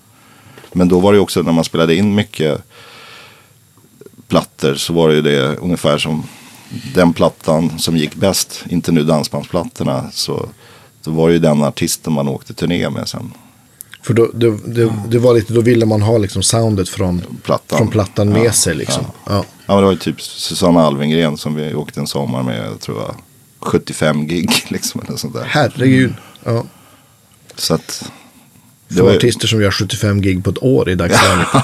[0.73, 2.61] men då var det också när man spelade in mycket
[4.27, 6.23] plattor så var det ju det ungefär som
[6.95, 10.49] den plattan som gick bäst, inte nu dansbandsplattorna, så
[11.03, 13.33] då var det ju den artisten man åkte turné med sen.
[14.01, 17.77] För då, det, det, det var lite, då ville man ha liksom soundet från Plattan.
[17.77, 19.03] från plattan med Ja, sig liksom.
[19.25, 19.33] Ja.
[19.35, 22.79] Ja, men det var ju typ Susanna Alvengren som vi åkte en sommar med, jag
[22.79, 23.15] tror jag,
[23.59, 25.01] 75 gig liksom.
[25.07, 25.43] Eller sånt där.
[25.47, 26.13] Herregud.
[26.43, 26.63] Ja.
[27.55, 28.11] Så att,
[28.91, 31.47] det För var ju- artister som gör 75 gig på ett år i dagsläget.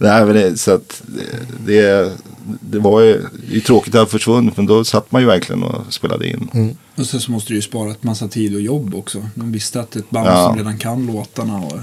[0.00, 1.26] Nej, men det, så att det,
[1.66, 2.12] det,
[2.60, 5.62] det var ju, det är tråkigt att det försvunnit, men då satt man ju verkligen
[5.62, 6.76] och spelade in.
[6.96, 9.28] Och sen så måste du ju spara ett massa tid och jobb också.
[9.34, 10.48] De visste att ett band Ja.
[10.48, 11.78] som redan kan låtarna och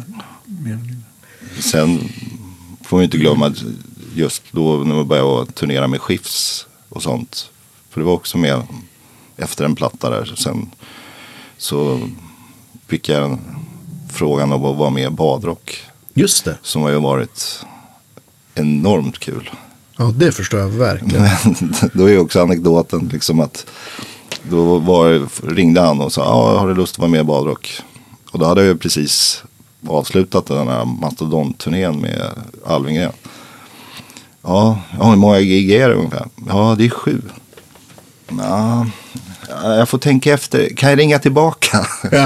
[0.46, 0.80] mer.
[1.60, 2.10] Sen
[2.86, 3.64] får vi inte glömma att
[4.16, 7.50] just då när vi började turnera med Skifs och sånt.
[7.90, 8.62] För det var också med
[9.38, 10.34] efter en platta där.
[10.38, 10.70] Sen
[11.58, 12.00] så
[12.88, 13.40] fick jag en
[14.18, 15.84] frågan om att vara med i Badrock.
[16.14, 16.58] Just det.
[16.62, 17.66] Som har ju varit
[18.56, 19.50] enormt kul.
[19.98, 21.24] Ja, det förstår jag verkligen.
[21.60, 23.66] Men då är ju också anekdoten liksom att
[24.50, 27.82] då var, ringde han och sa, ja, har du lust att vara med i Badrock?
[28.32, 29.44] Och då hade jag ju precis
[29.88, 32.32] avslutat den här mastodontturnén med
[32.66, 33.12] Alvengren.
[34.42, 36.26] Ja, ja, hur många gig är det ungefär?
[36.48, 37.22] Ja, det är sju.
[38.28, 38.88] Ja,
[39.50, 40.70] jag får tänka efter.
[40.76, 41.88] Kan jag ringa tillbaka?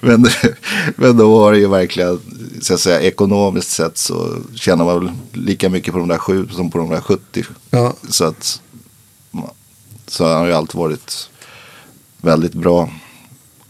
[0.00, 0.26] men,
[0.96, 2.20] men då var det ju verkligen,
[2.60, 6.48] så att säga, ekonomiskt sett så tjänar man väl lika mycket på de där sju
[6.52, 7.44] som på de där 70.
[7.70, 7.94] Ja.
[8.08, 8.60] Så att,
[10.06, 11.30] så han har ju alltid varit
[12.20, 12.90] väldigt bra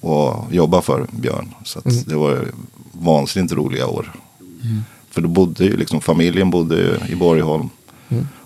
[0.02, 1.54] att jobba för Björn.
[1.64, 2.48] Så att det var
[2.92, 4.12] vansinnigt roliga år.
[5.10, 7.68] För då bodde ju liksom, familjen bodde ju i Borgholm.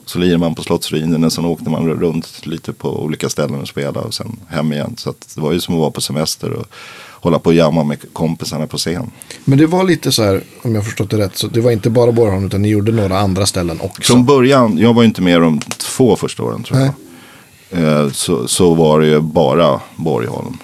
[0.09, 3.69] Så lirade man på Slottsruinen och sen åkte man runt lite på olika ställen och
[3.69, 4.95] spelade och sen hem igen.
[4.99, 6.67] Så det var ju som att vara på semester och
[7.11, 9.11] hålla på och jamma med kompisarna på scen.
[9.45, 11.91] Men det var lite så här, om jag förstått det rätt, så det var inte
[11.91, 14.03] bara Borgholm utan ni gjorde några andra ställen också.
[14.13, 16.91] Från början, jag var ju inte med de två första åren tror jag.
[17.71, 20.57] Eh, Så, så var det ju bara Borgholm.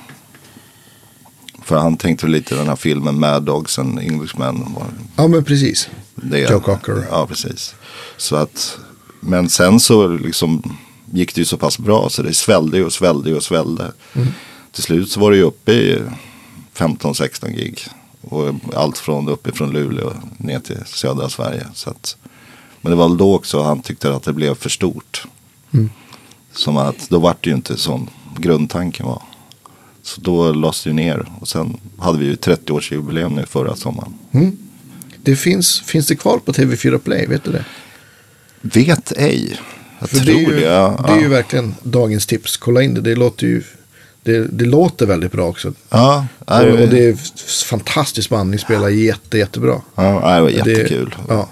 [1.64, 4.64] För han tänkte lite den här filmen Mad Dogs and Englishmen.
[4.74, 4.84] Var
[5.16, 5.88] Ja, men precis.
[6.14, 6.38] det.
[6.50, 7.06] Joe Cocker.
[7.10, 7.74] Ja, precis.
[8.16, 8.78] Så att,
[9.24, 10.76] men sen så liksom
[11.12, 13.92] gick det ju så pass bra så det svällde och svällde och svällde.
[14.12, 14.28] Mm.
[14.72, 16.02] Till slut så var det ju uppe i
[16.74, 17.80] 15-16 gig.
[18.20, 21.66] Och allt från uppifrån Luleå ner till södra Sverige.
[21.74, 22.16] Så att,
[22.80, 25.26] men det var då också han tyckte att det blev för stort.
[25.72, 25.90] Mm.
[26.52, 28.08] Som att då vart det ju inte som
[28.38, 29.22] grundtanken var.
[30.02, 31.26] Så då lades det ju ner.
[31.40, 34.18] Och sen hade vi ju 30-årsjubileum nu förra sommaren.
[35.22, 37.64] Det finns, finns det kvar på TV4 Play, vet du det?
[38.62, 39.58] Vet ej.
[39.98, 40.60] Jag För tror det är, ju, det.
[40.66, 41.04] ja.
[41.06, 42.56] det är ju verkligen dagens tips.
[42.56, 43.00] Kolla in det.
[43.00, 43.62] Det låter ju
[44.22, 45.72] det, det låter väldigt bra också.
[45.90, 47.16] Ja, Och, och det är
[47.68, 48.50] fantastiskt band.
[48.50, 49.80] Ni spelar jätte, jättebra.
[49.94, 51.14] ja, det var Det- jättekul.
[51.28, 51.48] Ja.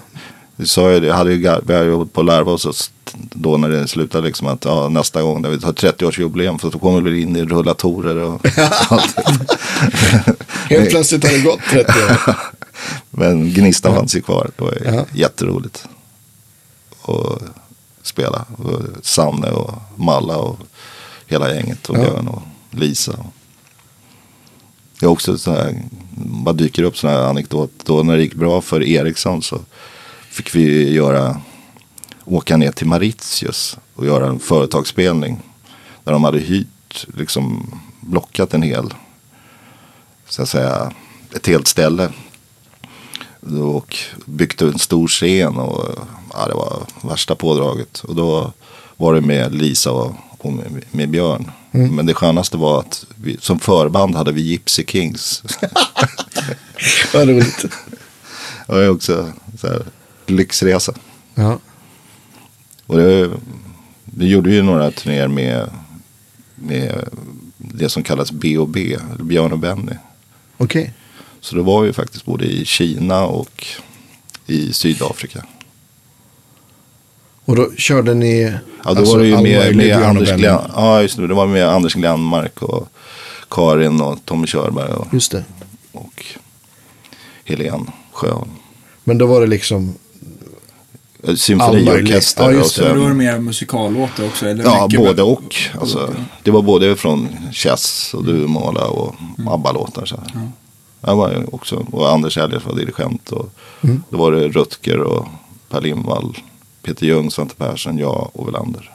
[0.55, 3.87] Vi sa ju det, hade ju, vi hade ju på larva oss då när det
[3.87, 7.35] slutade liksom att ja, nästa gång när vi har 30-årsjubileum för då kommer vi in
[7.35, 8.45] i rullatorer och
[8.89, 9.15] allt.
[10.69, 12.35] Helt plötsligt har det gått 30 år.
[13.11, 14.49] Men gnistan fanns ju kvar.
[14.57, 15.85] Det var ju jätteroligt
[17.03, 17.41] att
[18.01, 18.45] spela.
[18.57, 20.59] Och Sanne och Malla och
[21.27, 22.01] hela gänget och Ja.
[22.01, 22.41] Björn och
[22.71, 23.25] Lisa.
[24.99, 25.83] Det är också så här,
[26.25, 27.71] bara dyker upp sådana här anekdot.
[27.85, 29.59] Då när det gick bra för Ericsson så
[30.29, 31.41] fick vi göra,
[32.25, 35.39] åka ner till Mauritius och göra en företagsspelning.
[36.03, 38.93] Där de hade hyrt, liksom blockat en hel,
[40.29, 40.91] så att säga,
[41.35, 42.09] ett helt ställe.
[43.61, 45.99] Och byggt en stor scen och
[46.33, 47.99] ja, det var värsta pådraget.
[47.99, 48.53] Och då
[48.97, 51.51] var det med Lisa och, och med, med Björn.
[51.71, 55.43] Men det skönaste var att vi, som förband hade vi Gypsy Kings.
[57.13, 57.61] Vad roligt.
[58.67, 59.83] det var också så här,
[60.25, 60.93] lyxresa.
[61.35, 61.59] Ja.
[62.85, 63.31] Och det,
[64.05, 65.69] vi gjorde ju några turnéer med,
[66.55, 67.09] med
[67.57, 69.93] det som kallas B&B, Björn och Benny.
[70.57, 70.93] Okej.
[71.41, 73.67] Så det var ju faktiskt både i Kina och
[74.45, 75.45] i Sydafrika.
[77.45, 78.41] Och då körde ni...
[78.41, 80.31] Ja, då alltså, var det ju all med, med och Anders.
[80.31, 80.59] Glenn.
[80.75, 81.27] Ja, just det.
[81.27, 82.87] Det var med Anders Glenmark och
[83.49, 85.43] Karin och Tommy Körberg och, Just det.
[85.91, 86.25] och
[87.45, 88.47] Helen skön.
[89.03, 89.93] Men då var det liksom,
[91.35, 92.43] Symfoniorkester.
[92.43, 92.89] Ja, just och det.
[92.89, 94.45] Men sen- då är det mer musikallåtar också?
[94.47, 95.55] Eller Ja, både och.
[95.79, 96.13] Alltså,
[96.43, 99.15] det var både från Chess och Duvemåla och
[99.47, 100.05] ABBA-låtar.
[100.05, 100.49] Så här.
[101.01, 103.31] Jag var ju också, och Anders Elgert var dirigent.
[103.31, 103.49] Och
[103.81, 105.27] Då var det Rutger och
[105.69, 106.37] Per Lindvall,
[106.83, 108.91] Peter Ljung, Svante Persson, jag och Welander.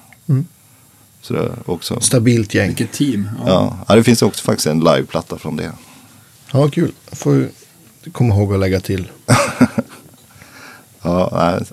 [1.21, 2.01] Så det är också.
[2.01, 2.67] stabilt gäng.
[2.69, 3.29] Vilket team.
[3.47, 3.79] Ja.
[3.89, 3.95] Ja.
[3.95, 5.73] det finns också faktiskt en liveplatta från det.
[6.53, 6.93] Ja, kul.
[7.11, 7.49] Jag får ju
[8.13, 9.09] komma ihåg att lägga till.
[11.03, 11.65] Ja, nej.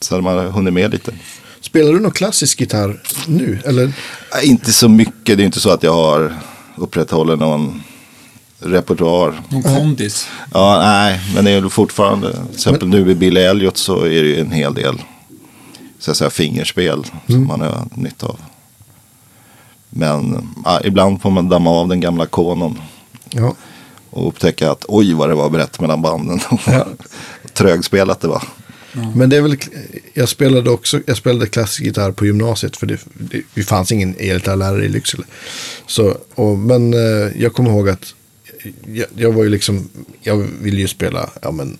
[0.00, 1.12] Så hade man hunnit med lite.
[1.60, 3.58] Spelar du någon klassisk gitarr nu?
[3.64, 3.92] Eller?
[4.34, 5.36] Nej, Inte så mycket.
[5.36, 6.34] Det är inte så att jag har
[6.76, 7.82] upprätthåller någon
[8.58, 9.40] repertoar.
[9.48, 10.28] Någon kondis.
[10.52, 14.22] Ja, nej, men det är ju fortfarande, till exempel nu i Billy Elliot så är
[14.22, 15.02] det ju en hel del
[16.02, 18.40] så att säga, fingerspel som man har nytta av.
[19.90, 22.78] Men ja, ibland får man damma av den gamla konon
[23.30, 23.54] Ja.
[24.10, 26.40] och upptäcka att oj vad det var brett mellan banden.
[26.66, 26.86] Ja.
[27.52, 28.42] Trögspelat det var.
[29.14, 29.56] Men det är väl,
[30.14, 34.14] jag spelade också, jag spelade klassisk gitarr på gymnasiet för det, det, det fanns ingen
[34.18, 35.24] elgitarrlärare i Lycksele.
[35.86, 38.14] Så, och, men eh, jag kommer ihåg att
[38.86, 39.88] jag, jag var ju liksom,
[40.22, 41.78] jag ville ju spela, ja men,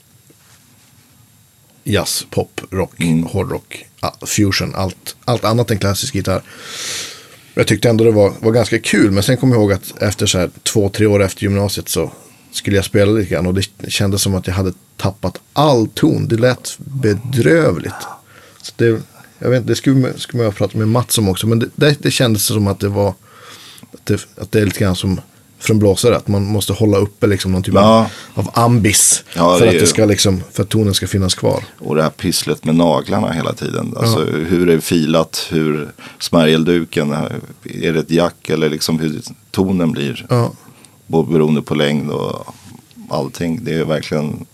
[1.84, 3.22] jazz, pop, rock, Mm.
[3.22, 3.84] hårdrock,
[4.26, 6.42] fusion, allt, allt annat än klassisk gitarr.
[7.54, 10.26] Jag tyckte ändå det var, var ganska kul, men sen kom jag ihåg att efter
[10.26, 12.12] så här två, tre år efter gymnasiet så
[12.52, 16.28] skulle jag spela lite grann och det kändes som att jag hade tappat all ton.
[16.28, 17.94] Det lät bedrövligt.
[18.62, 19.02] Så det,
[19.38, 22.02] jag vet, inte, det skulle, skulle ha pratat med Mats om också, men det, det,
[22.02, 23.14] det kändes som att det var
[23.92, 25.20] att det, att det är lite grann som
[25.62, 28.06] från blåsare, att man måste hålla uppe liksom någon typ Ja.
[28.34, 31.64] av, ambis Ja, för, att det ska liksom, för att tonen ska finnas kvar.
[31.78, 33.94] Och det här pysslet med naglarna hela tiden.
[33.96, 37.12] Alltså hur är det filat, hur smärgelduken,
[37.64, 40.26] är det ett jack eller liksom hur tonen blir.
[40.30, 40.52] Ja.
[41.06, 42.54] Beroende på längd och
[43.08, 43.64] allting.
[43.64, 44.46] Det är verkligen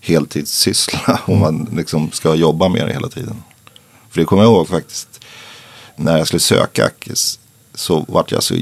[0.00, 3.42] heltidssyssla om man liksom ska jobba med det hela tiden.
[4.10, 5.24] För det kommer jag ihåg faktiskt.
[5.96, 6.90] När jag skulle söka
[7.74, 8.54] så vart jag så,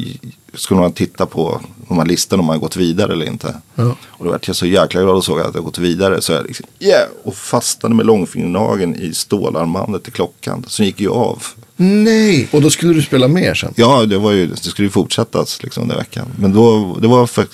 [0.55, 3.57] skulle man titta på de här listorna om man gått vidare eller inte.
[3.75, 3.97] Ja.
[4.07, 6.23] Och då vart jag så jäkla glad och såg att jag gått vidare.
[6.23, 7.09] Så jag liksom, yeah!
[7.23, 10.65] Och fastnade med långfingernageln i stålarmbandet till klockan.
[10.69, 11.43] Som gick ju av.
[11.77, 13.75] Nej, och då skulle du spela mer sen?
[13.77, 16.29] Ja, det, var ju, det skulle ju fortsättas liksom den veckan.
[16.39, 17.47] Men då, det var för,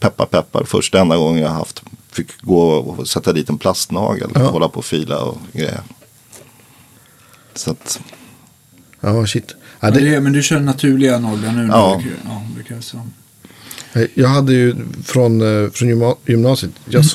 [0.00, 1.82] peppar peppar första enda gången jag haft.
[2.10, 4.30] Fick gå och sätta dit en plastnagel.
[4.34, 4.40] Ja.
[4.40, 5.80] Hålla på och fila och grejer.
[7.54, 8.00] Så att,
[9.00, 9.54] Ja, shit.
[9.88, 11.66] Ja, Ja, det, det, men du kör naturliga naglar nu?
[11.72, 12.00] Ja.
[12.02, 13.02] brukar- ja brukar jag säga.
[14.14, 14.74] Jag hade ju
[15.04, 17.14] från, eh, från gymna- gymnasiet, jag s-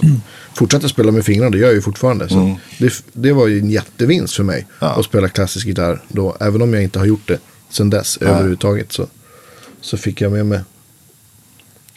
[0.53, 2.29] fortsatte spela med fingrarna, det gör jag ju fortfarande.
[2.29, 2.55] Så Mm.
[2.79, 4.87] det, det var ju en jättevinst för mig Ja.
[4.99, 6.37] att spela klassisk gitarr då.
[6.39, 8.29] Även om jag inte har gjort det sedan dess Nej.
[8.29, 9.07] överhuvudtaget så,
[9.81, 10.59] så fick jag med mig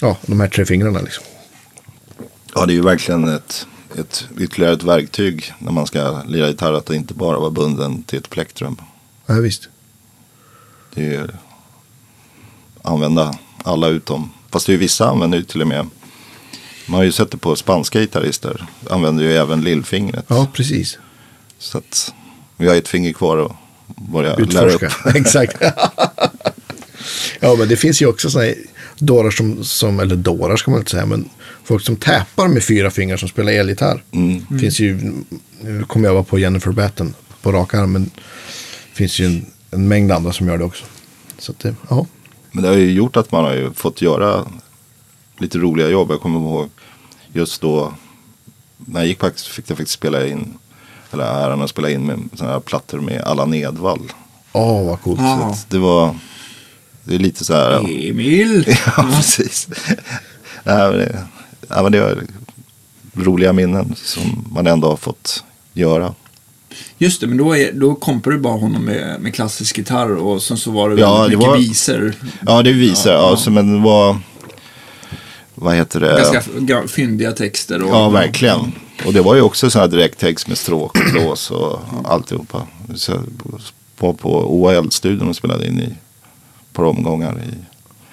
[0.01, 1.25] ja, de här tre fingrarna liksom.
[2.55, 3.67] ja, det är ju verkligen ett,
[3.99, 6.73] ett ytterligare ett verktyg när man ska lira gitarr.
[6.73, 8.77] Att det inte bara vara bunden till ett plektrum.
[9.27, 9.69] Ja, visst.
[10.95, 11.31] Det är
[12.83, 14.31] använda alla utom.
[14.51, 15.87] Fast det är vissa använder ju till och med.
[16.87, 18.67] Man har ju sett det på spanska gitarrister.
[18.91, 20.25] Använder ju även lillfingret.
[20.29, 20.99] Ja, precis.
[21.59, 22.15] Så att
[22.57, 23.53] vi har ett finger kvar att
[24.13, 24.83] börja lära upp.
[24.83, 25.11] Utforska.
[25.19, 25.57] Exakt.
[27.41, 28.53] ja, men det finns ju också sådana
[28.99, 31.29] dårar som, som, eller dårar ska man inte säga, men
[31.65, 34.03] folk som täpar med fyra fingrar som spelar elgitarr.
[34.13, 34.59] Mm.
[34.61, 35.13] finns ju,
[35.61, 39.47] nu kommer jag vara på Jennifer Batten på rak arm, men det finns ju en,
[39.75, 40.85] en mängd andra som gör det också.
[41.39, 42.07] Så att det, ja.
[42.51, 44.47] Men det har ju gjort att man har ju fått göra
[45.39, 46.11] lite roliga jobb.
[46.11, 46.69] Jag kommer ihåg
[47.33, 47.93] just då.
[48.77, 50.59] När jag gick faktiskt fick jag faktiskt spela in.
[51.13, 54.13] Eller äran att spela in med sådana här plattor med Allan Edwall.
[54.53, 55.21] Åh, vad coolt.
[55.21, 56.17] Att det var.
[57.05, 57.79] Det är lite så här.
[58.11, 58.65] Emil!
[58.97, 59.69] Ja, precis.
[60.65, 61.27] Nej, men det,
[61.69, 62.23] ja, men det var
[63.15, 66.15] roliga minnen som man ändå har fått göra.
[66.99, 70.43] Just det, men då, är, då kompar du bara honom med, med klassisk gitarr och
[70.43, 72.15] sen så var det Ja, väldigt det mycket var- visor.
[72.47, 73.13] Ja, det visar.
[73.13, 74.19] Ja, Ja, så, men det var.
[75.55, 76.07] Vad heter det?
[76.33, 77.83] Ganska ga- fyndiga texter.
[77.83, 78.73] Och, Ja, verkligen.
[79.07, 82.67] Och det var ju också sån här direkttext med stråk och blås och alltihopa.
[82.95, 83.21] Så jag
[83.99, 84.31] var på
[84.63, 85.93] OAL-studion och spelade in i ett
[86.73, 87.55] par omgångar i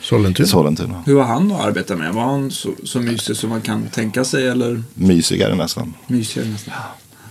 [0.03, 0.47] Sollentuna.
[0.47, 1.03] Sollentuna.
[1.05, 2.13] Hur var han att arbeta med?
[2.13, 5.93] Var han så, så mysig som man kan tänka sig eller Mysigare nästan.
[6.07, 6.73] mysigare nästan?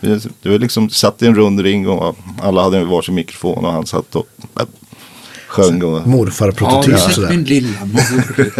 [0.01, 3.73] Vi- Det var liksom, satt i en rund ring och alla hade varsin mikrofon och
[3.73, 4.27] han satt och
[4.61, 4.67] äh,
[5.49, 5.83] sjöng.
[5.83, 7.29] Och, Ja, Morfarprototyp du ja, sett sådär.
[7.31, 8.53] min lilla mor.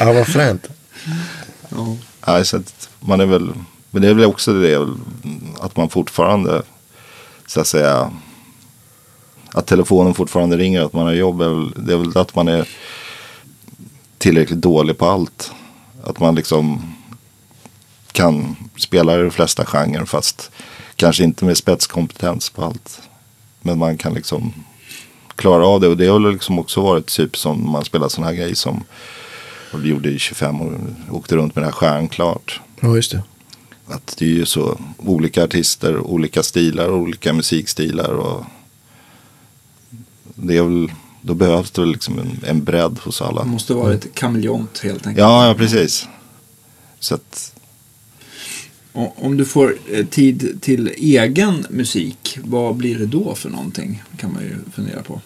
[0.00, 0.68] Ja, vad fränt.
[1.68, 1.96] ja.
[2.26, 3.52] ja, så att man är väl,
[3.90, 4.88] men det är väl också det
[5.60, 6.62] att man fortfarande,
[7.46, 8.10] så att säga,
[9.54, 11.38] att telefonen fortfarande ringer, att man har jobb,
[11.76, 12.68] det är väl att man är
[14.18, 15.52] tillräckligt dålig på allt.
[16.04, 16.94] Att man liksom
[18.12, 20.50] kan spela i de flesta genrer fast
[20.96, 23.02] kanske inte med spetskompetens på allt.
[23.60, 24.52] Men man kan liksom
[25.36, 28.30] klara av det och det har väl liksom också varit typ som man spelar sådana
[28.30, 28.84] här grejer som
[29.74, 30.78] vi gjorde i 25 år.
[31.10, 32.60] Åkte runt med det här stjärnklart.
[32.80, 33.22] Ja, just det.
[33.86, 38.44] Att det är ju så olika artister, olika stilar, olika musikstilar och
[40.34, 43.42] det är väl, då behövs det liksom en, en bredd hos alla.
[43.42, 45.18] Det måste vara ett kameleont helt enkelt.
[45.18, 46.08] Ja, ja precis.
[46.98, 47.51] Så att,
[48.92, 54.02] om du får eh, tid till egen musik, vad blir det då för någonting?
[54.16, 55.20] Kan man ju fundera på.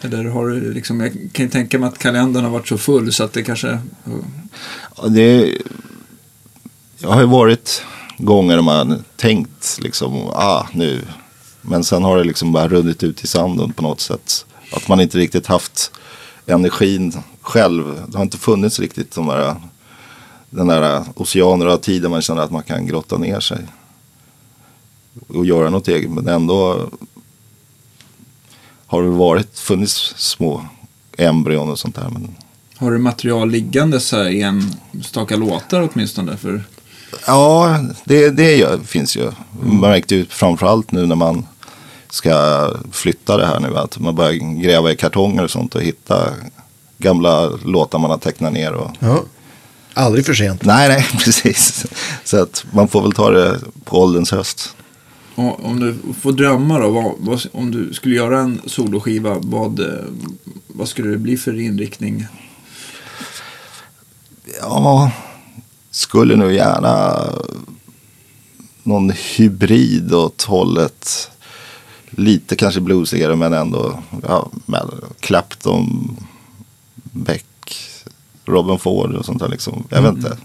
[0.00, 3.12] Eller har du liksom, jag kan ju tänka mig att kalendern har varit så full
[3.12, 3.78] så att det kanske...
[4.96, 5.58] ja, det,
[6.98, 7.84] jag har ju varit
[8.18, 11.00] gånger där man tänkt liksom, ah nu.
[11.62, 14.46] Men sen har det liksom bara runnit ut i sanden på något sätt.
[14.72, 15.92] Att man inte riktigt haft
[16.46, 17.84] energin själv.
[18.08, 19.54] Det har inte funnits riktigt de där,
[20.52, 23.58] den där oceaner av tid där man känner att man kan grotta ner sig.
[25.28, 26.10] Och göra något eget.
[26.10, 26.88] Men ändå
[28.86, 30.64] har det varit, funnits små
[31.18, 32.08] embryon och sånt där.
[32.08, 32.36] Men
[32.76, 36.36] Har du material liggande så här i en staka låtar åtminstone?
[36.36, 36.64] För,
[37.26, 39.30] Ja, det, det finns ju.
[39.62, 41.46] Man märkte ju framförallt nu när man
[42.10, 43.76] ska flytta det här nu.
[43.76, 46.28] Att man börjar gräva i kartonger och sånt och hitta
[46.98, 48.72] gamla låtar man har tecknat ner.
[48.72, 48.90] Och...
[48.98, 49.22] Ja.
[49.94, 50.64] Aldrig för sent.
[50.64, 51.86] Nej, nej, precis.
[52.24, 54.76] Så att man får väl ta det på ålderns höst.
[55.34, 59.80] och om du får drömma då, vad, vad, om du skulle göra en soloskiva, vad,
[59.80, 60.04] eh,
[60.66, 62.26] vad skulle det bli för inriktning?
[64.60, 65.10] Ja,
[65.90, 67.16] skulle nog gärna
[68.82, 71.30] någon hybrid åt hållet.
[72.10, 74.90] Lite kanske bluesigare men ändå ja, med
[75.20, 76.16] Clapton,
[76.94, 77.44] Beck,
[78.46, 79.86] Robin Ford och sånt där liksom.
[79.90, 80.36] Jag vet inte.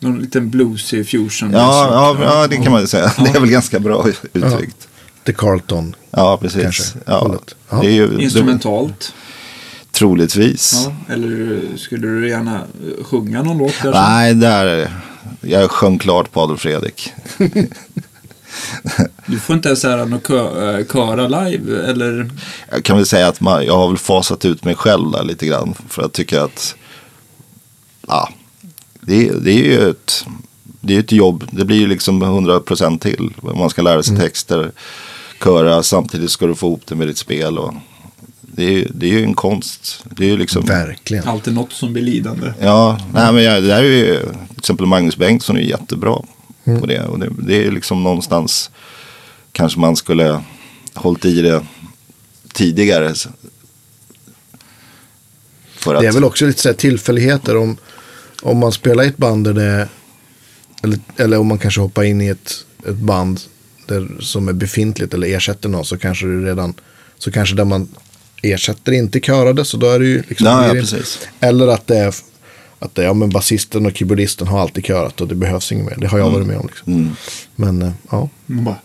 [0.00, 1.50] Någon liten bluesy fusion?
[1.52, 3.12] Ja, ja, ja, det kan man ju säga.
[3.18, 4.88] Det är väl ganska bra uttryckt.
[5.26, 5.94] The Carlton.
[6.10, 6.62] Ja, precis.
[6.62, 7.38] Kanske, Ja.
[7.70, 7.80] Ja.
[7.80, 9.14] det är ju, det, Instrumentalt?
[9.92, 10.86] troligtvis.
[10.86, 13.82] Ja, eller skulle du gärna eh, sjunga någon låt?
[13.82, 14.90] Där Nej, där,
[15.40, 17.12] jag sjöng klart på Adolf Fredrik.
[19.26, 22.30] Du får inte ens höra något kö, äh, köra live eller?
[22.70, 25.46] Jag kan väl säga att man, jag har väl fasat ut mig själv där lite
[25.46, 25.74] grann.
[25.88, 26.74] För jag tycker att
[28.06, 28.28] ja,
[29.00, 30.26] det, det är ju ett,
[30.80, 31.44] det är ett jobb.
[31.50, 33.32] Det blir ju liksom 100% till.
[33.42, 34.72] Man ska lära sig texter,
[35.44, 37.58] köra, samtidigt ska du få ihop det med ditt spel.
[37.58, 37.74] Och
[38.40, 40.04] det, är, ju- det är ju en konst.
[40.10, 41.28] Det är ju liksom, Verkligen.
[41.28, 42.52] Alltid något som blir lidande.
[42.60, 46.22] Ja, nej, men jag, det där är ju, till exempel Magnus Bengtsson är jättebra
[46.80, 47.04] på det.
[47.06, 48.70] Och det, det är liksom någonstans,
[49.52, 50.42] kanske man skulle
[50.94, 51.66] hållit i det
[52.52, 53.14] tidigare.
[55.74, 57.76] För att, Det är väl också lite så här tillfälligheter om,
[58.44, 59.88] om man spelar i ett band där det
[60.82, 63.40] eller, eller om man kanske hoppar in i ett, ett band
[63.86, 66.74] där, som är befintligt eller ersätter någon så kanske det redan
[67.18, 67.88] så kanske där man
[68.42, 71.28] ersätter inte körade så då är det ju liksom Ja, ja, precis.
[71.40, 72.14] eller att det är
[72.78, 75.86] att det, är, ja men basisten och keyboardisten har alltid körat och det behövs inget
[75.86, 75.96] mer.
[75.98, 77.16] Det har jag varit med om liksom.
[77.56, 78.28] Men eh, ja.
[78.46, 78.78] Man bara,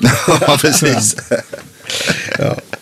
[0.40, 1.16] ja, precis.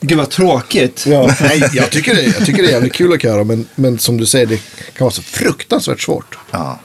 [0.01, 1.07] Gud vad tråkigt.
[1.07, 3.99] Ja, nej, jag, tycker det, jag tycker det är jävligt kul att köra men, men
[3.99, 4.57] som du säger det
[4.97, 6.39] kan vara så fruktansvärt svårt.
[6.51, 6.79] ja.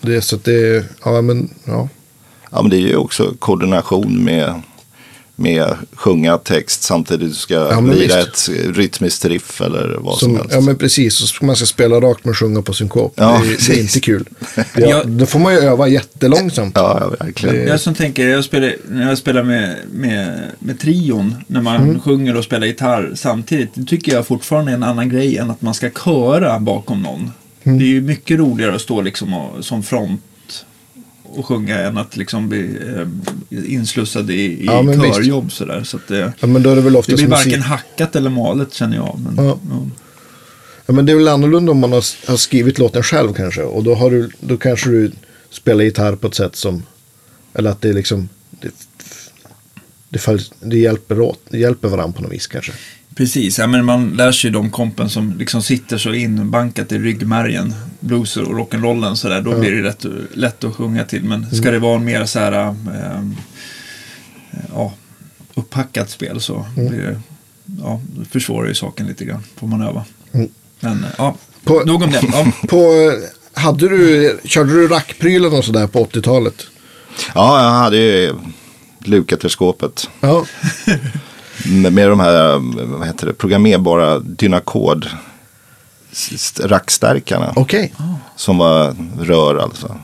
[0.00, 1.88] Det, är så att det, ja men ja.
[2.50, 4.62] ja, men det är ju också koordination med,
[5.36, 10.28] med sjunga text samtidigt du ska Ja, men lira ett rytmiskt riff eller vad som,
[10.28, 10.52] Som, helst.
[10.54, 13.12] ja men precis, och så man ska spela rakt med sjunga på synkop.
[13.16, 14.28] Ja, det, är, det är inte kul.
[14.56, 15.04] Ja, Ja.
[15.04, 16.72] Då får man ju öva jättelångsamt.
[16.76, 17.66] Ja, verkligen.
[17.68, 22.00] Jag som tänker, jag spelar, när jag spelar med, med, med trion, när man Mm.
[22.00, 25.62] sjunger och spelar gitarr samtidigt, det tycker jag fortfarande är en annan grej än att
[25.62, 27.30] man ska köra bakom någon.
[27.62, 27.78] Mm.
[27.78, 30.20] Det är ju mycket roligare att stå liksom och, som front
[31.38, 32.78] och sjunga än att liksom bli
[33.50, 34.82] eh, inslussad i, i Ja,
[35.14, 35.84] körjobb sådär.
[35.84, 37.46] Så att det, Ja, men då är det väl det oftast blir musik.
[37.46, 39.20] varken hackat eller malet känner jag.
[39.24, 39.58] Men, Ja.
[39.70, 39.86] ja.
[40.86, 43.62] Ja, men det är väl annorlunda om man har, har skrivit låten själv kanske.
[43.62, 45.12] Och då, har du, då kanske du
[45.50, 46.82] spelar gitarr på ett sätt som,
[47.54, 48.70] eller att det är liksom, det,
[50.08, 52.72] det, det, hjälper, åt, det hjälper varandra på något vis kanske.
[53.14, 56.98] Precis, ja, men man lär sig ju de kompen som liksom sitter så inbankat i
[56.98, 60.04] ryggmärgen, blues och rock'n'rollen sådär, då blir det rätt,
[60.34, 61.24] lätt att sjunga till.
[61.24, 63.22] Men ska det vara en mer så här, eh,
[64.74, 64.92] ja,
[65.54, 67.20] upphackat spel så blir det,
[67.82, 68.00] ja,
[68.30, 70.04] försvårar ju saken lite grann, får man öva.
[70.32, 70.48] Mm.
[70.80, 72.20] Men eh, ja, På- nog om det.
[72.32, 72.52] Ja.
[72.68, 76.66] På, eh, hade du, körde du rackprylen och sådär på 80-talet?
[77.34, 78.34] Ja, jag hade ju
[78.98, 80.10] lukat ur skåpet.
[80.20, 80.46] Ja,
[81.66, 82.58] Med, med de här
[82.98, 84.22] vad heter det, programmerbara
[86.12, 87.52] s- rackstärkarna.
[87.56, 87.94] okej.
[88.36, 89.96] Som var rör alltså.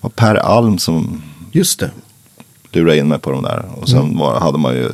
[0.00, 1.22] var Per Alm som
[1.52, 1.90] Just det.
[2.72, 3.64] lurade in mig på de där.
[3.80, 4.90] Och sen var, hade man ju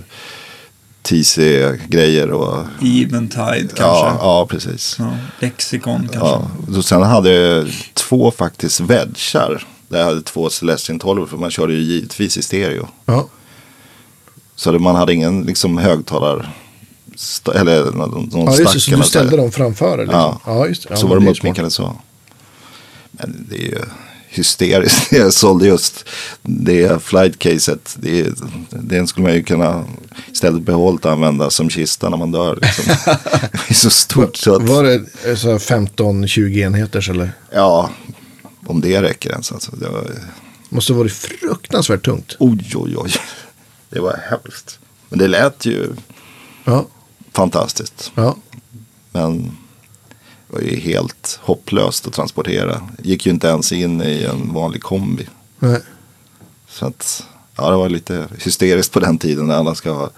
[1.02, 3.82] TC-grejer och Eventide kanske.
[4.06, 4.96] ja, ja, precis.
[4.98, 6.28] Ja, Lexikon kanske.
[6.28, 6.50] Ja.
[6.74, 9.66] Så sen hade jag två faktiskt wedgar.
[9.88, 12.88] Där jag hade två Celestion 12 för man körde ju givetvis i stereo.
[13.04, 13.26] Ja.
[14.56, 16.52] Så det- man hade ingen liksom högtalar
[17.14, 18.80] st- eller någon, Ja, just det.
[18.80, 19.98] Så du ställde dem framför?
[19.98, 20.18] Liksom.
[20.20, 20.40] Ja.
[20.46, 20.86] ja, just.
[20.90, 21.96] Ja, så var de uppmickade så.
[23.10, 23.78] Men det är ju
[24.28, 25.12] hysteriskt.
[25.12, 26.04] Jag sålde just
[26.42, 27.96] det flight-caset.
[28.00, 28.26] Det,
[28.70, 29.84] den skulle man ju kunna
[30.32, 32.58] istället behållit och använda som kista när man dör.
[32.62, 32.84] Liksom.
[33.52, 34.94] det är så stort så att, Var det
[35.30, 37.32] eh, så här 15-20 enheters eller?
[37.52, 37.90] ja,
[38.66, 39.52] om det räcker ens.
[39.52, 40.06] Alltså, det var,
[40.68, 42.36] Måste varit fruktansvärt tungt.
[42.38, 43.10] oj, oj, oj.
[43.96, 44.78] Det var hemskt.
[45.08, 45.92] Men det lät ju
[46.64, 46.86] Ja,
[47.32, 48.12] fantastiskt.
[48.14, 48.36] ja.
[49.12, 49.42] Men
[50.48, 52.88] det var ju helt hopplöst att transportera.
[53.02, 55.28] Gick ju inte ens in i en vanlig kombi.
[55.58, 55.80] Nej.
[56.68, 57.26] Så att,
[57.56, 60.10] ja det var lite hysteriskt på den tiden när alla ska ha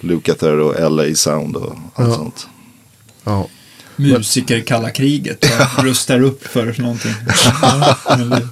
[0.00, 2.14] Lukather och LA Sound och allt Ja.
[2.14, 2.48] sånt.
[3.24, 3.46] Ja.
[3.96, 5.44] Musiker kalla kriget.
[5.78, 7.14] och Rustar upp för någonting.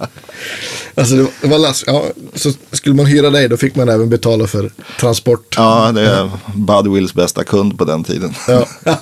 [0.95, 3.89] Alltså det var, det var lass, ja, så skulle man hyra dig då fick man
[3.89, 4.71] även betala för
[5.01, 5.55] transport.
[5.57, 8.35] Ja, det är Budwills bästa kund på den tiden.
[8.49, 8.67] Ja.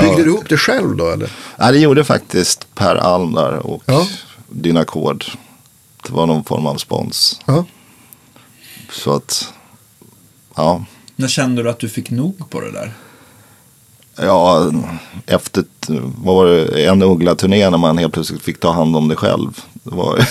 [0.00, 1.30] Byggde du ihop det själv då eller?
[1.56, 4.06] Ja, det gjorde faktiskt Per Alm där och Ja.
[4.48, 5.24] Dynacord.
[6.06, 7.40] Det var någon form av spons.
[7.46, 7.64] Ja.
[8.90, 9.52] Så att,
[10.56, 10.84] ja.
[11.16, 12.92] När kände du att du fick nog på det där?
[14.16, 14.70] Ja,
[15.26, 15.64] efter
[16.16, 19.60] vad var det, en Uggla-turné när man helt plötsligt fick ta hand om det själv.
[19.72, 20.28] Det, var,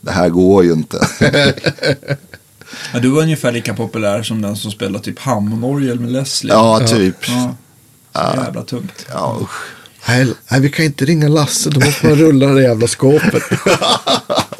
[0.00, 1.08] det, här går ju inte.
[2.92, 6.52] Ja, du var ungefär lika populär som den som spelade typ Hammondorgel med Leslie.
[6.52, 7.16] Ja, typ.
[7.28, 7.54] Ja,
[8.12, 9.06] så jävla tungt.
[9.08, 9.62] Ja, usch.
[10.08, 13.42] Nej, nej, vi kan inte ringa Lasse, då måste man rulla det jävla skåpet.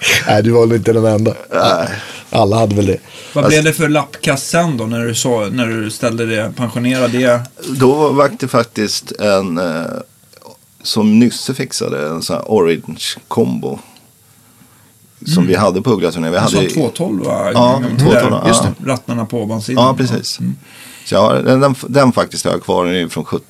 [0.26, 1.34] nej, du var väl inte den enda.
[2.30, 2.98] Alla hade väl det.
[3.34, 7.18] Vad blev det för lappkast sen då när du, så, när du ställde det, pensionerade
[7.18, 7.42] det?
[7.78, 9.84] Då var det faktiskt en eh,
[10.82, 13.78] som Nysse fixade, en sån här orange combo.
[15.26, 16.32] Som vi hade på Uggla-turnén.
[16.32, 17.50] Vi En sån hade 212 va?
[17.54, 18.48] Ja, Gången 212, där.
[18.48, 18.92] ja.
[18.92, 19.84] Rattarna på ovansidan.
[19.84, 20.38] Ja, precis.
[21.10, 22.84] Så jag, har- den, den, den faktiskt har jag kvar.
[22.86, 23.44] Den är från 70,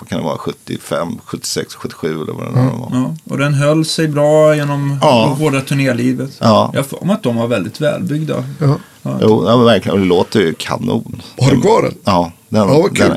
[0.00, 2.88] vad kan det vara, 75, 76, 77 eller vad den var.
[2.92, 5.36] Ja, och den höll sig bra genom Ja.
[5.38, 6.30] det hårda turnélivet.
[6.40, 6.70] Ja.
[6.74, 8.44] Jag mig att de var väldigt välbyggda.
[8.60, 8.78] Ja.
[9.22, 9.92] Jo, ja, verkligen.
[9.94, 11.22] Och det låter ju kanon.
[11.40, 11.94] Har du kvar den?
[12.04, 13.08] Ja, den, Ja, vad kul.
[13.08, 13.16] den,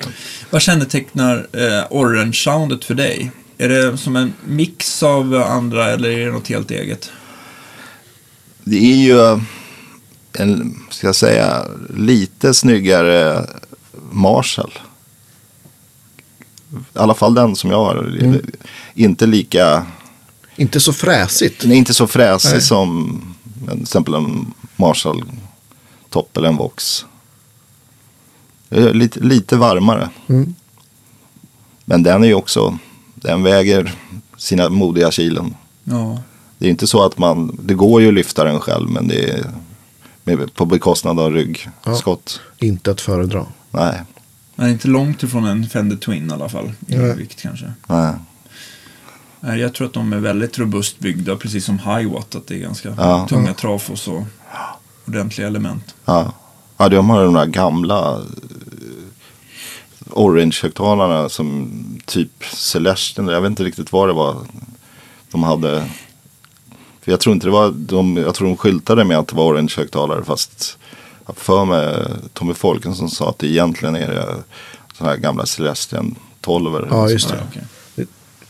[0.49, 3.31] Vad kännetecknar eh, Orange-soundet för dig?
[3.57, 7.09] Är det som en mix av andra eller är det något helt eget?
[8.63, 9.39] Det är ju
[10.39, 11.65] en, ska jag säga,
[11.97, 13.45] lite snyggare
[14.17, 14.71] Marshall.
[16.71, 18.17] I alla fall den som jag har.
[18.21, 18.41] Mm.
[18.93, 19.85] Inte lika,
[20.55, 21.63] Inte så fräsigt.
[21.63, 22.61] är inte så fräsig Nej.
[22.61, 23.21] som
[23.71, 25.23] till exempel en Marshall
[26.09, 27.05] topp eller en Vox.
[28.69, 30.09] Det är Lite, lite varmare.
[30.27, 30.55] Mm.
[31.85, 32.77] Men den är ju också,
[33.15, 33.95] den väger
[34.37, 35.55] sina modiga kilen.
[35.83, 36.21] Ja.
[36.57, 39.29] Det är inte så att man, det går ju att lyfta den själv men det
[39.29, 39.45] är
[40.23, 42.39] med, på bekostnad av ryggskott.
[42.59, 43.45] Inte att föredra.
[43.79, 44.01] Nej,
[44.55, 46.71] Men inte långt ifrån en Fender Twin i alla fall.
[46.87, 47.15] I Nej.
[47.15, 47.73] vikt kanske.
[47.87, 48.13] nej.
[49.39, 52.35] Nej, Jag tror att de är väldigt robust byggda, precis som Hiwatt.
[52.35, 53.27] Att det är ganska Ja.
[53.29, 54.21] tunga trafos och
[55.05, 55.95] ordentliga element.
[56.05, 56.33] Ja.
[56.77, 58.21] ja, de har de där gamla eh,
[60.13, 61.69] orange-högtalarna som
[62.05, 63.27] typ Celestion.
[63.27, 64.35] Jag vet inte riktigt vad det var
[65.31, 65.85] de hade.
[67.01, 69.45] För jag tror inte det var, de, jag tror de skyltade med att det var
[69.53, 70.77] orange-högtalare fast
[71.35, 74.35] för mig Tommy Folken som sa att det egentligen är det
[74.97, 77.61] sådana här gamla Celestion 12 eller Ja, just sånt Ja,
[77.95, 78.05] där.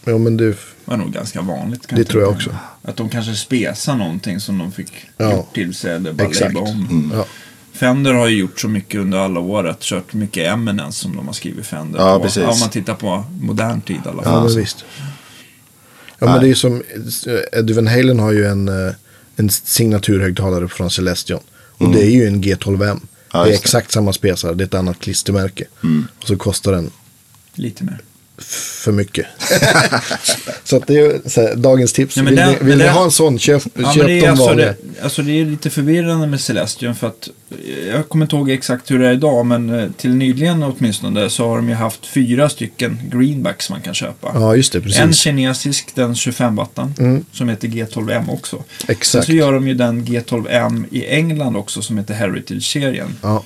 [0.05, 0.11] det.
[0.11, 0.55] Ja, men Det
[0.85, 1.87] var nog ganska vanligt.
[1.87, 2.49] kan Det tror jag också.
[2.83, 5.31] Att de kanske spesar någonting som de fick Ja.
[5.33, 6.53] gjort till sig eller bara Exakt.
[6.53, 7.11] lägga om.
[7.15, 7.25] ja.
[7.73, 11.25] Fender har ju gjort så mycket under alla år att kört mycket Eminence som de
[11.27, 12.23] har skrivit Fender Ja, på.
[12.23, 12.43] precis.
[12.43, 14.43] om man tittar på modern tid i alla Ja, fall.
[14.47, 14.85] men visst.
[16.19, 16.39] Ja, men Nej.
[16.39, 16.73] det är ju som,
[17.27, 18.93] eh, Eddie Van Halen har ju en, eh,
[19.35, 21.39] en signaturhögtalare från Celestion.
[21.77, 22.83] Och det är ju en G12M.
[22.83, 22.99] Mm.
[23.31, 23.65] Ja, det är just det.
[23.65, 25.65] exakt samma spesare, det är ett annat klistermärke.
[25.83, 26.07] Mm.
[26.21, 26.91] Och så kostar den
[27.53, 28.01] Lite mer.
[28.41, 29.25] För mycket.
[30.63, 32.17] så att det är så här, dagens tips.
[32.17, 34.21] Ja, men vill ni, vill ni ha en sån, köp, Ja, köp men det, är
[34.21, 34.67] de alltså, vanliga.
[34.67, 38.51] det, alltså det är lite förvirrande med Celestion för att eh, jag kommer inte ihåg
[38.51, 42.05] exakt hur det är idag men eh, till nyligen åtminstone så har de ju haft
[42.05, 44.31] fyra stycken greenbacks man kan köpa.
[44.33, 44.99] Ja, just det, precis.
[44.99, 47.25] En kinesisk, den 25-wattan, Mm.
[47.33, 48.63] som heter G12M också.
[48.77, 49.25] Sen Exakt.
[49.25, 53.15] så gör de ju den G12M i England också som heter Heritage-serien.
[53.21, 53.43] Ja.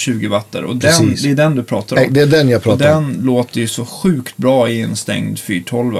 [0.00, 0.62] 20 wattar.
[0.62, 1.22] Och den, Precis.
[1.22, 2.12] det är den du pratar om.
[2.12, 3.12] Det är den jag pratar om.
[3.12, 5.98] den låter ju så sjukt bra i en stängd 412.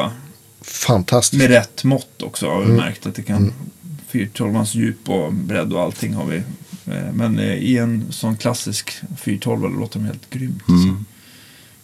[0.62, 1.42] fantastiskt.
[1.42, 2.76] Med rätt mått också har vi Mm.
[2.76, 3.52] märkt att det kan.
[4.08, 6.36] 412 djup och bredd och allting har vi.
[6.86, 8.92] Eh, Men eh, i en sån klassisk
[9.22, 10.68] 412 låter de helt grymt.
[10.68, 10.80] Mm.
[10.80, 11.04] alltså.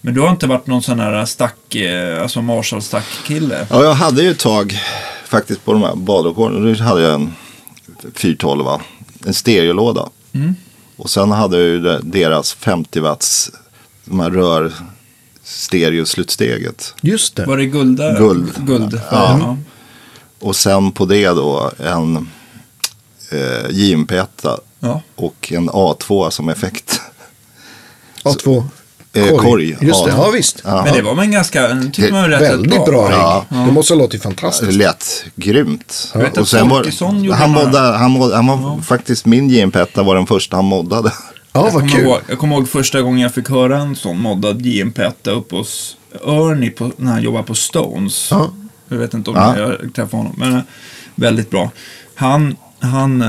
[0.00, 3.66] Men du har inte varit någon sån här stack, eh, alltså Marshall stack-kille?
[3.70, 4.78] Ja, jag hade ju ett tag
[5.26, 6.74] faktiskt på de här badrekorden.
[6.74, 7.32] Då hade jag en
[8.14, 8.66] 412,
[9.26, 10.08] en stereolåda.
[10.32, 10.54] Mm.
[10.96, 13.50] Och sen hade jag ju deras 50 watts,
[14.04, 14.72] de här rör
[15.42, 16.94] stereoslutsteget.
[17.00, 17.46] Just det.
[17.46, 18.18] Var det guld där?
[18.18, 18.66] Guld.
[18.66, 19.00] Guld.
[19.10, 19.38] Ja.
[19.40, 19.56] Ja.
[20.38, 22.16] Och sen på det då en
[23.30, 25.02] eh, JMP1 ja.
[25.14, 27.00] och en A2 som effekt.
[28.24, 28.64] A2.
[29.16, 29.76] Eh, korg.
[29.80, 30.14] Just det, A2.
[30.16, 30.62] ja visst.
[30.64, 30.82] Ja.
[30.84, 33.18] Men det var man ganska, tyckte man rätt, Väldigt bra rigg.
[33.18, 33.44] Ja.
[33.48, 34.72] Det måste ha låtit Det fantastiskt.
[34.72, 36.12] lät grymt.
[36.14, 40.26] Vet att sen var, han, modda, han, mod, han var faktiskt min JMP1 var den
[40.26, 41.12] första han moddade.
[41.52, 42.04] Ja, jag, vad kommer kul.
[42.04, 45.96] ihåg, jag kommer ihåg första gången jag fick höra en sån moddad JMP uppe hos
[46.26, 48.28] Ernie på, när han jobbade på Stones.
[48.30, 48.50] Ja.
[48.88, 49.58] Jag vet inte om Ja.
[49.58, 50.60] jag träffade honom, men eh,
[51.14, 51.70] väldigt bra.
[52.14, 52.56] Han,
[52.86, 53.28] han, eh,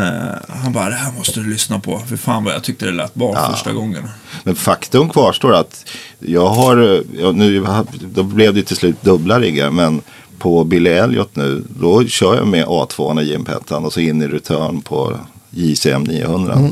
[0.49, 1.99] han bara, det här måste du lyssna på.
[1.99, 3.51] För fan vad jag tyckte det lät bra Ja.
[3.51, 4.03] första gången.
[4.43, 5.85] Men faktum kvarstår att
[6.19, 7.65] jag har, ja, nu,
[8.01, 9.71] då blev det till slut dubbla riggar.
[9.71, 10.01] Men
[10.39, 14.27] på Billy Elliot nu, då kör jag med A2 i JMP och så in i
[14.27, 15.17] return på
[15.49, 16.69] JCM 900.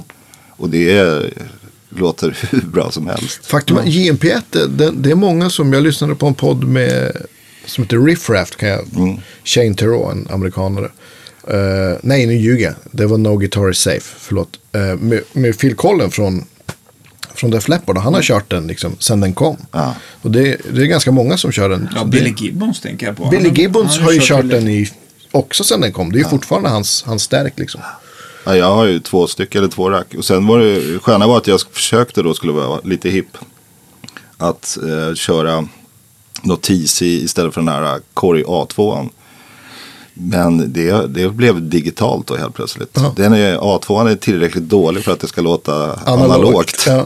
[0.49, 1.33] Och det är,
[1.89, 3.45] låter hur bra som helst.
[3.45, 6.63] Faktum är att JMP1, det, det, det är många som, jag lyssnade på en podd
[6.63, 7.11] med,
[7.65, 9.17] som heter Riffraft, kan jag, Mm.
[9.43, 10.91] Shane Theroux, en amerikanare.
[11.47, 12.73] Eh, nej, nu ljuger jag.
[12.91, 14.59] Det var No Guitar is Safe, förlåt.
[14.71, 16.45] Eh, med, med Phil Collen från,
[17.33, 19.57] från Def Leppard, han har kört den liksom sen den kom.
[19.71, 19.95] Ja.
[20.21, 21.89] Och det, det är ganska många som kör den.
[21.95, 23.25] Ja, Billy Gibbons tänker jag på.
[23.29, 24.89] Billy Han- Gibbons han har ju kört väldigt- den i,
[25.31, 26.11] också sen den kom.
[26.11, 27.81] Det är ju fortfarande hans, hans stärk liksom.
[28.45, 30.13] Ja, jag har ju två stycken eller två rack.
[30.17, 33.37] Och sen var det sköna var att jag försökte då skulle vara lite hipp.
[34.37, 35.67] Att eh, köra
[36.41, 39.09] något TC istället för den här Corey A2.
[40.17, 42.89] Men det, det blev digitalt då helt plötsligt.
[42.93, 43.13] Ja.
[43.15, 46.83] Den är, A2 är tillräckligt dålig för att det ska låta analogt.
[46.87, 47.05] Ja.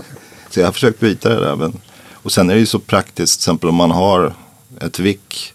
[0.49, 1.55] Så jag har försökt byta det där.
[1.55, 1.80] Men,
[2.14, 4.34] och sen är det ju så praktiskt, till exempel om man har
[4.82, 5.53] ett vick,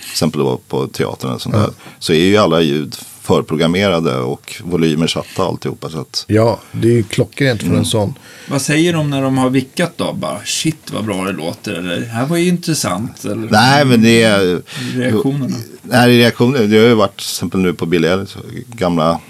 [0.00, 2.96] till exempel på teatern och sånt där, så är ju alla ljud
[3.26, 5.90] förprogrammerade och volymer satta alltihopa.
[5.90, 8.14] Så att, ja, det är ju klockrent för en sån.
[8.48, 10.12] Vad säger de när de har vickat då?
[10.12, 11.72] Bara shit vad bra det låter.
[11.72, 13.24] Eller det här var ju intressant.
[13.24, 14.62] Eller, nej, men det är...
[14.94, 15.56] Reaktionerna.
[15.82, 16.66] Nej, reaktioner.
[16.66, 19.20] Det har ju varit till exempel nu på Billy Elliot, gamla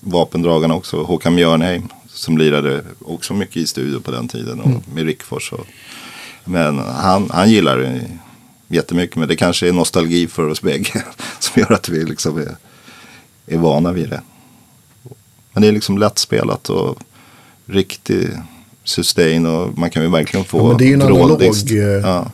[0.00, 1.02] vapendragarna också.
[1.02, 5.52] Håkan Björnheim som lirade också mycket i studio på den tiden och med Rickfors.
[5.52, 5.66] Och,
[6.44, 8.00] men han, han gillar det
[8.68, 9.16] jättemycket.
[9.16, 11.04] Men det kanske är nostalgi för oss bägge
[11.38, 12.56] som gör att vi liksom är,
[13.46, 14.20] är vana vid det.
[15.52, 16.98] Men det är liksom lättspelat och
[17.66, 18.28] riktig
[18.84, 21.78] sustain och man kan ju verkligen få Ja, men det är ju en analog, eh,
[21.78, 22.30] Ja.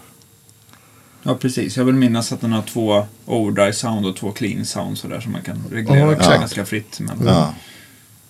[1.22, 1.76] Ja, precis.
[1.76, 5.32] Jag vill minnas att den har två overdrive sound och två clean sound sådär som
[5.32, 7.00] man kan reglera Ja, ganska fritt.
[7.00, 7.54] Men, Ja.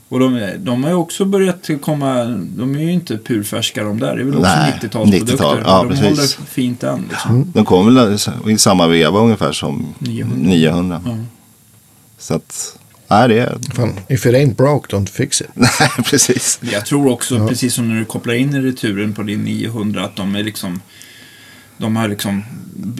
[0.08, 2.24] Och de, de har ju också börjat komma,
[2.56, 4.16] de är ju inte purfärska de där.
[4.16, 5.32] Det är väl också Nej, 90-talsprodukter.
[5.32, 6.04] 90-tal, ja, de precis.
[6.36, 7.06] håller fint än.
[7.10, 7.52] Liksom.
[7.54, 8.18] Den kom väl
[8.50, 10.36] i samma veva ungefär som 900.
[10.36, 11.02] 900.
[11.04, 11.16] Ja.
[12.18, 15.48] Så att, nej det är, Fan, if it ain't broke, don't fix it.
[15.54, 16.58] nej precis.
[16.62, 20.16] Jag tror också, precis som när du kopplar in i returen på din 900, att
[20.16, 20.80] de är liksom
[21.78, 22.44] de, har liksom,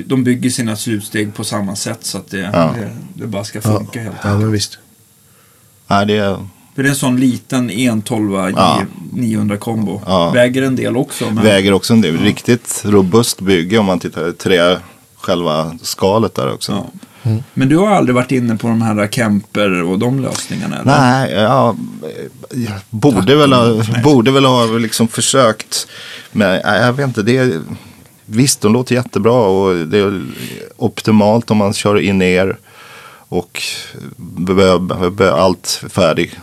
[0.07, 2.75] de bygger sina slutsteg på samma sätt så att det, Ja.
[2.77, 4.79] det, det bara ska funka helt Ja, men visst.
[5.87, 6.35] Nej, det är,
[6.75, 8.83] För det är en sån liten 112 Ja.
[9.13, 10.03] 900 kombo.
[10.07, 10.31] Ja.
[10.31, 11.31] Väger en del också.
[11.31, 11.45] Men...
[11.45, 12.19] väger också en del.
[12.19, 14.79] Riktigt robust bygge om man tittar trä,
[15.17, 16.73] själva skalet där också.
[16.73, 17.01] Ja.
[17.55, 20.77] Men du har aldrig varit inne på de här Kemper och de lösningarna?
[20.77, 21.01] Eller?
[21.01, 21.77] Nej, ja,
[22.51, 25.87] jag borde väl ha, borde väl ha liksom försökt.
[26.33, 27.61] Men jag vet inte, det är,
[28.27, 30.23] visst de låter jättebra och det är
[30.77, 32.57] optimalt om man kör in er
[33.29, 33.63] och
[34.17, 36.37] behöver allt färdigt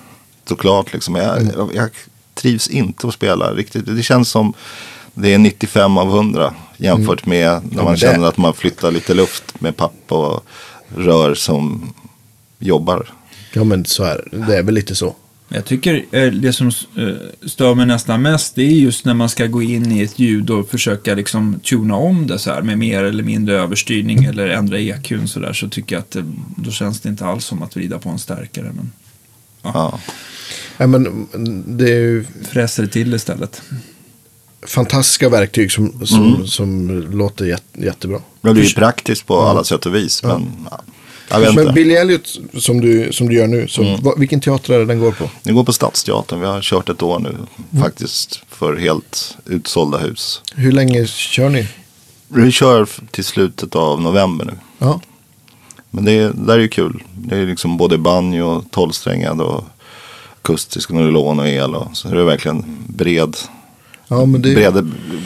[0.50, 0.94] såklart.
[0.94, 1.16] Liksom.
[1.16, 1.90] Jag, jag, jag
[2.34, 3.86] trivs inte att spela riktigt.
[3.86, 4.54] Det känns som
[5.14, 8.92] det är 95 av 100 jämfört med när men man det- känner att man flyttar
[8.92, 10.46] lite luft med pappa och
[10.96, 11.94] rör som
[12.60, 13.10] jobbar.
[13.54, 14.38] Ja, men så är det.
[14.38, 15.16] Det är väl lite så.
[15.50, 19.30] Jag tycker eh, det som eh, stör mig nästan mest det är just när man
[19.30, 22.78] ska gå in i ett ljud och försöka liksom tuna om det så här med
[22.78, 26.26] mer eller mindre överstyrning eller ändra EQn så där så tycker jag att det,
[26.58, 28.72] då känns det inte alls som att vrida på en stärkare.
[28.76, 28.92] Men
[29.62, 30.00] Ja.
[30.78, 31.28] Ja, men
[31.78, 33.62] det är ju fräser det till istället.
[34.68, 36.48] Fantastiska verktyg som, som, Mm.
[36.48, 38.20] som låter jätte, jättebra.
[38.42, 40.24] Men det är ju praktiskt på alla sätt och vis.
[40.24, 40.48] Men
[41.56, 41.74] Men.
[41.74, 45.00] Billy Elliot som du, som du gör nu, så, vad, vilken teater är det den
[45.00, 45.30] går på?
[45.44, 46.40] Det går på Stadsteatern.
[46.40, 47.36] Vi har kört ett år nu
[47.82, 50.42] faktiskt för helt utsålda hus.
[50.56, 51.68] Hur länge kör ni?
[52.28, 54.54] Vi kör till slutet av november nu.
[54.78, 55.02] Ja.
[55.92, 57.04] Men det, det där är ju kul.
[57.18, 59.64] Det är liksom både banjo, tolvsträngad och
[60.42, 61.76] akustisk nylon och el.
[61.76, 63.38] Och, så det är verkligen bred.
[64.08, 64.74] Ja, men det, bred,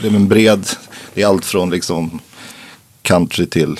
[0.02, 0.66] det är en bred.
[1.14, 2.20] Det är allt från liksom
[3.02, 3.80] country till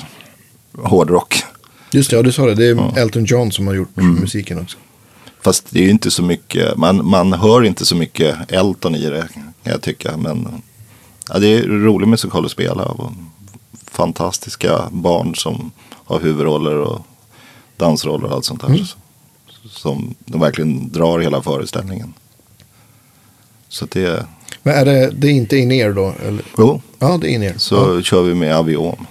[0.78, 1.44] hårdrock.
[1.92, 2.56] just det, ja du sa det.
[2.56, 4.78] Det är Elton John som har gjort musiken också.
[5.42, 9.10] Fast det är ju inte så mycket, man, man hör inte så mycket Elton i
[9.10, 10.18] det kan jag tycka.
[10.18, 10.62] Men
[11.30, 12.84] ja, det är rolig musikal att spela.
[12.86, 13.12] Och
[13.92, 15.72] fantastiska barn som
[16.06, 17.02] har huvudroller och
[17.78, 18.96] dansroller och allt sånt där.
[19.70, 22.14] Som de verkligen drar hela föreställningen.
[23.68, 24.26] Så det,
[24.64, 26.14] Men är det, det är inte in-ear då?
[26.28, 26.44] Eller?
[26.58, 27.58] jo, Ja, det är in-ear.
[27.58, 29.08] så Ja, kör vi med Aviom.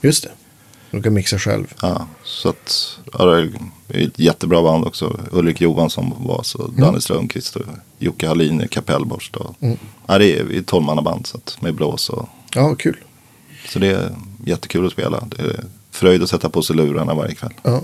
[0.00, 0.30] just det.
[0.90, 1.74] Du kan mixa själv.
[1.82, 3.40] Ja, så att, ja, det
[4.00, 5.20] är ett jättebra band också.
[5.32, 6.80] Ulrik Johansson var så, Mm.
[6.80, 7.62] Danne Strömqvist och
[7.98, 9.36] Jocke Hallin i kapellborst.
[9.36, 9.78] Och, Mm.
[10.06, 12.96] ja, det är ett tolvmannaband så att, med blås och Ja, kul.
[13.68, 14.10] Så det är
[14.46, 15.24] jättekul att spela.
[15.36, 17.52] Det är fröjd att sätta på sig lurarna varje kväll.
[17.62, 17.80] Ja.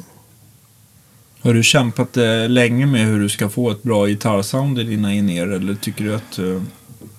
[1.41, 5.15] Har du kämpat eh, länge med hur du ska få ett bra gitarrsound i dina
[5.15, 6.39] in eller tycker du att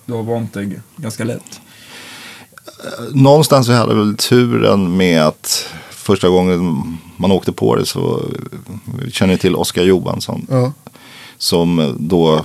[0.08, 1.60] eh, har vant dig ganska lätt?
[3.12, 6.82] Någonstans så hade jag väl turen med att första gången
[7.16, 8.22] man åkte på det så
[9.02, 10.46] vi känner ni till Oskar Johansson.
[10.50, 10.72] Ja.
[11.38, 12.44] Som då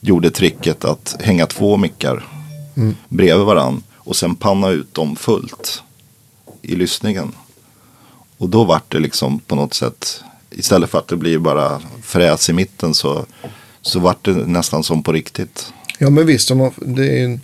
[0.00, 2.28] gjorde tricket att hänga två mickar
[2.76, 2.96] Mm.
[3.08, 3.82] bredvid varann.
[3.96, 5.82] Och sen panna ut dem fullt
[6.62, 7.32] i lyssningen.
[8.38, 10.24] Och då vart det liksom på något sätt.
[10.50, 13.24] Istället för att det blir bara fräs i mitten så,
[13.82, 15.72] så vart det nästan som på riktigt.
[16.02, 16.50] Ja, men visst.
[16.50, 17.40] om Man, det är en,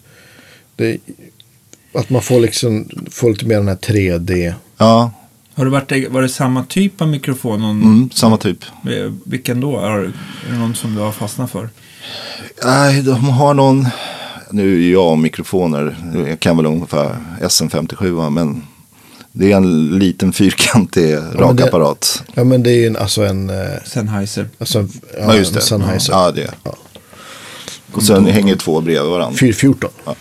[0.77, 0.99] det är,
[1.95, 4.55] att man får, liksom, får lite mer den här 3D.
[4.77, 5.11] Ja,
[5.55, 7.61] Har det varit, var det samma typ av mikrofon?
[7.61, 8.65] Någon, mm, samma typ.
[8.65, 9.79] eh, Vilken då?
[9.81, 10.13] Är, är
[10.51, 11.69] det någon som du har fastnat för?
[12.65, 13.89] Nej, de har någon.
[14.51, 15.97] Nu är jag och mikrofoner.
[16.29, 18.63] Jag kan väl ungefär SM57 va, men
[19.33, 22.23] det är en liten fyrkantig men det- rakapparat.
[22.35, 24.49] Ja, men det är en, alltså en, eh, Sennheiser.
[24.59, 25.61] alltså, ja, Ja, just det.
[25.61, 26.13] Sennheiser.
[26.13, 26.51] Ja, det.
[26.65, 26.75] Ja.
[27.99, 29.39] Och sen hänger två bredvid varandra.
[29.39, 29.91] 414.
[30.05, 30.15] Ja.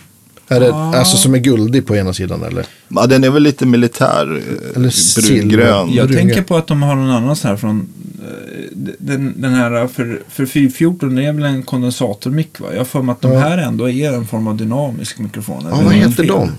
[0.50, 2.66] Är det, Alltså som är guldig på ena sidan eller?
[2.88, 4.36] Ja, den är väl lite militär.
[4.36, 5.22] eh, Eller.
[5.28, 5.92] Brungrön.
[5.92, 6.20] Jag Brunga.
[6.22, 7.88] tänker på att de har någon annan sån här från
[8.22, 12.66] eh, den, den här för, för 414 det är väl en kondensatormick va?
[12.72, 13.38] Jag har för mig att de Ja.
[13.38, 15.66] här ändå är en form av dynamisk mikrofon.
[15.70, 16.50] Ja, vad heter de?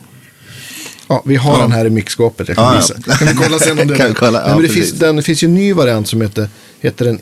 [1.07, 2.47] Ja, vi har den här i mixskåpet.
[2.47, 2.79] Jag kan Ja, ja.
[2.79, 3.17] visa.
[3.17, 4.31] Kan vi kolla sen om det Kan är kolla?
[4.31, 6.49] Nej, Ja, men det, finns, den, det finns ju en ny variant som heter,
[6.79, 7.19] heter den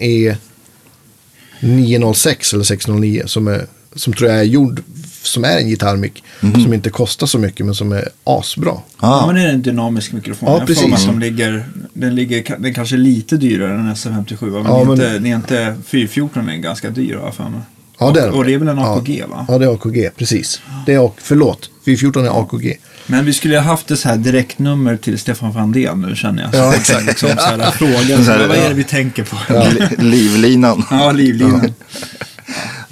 [1.62, 3.66] E906 eller 609 som, är,
[3.98, 4.84] som tror jag är gjord
[5.22, 6.24] som är en gitarrmick.
[6.42, 6.64] Mhm.
[6.64, 8.72] Som inte kostar så mycket men som är asbra.
[8.72, 10.50] Ja, Ah, men det är en dynamisk mikrofon.
[10.52, 10.94] Ja, jag precis.
[10.94, 14.38] att de ligger, den ligger den är kanske lite dyrare än SM57.
[14.42, 17.36] Men, Ja, det, är men- inte, det är inte 414 är ganska dyr har jag
[17.36, 17.60] för mig.
[18.00, 18.34] Ja, det är den.
[18.34, 18.98] Och det är väl en Ja.
[18.98, 19.46] AKG va?
[19.50, 20.62] Ja, det är AKG, precis.
[20.86, 22.78] Det är, förlåt, 414 är AKG.
[23.08, 26.54] Men vi skulle ha haft ett så här direktnummer till Stefan Fandén nu känner jag.
[26.56, 27.06] Ja, exakt.
[27.06, 29.38] Liksom så här, frågan, så här, vad är det vi tänker på?
[29.50, 30.84] Ja, li- livlinan.
[31.14, 31.74] livlinan.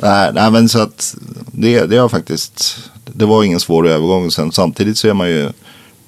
[0.06, 1.16] Nej, nej, men så att
[1.52, 4.32] det, det har faktiskt, det var ingen svår övergång.
[4.32, 5.50] Sen, samtidigt så är man ju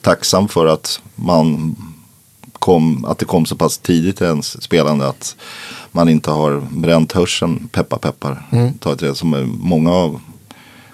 [0.02, 1.76] tacksam för att man
[2.54, 5.36] kom, att det kom så pass tidigt i ens spelande att
[5.92, 8.44] man inte har bränt hörseln, peppar peppar.
[8.80, 10.20] Ta ett rätt som många av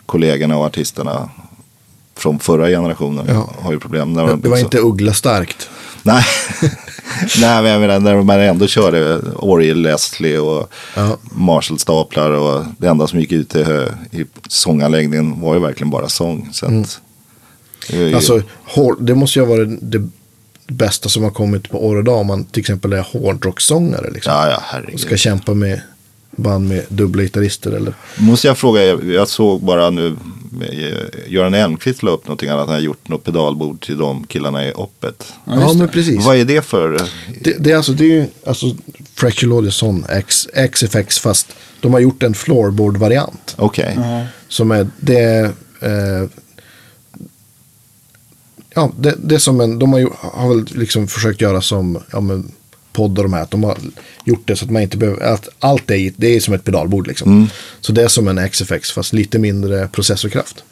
[0.06, 1.30] kollegorna och artisterna
[2.16, 3.50] från förra generationen Ja.
[3.62, 4.14] har ju problem.
[4.14, 5.70] När Det, de det var liksom- inte uggla starkt.
[6.04, 6.24] Nej.
[7.42, 11.18] Nej, men jag menar när man ändå körde Oriel Leslie och Ja.
[11.32, 13.60] Marshall-staplar och det enda som gick ut i,
[14.12, 16.50] i sånganläggningen var ju verkligen bara sång.
[16.52, 17.00] Så att,
[17.90, 18.42] det ju- Alltså,
[19.00, 20.10] det måste ju ha varit det
[20.68, 24.10] bästa som har kommit på år och dag om man till exempel är hårdrocksångare.
[24.12, 24.34] Liksom.
[24.34, 25.82] ja, ja, Och ska kämpa med
[26.36, 27.72] band med dubbla gitarrister.
[27.72, 27.94] Eller...
[28.18, 30.16] Måste jag fråga, jag, jag såg bara nu,
[30.62, 34.68] eh, Göran Elmqvist la upp någonting annat, han har gjort något pedalbord till de killarna
[34.68, 35.34] i Oppet.
[35.46, 36.26] Ja, Ja, men precis.
[36.26, 37.02] Vad är det för?
[37.42, 38.66] Det, det är alltså, det är ju alltså
[39.16, 41.48] Fracture X, XFX fast
[41.82, 43.56] de har gjort en floorboard-variant.
[43.58, 43.94] Okej.
[43.98, 44.26] Ja.
[44.48, 45.46] Som är, det är,
[45.80, 46.30] eh,
[48.74, 52.00] ja, det, det är som en, de har, ju, har väl liksom försökt göra som,
[52.12, 52.52] ja men,
[52.94, 53.78] podd och de här, att de har
[54.26, 57.08] gjort det så att man inte behöver, att allt är, det är som ett pedalbord
[57.08, 57.50] liksom.
[57.82, 60.64] Så det är som en XFX fast lite mindre processorkraft.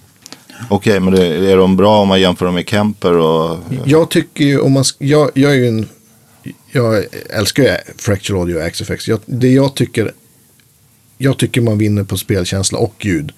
[0.70, 3.60] Okej, men det, är de bra om man jämför dem med Kemper och...
[3.86, 5.90] Jag tycker ju, om man, jag, jag är ju en,
[6.72, 9.08] jag älskar ju Fracture Audio och XFX.
[9.08, 10.14] Jag, det jag tycker,
[11.18, 13.32] jag tycker man vinner på spelkänsla och ljud.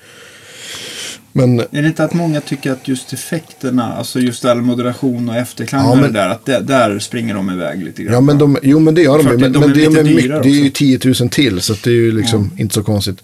[1.35, 5.35] Men Är det inte att många tycker att just effekterna, alltså just all moderation och
[5.35, 8.13] efterklang Ja, men- där, att det, där springer de iväg lite grann?
[8.13, 10.43] Ja, men de, jo, men det gör de Men, de men är det, är mycket,
[10.43, 10.77] det är ju också.
[10.77, 13.23] 10 000 till, så att det är ju liksom inte så konstigt.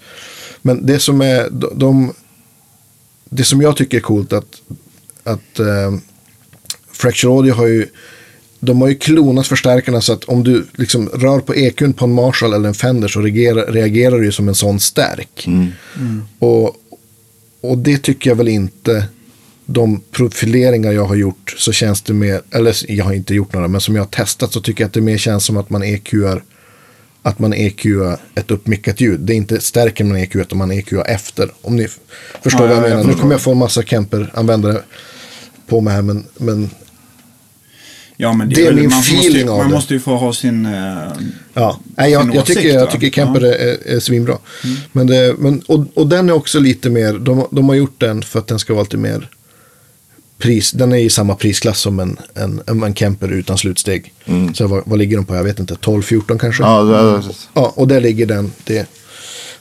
[0.61, 2.13] Men det som är, de, de
[3.29, 4.61] det som jag tycker är coolt att,
[5.23, 5.93] att eh,
[6.91, 7.87] Fracture Audio har ju
[8.59, 12.13] de har ju klonat förstärkarna så att om du liksom rör på EQn på en
[12.13, 15.47] Marshall eller en Fender så reagerar, reagerar det ju som en sån stärk.
[16.39, 16.75] Och,
[17.61, 19.05] och det tycker jag väl inte,
[19.65, 23.67] de profileringar jag har gjort så känns det mer, eller jag har inte gjort några,
[23.67, 25.83] men som jag har testat så tycker jag att det mer känns som att man
[25.83, 26.43] EQar
[27.21, 29.19] att man EQar ett uppmickat ljud.
[29.19, 31.51] Det är inte stärken man EQar utan man EQar efter.
[31.61, 31.87] Om ni
[32.41, 33.13] förstår Ja, vad jag ja, jag menar.
[33.13, 34.81] Nu kommer jag få en massa Kemper-användare
[35.67, 36.69] på mig här, men, men
[38.21, 39.73] Ja, men det, Det är min man måste, ju- feeling av Man det.
[39.73, 40.65] måste ju få ha sin...
[40.65, 40.71] eh,
[41.53, 43.47] Ja, Nej, jag, Sin jag, tycker, jag tycker Kemper Ja.
[43.53, 44.37] är, är svinbra.
[44.91, 48.21] Men det, men, och, och den är också lite mer, de, de har gjort den
[48.21, 49.29] för att den ska vara lite mer
[50.37, 50.71] pris.
[50.71, 54.13] Den är i samma prisklass som en, en, en, en Kemper utan slutsteg.
[54.53, 55.35] Så vad, vad ligger de på?
[55.35, 56.63] Jag vet inte, 12-14 kanske?
[56.63, 57.23] Ja, det,
[57.53, 58.51] Ja, och där ligger den.
[58.63, 58.87] Det.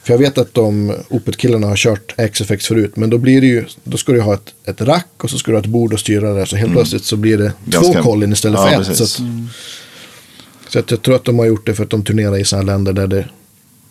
[0.09, 2.95] För jag vet att de Opet-killarna har kört XFX förut.
[2.95, 5.51] Men då blir det ju, då ska du ha ett, ett rack och så ska
[5.51, 6.45] du ha ett bord och styra det.
[6.45, 8.97] Så helt plötsligt så blir det Ganska- två kollin istället Ja, för ett.
[8.97, 9.21] Så, att,
[10.69, 12.71] så att jag tror att de har gjort det för att de turnerar i sådana
[12.71, 13.25] länder där det,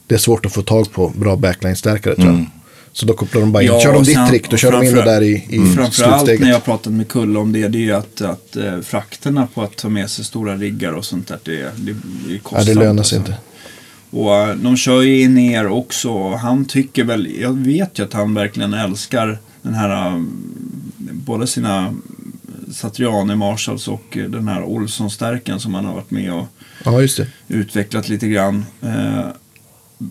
[0.06, 2.46] det är svårt att få tag på bra backline-stärkare tror jag.
[2.92, 3.68] Så då kopplar de bara in.
[3.80, 5.94] kör de ditt sen- trick, då och kör de in det där i, i Framförallt
[5.94, 6.40] slutsteget.
[6.40, 9.62] när jag pratat med Kulle om det, det är ju att, att eh, frakterna på
[9.62, 12.74] att ta med sig stora riggar och sånt där, det, det, det är Ja, det
[12.74, 13.32] lönar sig alltså.
[13.32, 13.34] inte.
[14.10, 16.10] Och eh, de kör ju in ner också.
[16.10, 20.22] och Han tycker väl, jag vet ju att han verkligen älskar den här, eh,
[21.12, 21.94] både sina
[22.72, 26.46] Satriani Marshalls och eh, den här Olsson-stärken som han har varit med och
[26.84, 27.26] Ja, just det.
[27.48, 28.64] utvecklat lite grann.
[28.82, 29.24] Eh,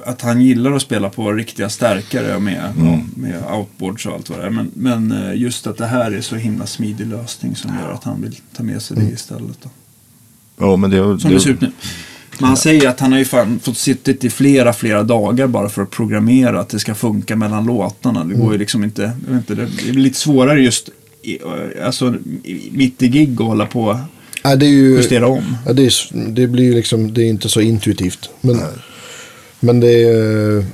[0.06, 4.40] att han gillar att spela på riktiga stärkare med, ja, med outboards och allt vad
[4.40, 4.50] det är.
[4.50, 8.22] Men, men just att det här är så himla smidig lösning som gör att han
[8.22, 9.58] vill ta med sig det istället.
[9.64, 9.70] Då.
[10.58, 11.72] ja, men det, Som det ser ut nu.
[12.40, 13.26] Men han säger att han har ju
[13.62, 17.66] fått suttit i flera, flera dagar bara för att programmera att det ska funka mellan
[17.66, 18.24] låtarna.
[18.24, 20.90] Det går ju liksom inte, jag vet inte det är lite svårare just
[21.22, 21.38] i,
[21.86, 24.00] alltså, i- mitt i gig att hålla på
[24.44, 24.96] Ja, det är ju...
[24.96, 25.58] justera om.
[25.66, 25.92] Ja, det, är,
[26.32, 28.30] det blir ju liksom, det är inte så intuitivt.
[28.42, 28.60] Men,
[29.60, 30.66] men det är,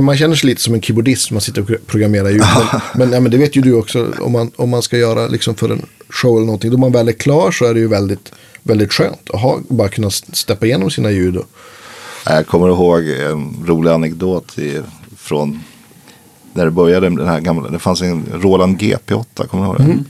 [0.00, 2.40] man känner sig lite som en keyboardist när man sitter och programmerar ljud.
[2.40, 5.26] Men, men, ja, men det vet ju du också, om man, om man ska göra
[5.26, 6.70] liksom för en show eller någonting.
[6.70, 9.88] Då man väl är klar så är det ju väldigt, väldigt skönt att ha, bara
[9.88, 11.36] kunna steppa igenom sina ljud.
[11.36, 11.46] Och,
[12.26, 14.80] Jag kommer ihåg en rolig anekdot i,
[15.16, 15.60] från
[16.52, 17.68] när det började den här gamla.
[17.68, 20.04] Det fanns en Roland GP8, kommer du ihåg det?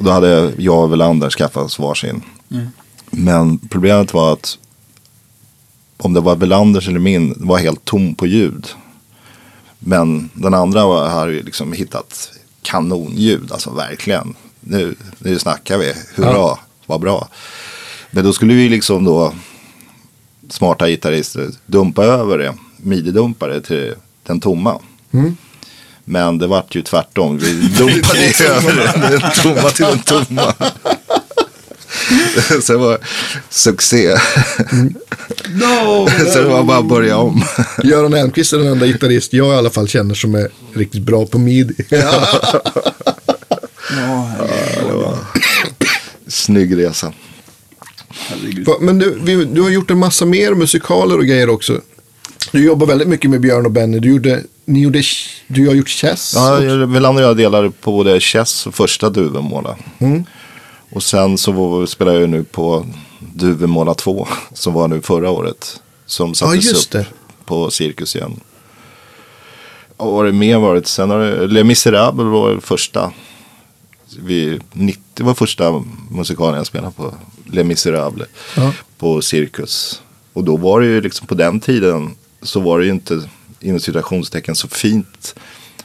[0.00, 2.22] Då hade jag och Welander skaffat varsin.
[3.10, 4.58] Men problemet var att
[5.98, 8.66] om det var Welanders eller min, var helt tom på ljud.
[9.78, 12.30] Men den andra har ju liksom hittat
[12.62, 14.34] kanonljud, alltså verkligen.
[14.60, 16.58] Nu, nu snackar vi, hurra, Ja.
[16.86, 17.28] vad bra.
[18.10, 19.32] Men då skulle vi liksom då,
[20.50, 23.94] smarta gitarrister, dumpa över det, midi-dumpa det till
[24.26, 24.78] den tomma.
[26.04, 30.54] Men det vart ju tvärtom, vi dumpade över den tomma till den tomma.
[32.62, 32.98] Så det var
[33.50, 34.14] succé.
[35.48, 36.08] No!
[36.32, 37.44] Så det var bara att börja om.
[37.84, 41.26] Göran Elmqvist är den enda gitarrist jag i alla fall känner som är riktigt bra
[41.26, 41.74] på midi.
[41.88, 42.26] Ja,
[44.38, 45.16] herregud.
[46.28, 47.12] Snygg resa.
[48.80, 51.80] Men du, vi, du har gjort en massa mer musikaler och grejer också.
[52.52, 53.98] Du jobbar väldigt mycket med Björn och Benny.
[53.98, 55.02] Du, gjorde, ni gjorde,
[55.46, 56.32] du har gjort Chess.
[56.36, 59.76] Ja, jag- och jag delade på både Chess och första Duvemåla.
[60.90, 62.86] Och sen så spelar jag ju nu på
[63.18, 64.28] Duvemåla 2.
[64.52, 65.82] Som var nu förra året.
[66.06, 67.06] Som sattes just upp
[67.44, 68.40] på Cirkus igen.
[69.96, 70.86] Och har det mer varit?
[70.86, 73.12] Sen har det, Les Misérables var första.
[74.18, 77.14] Vi, 90 var första musikalen jag spelade på.
[77.44, 78.28] Les Misérables.
[78.56, 78.72] Ja.
[78.98, 80.02] På Cirkus.
[80.32, 83.28] Och då var det ju liksom på den tiden så var det ju inte
[83.60, 85.34] inom citationstecken så fint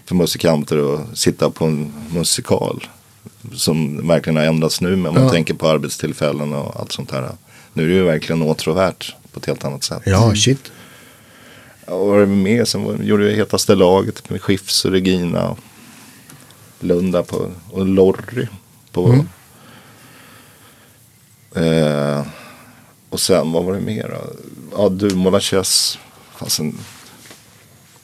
[0.05, 2.87] för musikanter att sitta på en musikal.
[3.53, 5.29] Som verkligen har ändrats nu men man Ja.
[5.29, 7.29] tänker på arbetstillfällen och allt sånt här.
[7.73, 10.01] Nu är det ju verkligen åtråvärt på ett helt annat sätt.
[10.05, 10.71] Ja, shit.
[11.85, 12.67] Ja, vad var det med?
[12.67, 15.49] Sen gjorde jag Hetaste laget med Skifs och Regina.
[15.49, 15.59] Och
[16.79, 18.47] Lunda på, och Lorry.
[18.91, 19.25] På,
[21.55, 22.25] eh,
[23.09, 24.09] och sen vad var det mer?
[24.09, 24.33] då?
[24.77, 25.99] Ja, Dumola Chess.
[26.37, 26.77] Fasen,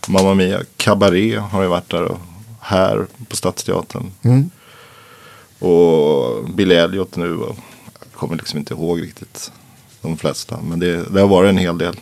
[0.07, 0.61] Mamma Mia.
[0.78, 2.03] Cabaret har ju varit där.
[2.03, 2.18] Och
[2.61, 4.11] här på Stadsteatern.
[4.22, 4.49] Mm.
[5.60, 7.36] Och Billy Elliot nu.
[7.36, 7.57] Och
[7.99, 9.52] jag kommer liksom inte ihåg riktigt
[10.02, 10.60] de flesta.
[10.61, 11.94] Men det, det har varit en hel del.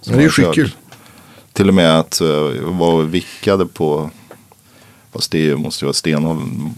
[0.00, 0.74] som Men det är ju jag skitkul.
[1.52, 4.10] Till och med att uh, var och vickade på,
[5.12, 6.74] fast det måste ju vara Stenholm,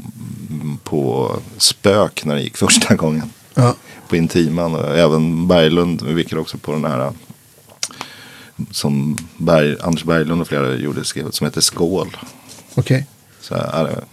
[0.84, 3.30] på Spök när det gick första gången.
[3.54, 3.74] Ja.
[4.08, 7.12] På Intiman och även Berglund vickade också på den här
[8.70, 12.16] som Berg, Anders Berglund och flera gjorde som heter Skål.
[12.74, 13.06] Okej.
[13.40, 14.04] Så det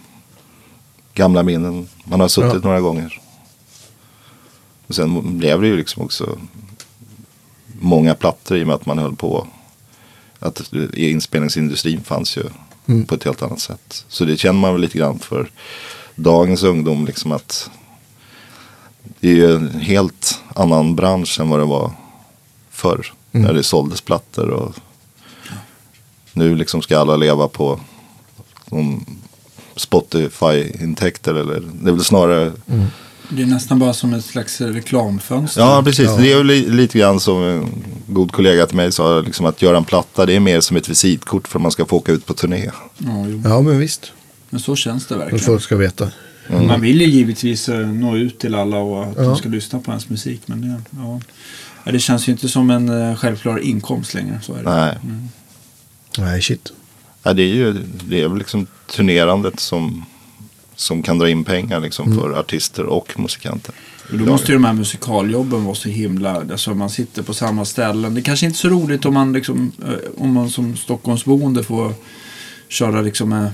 [1.14, 1.88] gamla minnen.
[2.04, 2.60] Man har suttit Ja.
[2.62, 3.20] några gånger.
[4.86, 6.38] Och sen blev det ju liksom också
[7.80, 9.46] många plattor i och med att man höll på.
[10.38, 12.42] Att inspelningsindustrin fanns ju
[12.86, 13.06] Mm.
[13.06, 14.04] på ett helt annat sätt.
[14.08, 15.50] Så det känner man väl lite grann för
[16.14, 17.06] dagens ungdom.
[17.06, 17.70] Liksom att
[19.20, 21.92] det är ju en helt annan bransch än vad det var
[22.70, 23.12] förr.
[23.32, 23.46] Mm.
[23.46, 24.50] När det såldes plattor.
[24.50, 24.74] Och
[26.32, 27.80] nu liksom ska alla leva på
[28.66, 29.04] någon
[29.76, 31.34] Spotify-intäkter.
[31.34, 32.52] Eller, det är väl snarare
[33.28, 35.60] Det är nästan bara som ett slags reklamfönster.
[35.60, 36.06] Ja, precis.
[36.06, 36.16] Ja.
[36.16, 39.20] Det är ju li- lite grann som en god kollega till mig sa.
[39.20, 41.86] Liksom att göra en platta, det är mer som ett visitkort för att man ska
[41.86, 42.70] få åka ut på turné.
[42.98, 43.42] Ja, jo.
[43.44, 44.12] Ja, men visst.
[44.50, 45.44] Men så känns det verkligen.
[45.44, 46.10] folk ska veta.
[46.68, 49.22] Man vill ju givetvis eh, nå ut till alla och att Ja.
[49.22, 50.40] de ska lyssna på ens musik.
[50.46, 51.20] Men det, ja.
[51.92, 54.40] Det känns ju inte som en eh, självklar inkomst längre.
[54.42, 54.70] Så är det.
[54.70, 54.98] Nej,
[56.18, 56.72] Nej, shit.
[57.24, 57.72] Ja, det är ju
[58.08, 60.04] det är väl liksom turnerandet som,
[60.76, 63.74] som kan dra in pengar liksom för artister och musikanter.
[64.10, 67.64] Och då måste ju de här musikaljobben vara så himla, alltså man sitter på samma
[67.64, 68.14] ställen.
[68.14, 71.62] Det är kanske inte är så roligt om man, liksom, eh, om man som Stockholmsboende
[71.62, 71.92] får
[72.68, 73.48] köra liksom,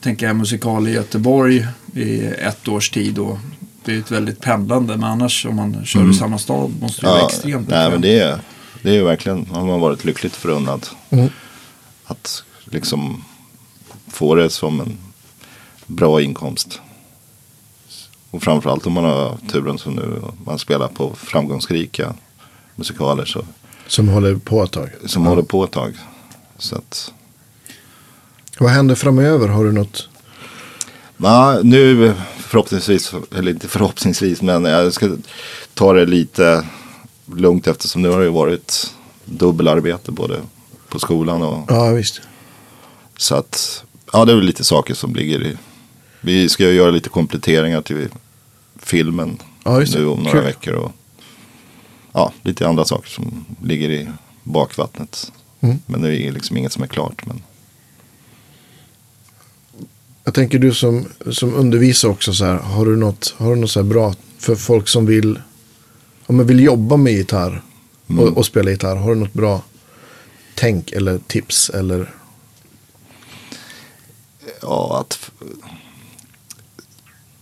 [0.00, 3.18] tänker jag, musikal i Göteborg i ett års tid.
[3.18, 3.38] Och
[3.84, 7.06] det är ett väldigt pendlande, men annars om man kör i samma stad måste det
[7.06, 8.38] vara Ja, extremt nej, men det är,
[8.82, 10.86] det är ju verkligen, har man varit lyckligt förunnad.
[11.10, 11.28] Mm.
[12.04, 13.24] Att liksom
[14.08, 14.98] få det som en
[15.86, 16.80] bra inkomst.
[18.30, 22.14] Och framförallt om man har turen som nu, man spelar på framgångsrika
[22.76, 23.44] musikaler så,
[23.86, 24.90] Som håller på ett tag.
[25.06, 25.94] som håller på ett tag.
[26.58, 27.12] Så att,
[28.58, 29.48] Vad händer framöver?
[29.48, 30.08] Har du något?
[31.16, 35.10] Ja, nu förhoppningsvis, eller inte förhoppningsvis, men jag ska
[35.74, 36.66] ta det lite
[37.34, 38.94] lugnt eftersom nu har det varit
[39.24, 40.40] dubbelarbete både
[40.88, 42.20] på skolan och Ja, visst.
[43.16, 45.56] Så att ja, det är väl lite saker som ligger i.
[46.20, 48.08] Vi ska ju göra lite kompletteringar till
[48.78, 50.44] filmen Ja, just nu om några Kul.
[50.44, 50.92] veckor och
[52.12, 54.08] ja, lite andra saker som ligger i
[54.42, 55.32] bakvattnet.
[55.60, 55.78] Mm.
[55.86, 57.26] Men det är liksom inget som är klart.
[57.26, 57.42] Men
[60.24, 62.56] Jag tänker du som, som undervisar också så här.
[62.56, 65.40] Har du något, har du något så bra för folk som vill,
[66.26, 67.62] om man vill jobba med gitarr
[68.06, 68.96] och, och spela gitarr.
[68.96, 69.62] Har du något bra
[70.54, 72.10] tänk eller tips eller?
[74.66, 75.30] Ja, att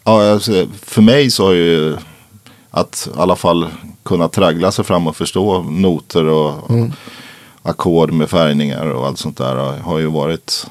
[0.05, 1.97] ja, alltså, för mig så har ju
[2.71, 3.69] att i alla fall
[4.03, 6.71] kunna traggla sig fram och förstå noter och
[7.63, 10.67] ackord med färgningar och allt sånt där har ju varit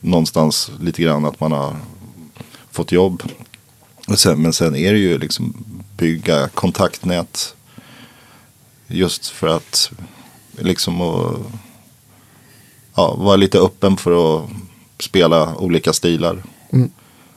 [0.00, 1.76] någonstans lite grann att man har
[2.70, 3.22] fått jobb.
[4.08, 5.54] Och sen, men sen är det ju liksom
[5.96, 7.54] bygga kontaktnät
[8.86, 9.90] just för att
[10.58, 11.38] liksom och,
[12.94, 14.50] ja, vara lite öppen för att
[14.98, 16.42] spela olika stilar.
[16.72, 16.90] Mm.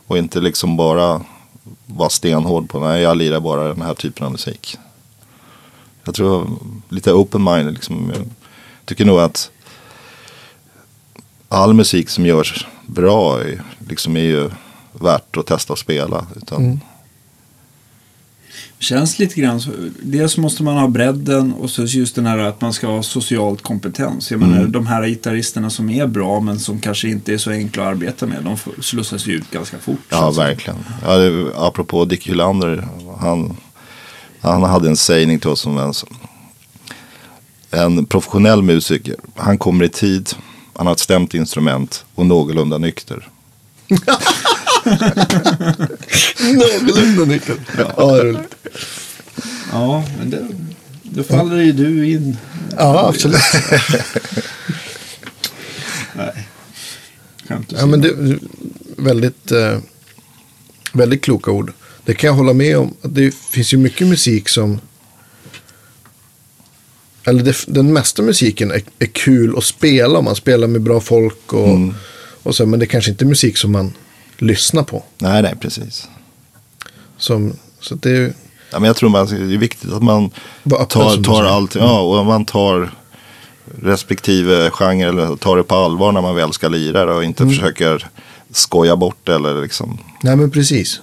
[0.08, 1.22] Och inte liksom bara
[1.86, 4.78] vara stenhård på nej jag lirar bara den här typen av musik.
[6.04, 6.50] Jag tror
[6.90, 8.12] lite open mind liksom.
[8.16, 8.26] Jag
[8.86, 9.52] tycker nog att
[11.50, 14.50] all musik som görs bra är, liksom är ju
[14.92, 16.26] värt att testa att spela.
[16.36, 16.80] Utan, Mm.
[18.82, 19.70] Känns lite grann så.
[20.02, 23.62] Dels måste man ha bredden och så just den här att man ska ha socialt
[23.62, 24.32] kompetens.
[24.32, 24.72] Jag menar Mm.
[24.72, 28.26] de här gitarristerna som är bra men som kanske inte är så enkla att arbeta
[28.26, 28.44] med.
[28.44, 30.00] De slussas ju ut ganska fort.
[30.10, 30.80] Ja, verkligen.
[31.06, 32.88] Ja, det, apropå Dick Hylander.
[33.20, 33.58] Han,
[34.42, 35.94] han hade en sägning till oss som en,
[37.72, 39.16] en professionell musiker.
[39.36, 40.30] Han kommer i tid,
[40.76, 43.28] han har ett stämt instrument och någorlunda nykter.
[46.40, 47.58] Någorlunda nyckel.
[47.78, 48.56] Ja, det är roligt.
[49.72, 50.48] Ja, men det,
[51.04, 52.38] då faller ju du in.
[52.78, 53.42] ja absolut.
[56.16, 56.48] Nej.
[57.48, 58.38] Skämt Ja, men det,
[58.98, 59.78] väldigt, eh,
[60.94, 61.74] väldigt kloka ord.
[62.06, 62.94] Det kan jag hålla med om.
[63.02, 64.80] Att Det finns ju mycket musik som...
[67.24, 70.20] Eller det, den mesta musiken är, är kul att spela.
[70.20, 71.94] om Man spelar med bra folk och, Mm.
[72.44, 72.66] och så.
[72.66, 73.94] Men det är kanske inte är musik som man
[74.42, 75.04] lyssnar på.
[75.18, 76.10] Nej, nej, precis.
[77.18, 78.34] Som, så det är
[78.72, 80.30] Ja, men jag tror man, det är viktigt att man
[80.90, 82.92] tar, tar allt, ja, och man tar
[83.82, 87.56] respektive genre eller tar det på allvar när man väl ska lira och inte Mm.
[87.56, 88.08] försöker
[88.52, 89.98] skoja bort det eller liksom.
[90.24, 91.02] Nej, men precis.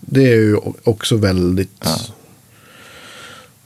[0.00, 1.88] Det är ju också väldigt,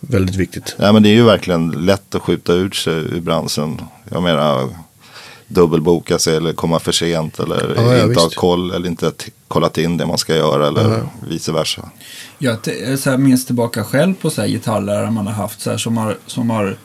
[0.00, 0.74] väldigt viktigt.
[0.78, 3.80] Ja, men det är ju verkligen lätt att skjuta ut sig ur branschen.
[4.10, 4.68] Jag menar
[5.50, 9.12] dubbelboka sig eller komma för sent eller Ja, ja, inte ha koll eller inte
[9.48, 11.10] kollat in det man ska göra eller Ja.
[11.28, 11.90] vice versa.
[12.38, 12.58] Jag
[12.98, 15.96] så här, minns tillbaka själv på så här, gitarrlärare man har haft så här, som
[15.96, 16.76] har, som har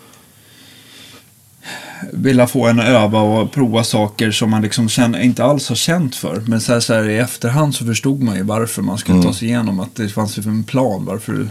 [2.13, 5.75] vilja få en att öva och prova saker som man liksom känner, inte alls har
[5.75, 6.43] känt för.
[6.47, 9.33] Men så här, så här, i efterhand så förstod man ju varför man skulle ta
[9.33, 9.79] sig igenom.
[9.79, 11.05] Att det fanns ju en plan.
[11.05, 11.49] Varför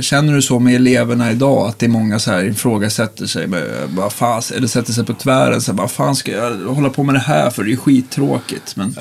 [0.00, 3.62] Känner du så med eleverna idag att det är många så här ifrågasätter sig, med,
[3.88, 7.02] bara fas, eller sätter sig på tvären, så här, vad fan ska jag hålla på
[7.02, 7.64] med det här för?
[7.64, 8.76] Det är skittråkigt.
[8.76, 8.96] Men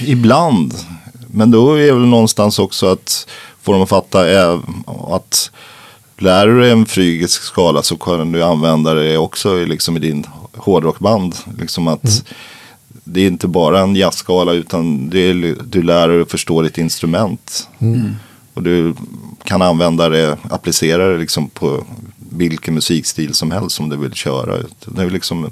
[0.00, 0.74] Ibland.
[1.26, 3.28] Men då är det väl någonstans också att
[3.62, 4.20] få dem att fatta
[4.86, 5.50] att
[6.18, 10.00] lär du dig en frygisk skala så kan du använda det också i, liksom i
[10.00, 10.26] din
[10.56, 11.34] hårdrockband.
[11.58, 12.24] Liksom att
[13.04, 16.78] Det är inte bara en jazzskala utan det är, du lär dig att förstå ditt
[16.78, 17.68] instrument.
[18.54, 18.94] Och du
[19.44, 21.84] kan använda det, applicera det liksom på
[22.30, 24.58] vilken musikstil som helst som du vill köra.
[24.86, 25.50] Det är liksom,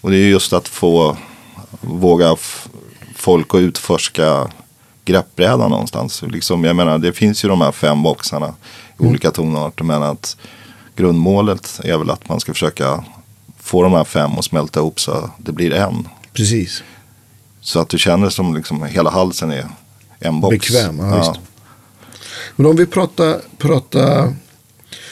[0.00, 1.16] Och det är just att få
[1.80, 2.36] våga
[3.14, 4.50] folk att utforska
[5.04, 6.22] greppbrädan någonstans.
[6.22, 8.54] Liksom, jag menar, det finns ju de här fem boxarna
[8.98, 9.84] i olika tonarter.
[9.84, 10.36] Men att
[10.96, 13.04] grundmålet är väl att man ska försöka
[13.58, 16.08] få de här fem att smälta ihop så det blir en.
[16.32, 16.82] Precis.
[17.60, 19.68] Så att du känner som liksom hela halsen är
[20.18, 20.68] en box.
[20.68, 21.40] Bekväm, ja, visst.
[22.56, 24.34] Men om vi pratar, pratar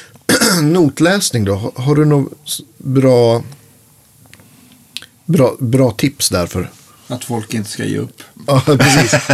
[0.62, 1.54] notläsning då.
[1.54, 3.42] Har, har du något bra,
[5.24, 6.70] bra, bra tips därför?
[7.12, 8.22] att folk inte ska ge upp.
[8.46, 9.14] Ja, precis.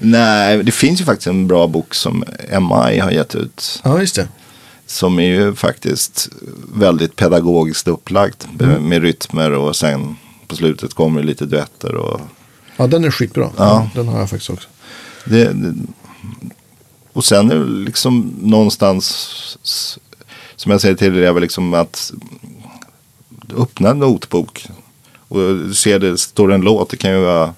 [0.00, 3.80] Nej, det finns ju faktiskt en bra bok som MI har gett ut.
[3.84, 4.28] Ja, just det.
[4.86, 6.28] Som är ju faktiskt
[6.74, 8.48] väldigt pedagogiskt upplagt.
[8.60, 8.88] Mm.
[8.88, 10.16] Med rytmer och sen
[10.46, 11.94] på slutet kommer det lite duetter.
[11.94, 12.20] Och
[12.76, 13.50] Ja, den är skitbra.
[13.56, 13.90] Ja.
[13.94, 14.68] Den har jag faktiskt också.
[15.24, 15.74] Det, det,
[17.12, 19.58] och sen är det liksom någonstans,
[20.56, 22.12] som jag säger till dig, är liksom att
[23.56, 24.66] öppna en notbok.
[25.28, 27.54] Och du ser det står en låt, det kan ju vara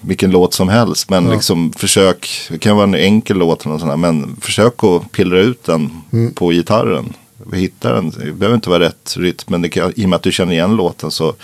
[0.00, 1.10] vilken låt som helst.
[1.10, 1.32] Men Ja.
[1.32, 5.12] liksom försök, det kan vara en enkel låt eller något sånt där, men försök att
[5.12, 6.34] pillra ut den Mm.
[6.34, 7.12] på gitarren.
[7.52, 10.22] Hitta den, det behöver inte vara rätt rytm, men det kan, i och med att
[10.22, 11.34] du känner igen låten så,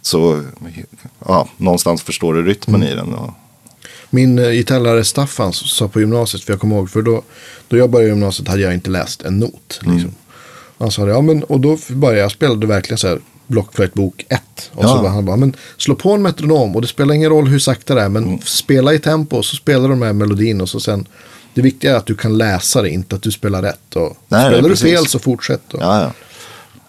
[0.00, 0.44] så
[1.26, 2.92] ja, någonstans förstår du rytmen Mm.
[2.92, 3.14] i den.
[3.14, 3.30] Och,
[4.14, 7.22] Min uh, gitarrlärare Staffan sa på gymnasiet, för jag kommer ihåg, för då,
[7.68, 9.80] då jag började gymnasiet hade jag inte läst en not.
[9.82, 10.14] Liksom.
[10.78, 14.40] Han sa det, ja men, och då började jag, spelade verkligen så här blockflöjtbok 1.
[14.72, 15.02] Och så Ja.
[15.02, 17.94] bara, han bara, men slå på en metronom och det spelar ingen roll hur sakta
[17.94, 21.08] det är, men spela i tempo och så spelar du med melodin och så sen,
[21.54, 23.96] det viktiga är att du kan läsa det, inte att du spelar rätt.
[23.96, 25.74] Och Nej, spelar du fel så fortsätt.
[25.74, 26.12] Och, Ja, ja.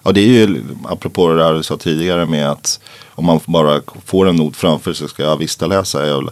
[0.04, 2.80] Och det är ju apropå det där du sa tidigare med att
[3.10, 6.00] om man bara får en not framför sig ska jag vista läsa.
[6.02, 6.30] väl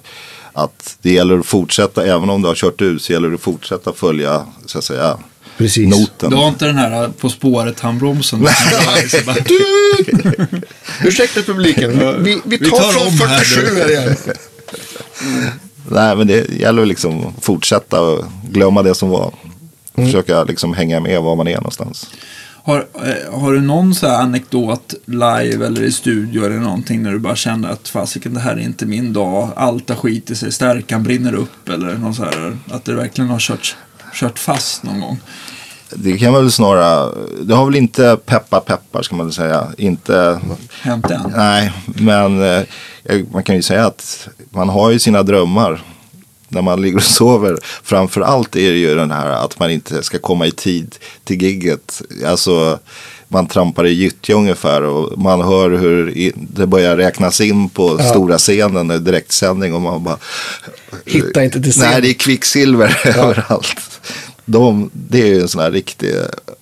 [0.53, 3.41] Att det gäller att fortsätta, även om du har kört ut, så gäller det att
[3.41, 5.17] fortsätta följa så att säga,
[5.57, 5.89] Precis.
[5.89, 6.29] noten.
[6.29, 8.47] Du har inte den här På spåret handbromsen?
[9.09, 9.35] Så bara,
[11.03, 14.15] Ursäkta publiken, vi, vi, vi Vi tar, tar från om här 47 här igen.
[15.89, 19.33] Nej, men det gäller liksom att fortsätta och glömma det som var.
[19.93, 22.07] Och Försöka liksom hänga med var man är någonstans.
[22.63, 27.11] Har, eh, har du någon så här anekdot live eller i studio eller någonting när
[27.11, 30.51] du bara känner att fasiken det här är inte min dag, allt har skitit sig,
[30.51, 33.75] stärkan brinner upp eller någon så här, att det verkligen har kört,
[34.13, 35.19] kört fast någon gång?
[35.95, 37.11] Det kan väl snarare,
[37.43, 39.67] det har väl inte peppa peppar ska man väl säga.
[39.77, 40.39] Inte,
[40.81, 41.33] Hänt än?
[41.35, 42.63] nej, men eh,
[43.31, 45.81] man kan ju säga att man har ju sina drömmar.
[46.53, 47.57] När man ligger och sover.
[47.83, 51.41] Framför allt är det ju den här att man inte ska komma i tid till
[51.41, 52.01] gigget.
[52.25, 52.79] Alltså
[53.27, 57.95] man trampar i gyttja ungefär och man hör hur i- det börjar räknas in på
[57.99, 58.09] Ja.
[58.09, 60.17] stora scenen, är direktsändning och man bara
[61.05, 61.89] Hitta inte till scen.
[61.91, 64.01] Nej, det är kvicksilver överallt.
[64.45, 66.15] De, det är ju en sån här riktig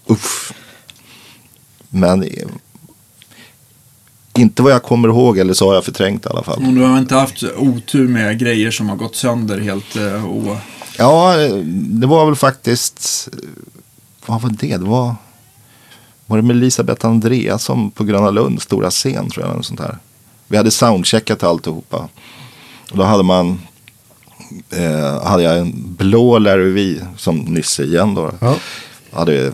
[0.07, 0.53] uff.
[1.89, 2.25] Men
[4.37, 6.75] inte vad jag kommer ihåg eller så har jag förträngt i alla fall.
[6.75, 10.57] Du har inte haft otur med grejer som har gått sönder helt eh, och...
[10.97, 11.35] Ja,
[11.73, 13.29] det var väl faktiskt,
[14.25, 14.77] vad var det?
[14.77, 15.15] Det var,
[16.25, 19.53] var det med Elisabeth Andreasson på Gröna Lund, stora scen tror jag.
[19.53, 19.97] eller Sånt här.
[20.47, 22.09] Vi hade soundcheckat alltihopa.
[22.91, 23.61] Och då hade man,
[24.69, 28.31] eh, hade jag en blå Larry V som Nisse igen då.
[28.39, 28.55] Ja.
[29.11, 29.53] Hade,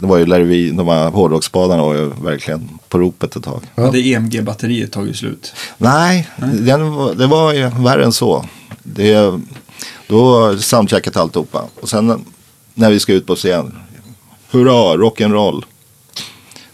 [0.00, 3.60] det var ju Larry de här hårdrocksspadarna var ju verkligen på ropet ett tag.
[3.74, 3.84] Ja.
[3.84, 5.52] Hade EMG-batteriet tagit slut?
[5.78, 8.44] Nej, Den, var- det var ju värre än så.
[8.82, 9.40] Det,
[10.06, 11.64] då soundcheckat alltihopa.
[11.80, 12.24] Och sen
[12.74, 13.78] när vi ska ut på scen.
[14.50, 15.62] Hurra, rock'n'roll.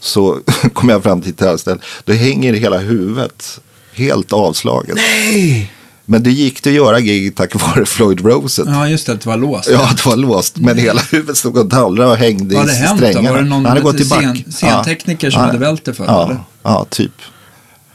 [0.00, 0.40] Så
[0.72, 1.82] kom jag fram till gitarrstället.
[2.04, 3.60] Då hänger hela huvudet
[3.94, 4.96] helt avslaget.
[4.96, 5.72] Nej!
[6.10, 8.64] Men det gick det att göra gig tack vare Floyd Rosett.
[8.68, 8.72] Ja.
[8.72, 9.68] Ja, just det, det var låst.
[9.68, 10.56] det var låst.
[10.56, 13.06] Men hela huvudet stod och dallrade och hängde Vad hade i hänt då?
[13.06, 13.30] strängarna.
[13.32, 14.20] Var det någon Han hade gått i back.
[14.20, 15.46] scen, scentekniker som Ja.
[15.46, 16.40] hade vält det för Ja, eller?
[16.62, 17.12] ja, typ.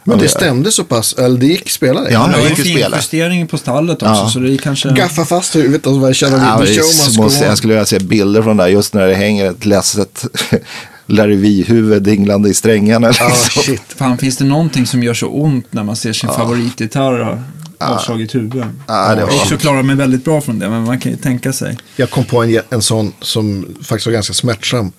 [0.04, 2.12] Men det stämde så pass, eller det gick spela det.
[2.12, 2.90] Ja, Det gick ju spela.
[2.90, 4.30] finjustering på stallet också, Ja.
[4.30, 4.90] så det kanske...
[4.90, 7.32] Gaffa fast huvudet och så bara känna Ja, show on.
[7.42, 10.26] jag skulle vilja se bilder från det där just när det hänger ett ledset
[11.08, 13.12] Larry-huvud dinglande i strängarna.
[13.20, 13.64] Ja, Liksom.
[13.64, 13.82] shit.
[13.98, 17.42] Fan, finns det någonting som gör så ont när man ser sin favoritgitarr
[17.80, 18.66] ha avslagit huvud?
[18.88, 21.54] Ja, det var- också klarat mig väldigt bra från det, men man kan ju tänka
[21.54, 21.78] sig.
[21.96, 24.92] Jag kom på en, en sån som faktiskt var ganska smärtsam.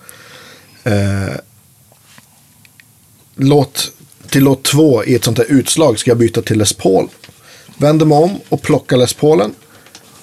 [0.83, 1.35] Eh,
[3.35, 3.91] låt,
[4.29, 7.07] till låt två i ett sånt här utslag ska jag byta till Les Paul.
[7.77, 9.53] Vänder mig om och plockar Les Paulen.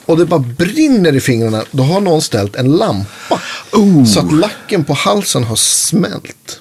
[0.06, 1.64] Och det bara brinner i fingrarna.
[1.70, 3.40] Då har någon ställt en lampa.
[4.06, 6.60] Så att lacken på halsen har smält.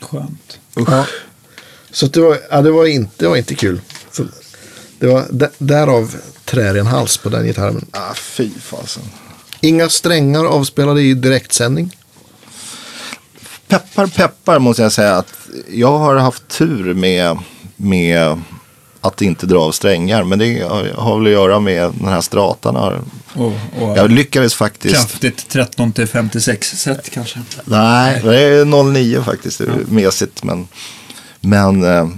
[0.00, 0.58] Skönt.
[0.74, 1.06] Ja.
[1.90, 3.80] Så att det, var, ja, det, var inte, det var inte kul.
[4.12, 4.24] Så
[5.00, 5.24] det var
[5.58, 6.14] därav
[6.44, 7.86] trären hals på den gitarren.
[7.90, 9.02] Ah, fy fasen.
[9.60, 11.96] Inga strängar avspelade i direktsändning.
[13.68, 15.32] Peppar peppar måste jag säga att
[15.68, 17.38] jag har haft tur med,
[17.76, 18.40] med
[19.00, 20.24] att inte dra av strängar.
[20.24, 20.62] Men det
[20.96, 22.76] har väl att göra med den här stratan.
[22.76, 23.00] har-
[23.34, 24.94] Och, och Jag lyckades faktiskt.
[24.94, 27.38] kraftigt 13 till 56 set kanske.
[27.64, 29.58] Nej, det är 09 faktiskt.
[29.58, 30.42] Det är mesigt.
[30.44, 30.68] Men,
[31.40, 32.08] men eh,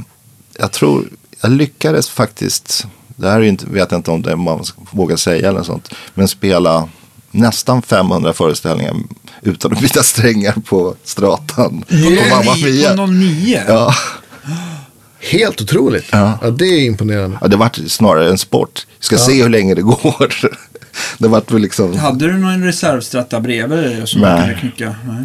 [0.58, 1.08] jag tror,
[1.42, 2.86] jag lyckades faktiskt.
[3.16, 5.88] Det här inte, vet jag inte om det man vågar säga eller sånt.
[6.14, 6.88] Men spela
[7.30, 8.94] nästan 500 föreställningar
[9.42, 11.84] utan att byta strängar på stratan.
[11.88, 12.96] På Mamma Mia.
[12.96, 13.62] På 09?
[13.68, 13.94] Ja.
[15.20, 16.06] Helt otroligt.
[16.10, 16.38] Ja.
[16.42, 17.38] Ja, det är imponerande.
[17.40, 18.86] ja, det vart snarare en sport.
[18.98, 20.34] Ska se hur länge det går.
[21.18, 21.98] det vart väl liksom.
[21.98, 24.36] Hade du någon reservstratta bredvid dig som Nej.
[24.36, 24.96] du kunde knycka?
[25.06, 25.24] Nej.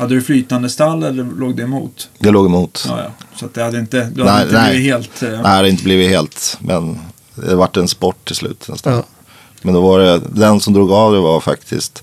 [0.00, 2.08] Hade du flytande stall eller låg det emot?
[2.18, 2.84] Jag låg emot.
[2.88, 3.10] Ja, ja.
[3.36, 4.70] Så att det hade inte, du Nej, hade inte nej.
[4.70, 5.22] blivit helt...
[5.22, 6.56] eh, Nej, det hade inte blivit helt.
[6.60, 6.98] Men
[7.34, 8.92] det vart en sport till slut nästan.
[8.92, 9.02] Ja.
[9.62, 12.02] Men då var det, den som drog av det var faktiskt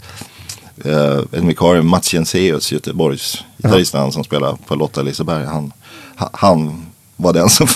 [0.86, 5.46] eh, en vikarie, Mats Jenseus, Göteborgs gitarrist, han som spelar på Lotta Liseberg.
[5.46, 5.72] Han,
[6.18, 7.68] ha- han var den som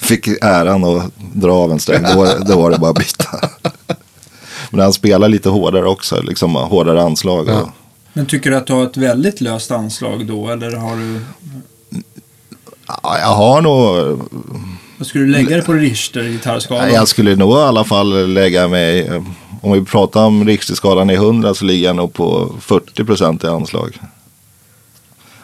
[0.00, 2.02] fick äran att dra av en sträng.
[2.02, 3.48] Då var, då var det bara att byta.
[4.70, 7.48] Men han spelar lite hårdare också, liksom hårdare anslag.
[7.48, 7.72] Och, Ja.
[8.18, 10.48] Men tycker du att du har ett väldigt löst anslag då?
[10.50, 11.20] Eller har du...
[12.86, 14.18] ja, jag har nog,
[14.98, 16.92] Vad skulle du lägga det på Richter gitarrskalan?
[16.92, 19.10] jag skulle nog i alla fall lägga mig,
[19.60, 23.46] om vi pratar om Richterskalan i 100 så ligger jag nog på 40 procent i
[23.46, 23.98] anslag.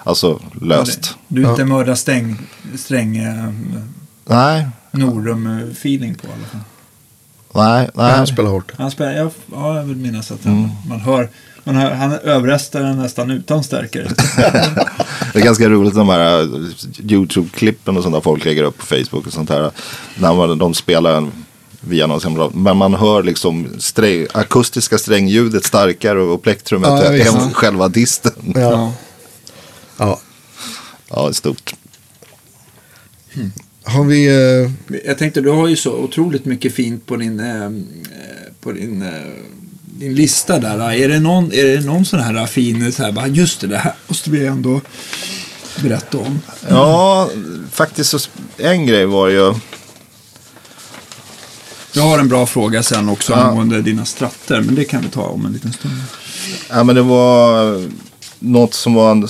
[0.05, 1.15] Alltså löst.
[1.29, 2.37] Du är inte mörda stäng,
[2.77, 3.53] sträng eh,
[4.27, 6.61] Nej, Norum-feeling på i alla fall.
[7.55, 8.13] nej, Ja, nej.
[8.17, 8.73] han spelar hårt.
[8.79, 10.59] Han spelar, jag, ja, jag vill minnas att Mm.
[10.61, 11.29] han, man hör,
[11.65, 14.09] man hör, han överröstar den nästan utan stärkare.
[15.32, 16.47] Det är ganska roligt de här eh,
[16.99, 19.70] YouTube-klippen och sånt där folk lägger upp på Facebook och sånt här.
[20.19, 21.32] När man, de spelar en,
[21.81, 27.53] via någon bra, men man hör liksom sträng, akustiska strängljudet starkare och plektrumet Ja, än
[27.55, 28.53] själva disten.
[28.55, 28.95] Ja.
[29.97, 30.20] ja.
[31.09, 31.32] Ja.
[31.32, 31.74] Stort.
[33.85, 34.27] Har vi...
[34.27, 34.70] Eh,
[35.05, 37.70] Jag tänkte, du har ju så otroligt mycket fint på din, eh, eh,
[38.61, 39.11] på din, eh,
[39.99, 40.93] din lista där.
[40.93, 43.79] Är det någon, är det någon sån här fin, så här, bara, just det, det
[43.79, 44.81] här måste vi ändå
[45.83, 46.41] berätta om.
[46.69, 47.31] Ja,
[47.71, 48.19] faktiskt så,
[48.57, 49.55] en grej var ju,
[51.93, 55.23] Jag har en bra fråga sen också angående dina stratter, men det kan vi ta
[55.23, 55.95] om en liten stund.
[56.71, 57.83] ja men det var
[58.39, 59.29] något som var en,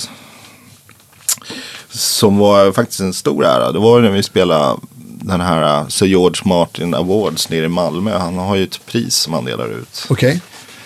[1.89, 3.71] som var faktiskt en stor ära.
[3.71, 4.79] Det var när vi spelade
[5.21, 8.17] den här Sir George Martin Awards nere i Malmö.
[8.17, 10.05] Han har ju ett pris som han delar ut.
[10.09, 10.41] Okej.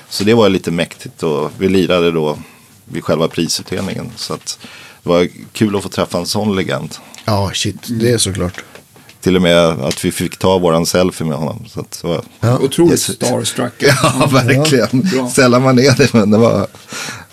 [0.10, 2.38] Så det var lite mäktigt och vi lirade då
[2.86, 4.12] vid själva prisutdelningen.
[4.16, 4.60] Så att
[5.04, 6.96] det var kul att få träffa en sån legend.
[7.26, 7.76] Ja, shit.
[7.88, 8.64] Det är såklart.
[9.22, 11.66] Till och med att vi fick ta våran selfie med honom.
[11.68, 12.58] Så att det var, Ja.
[12.60, 13.16] Otroligt Yes.
[13.16, 13.74] starstruck.
[13.80, 14.88] ja, verkligen.
[15.02, 15.30] bra.
[15.30, 16.68] Sällan man är det, men det var,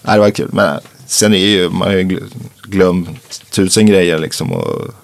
[0.03, 0.49] nej, det var kul.
[0.53, 2.33] Men sen är ju, man har ju gl-
[2.63, 4.95] glömt tusen grejer liksom och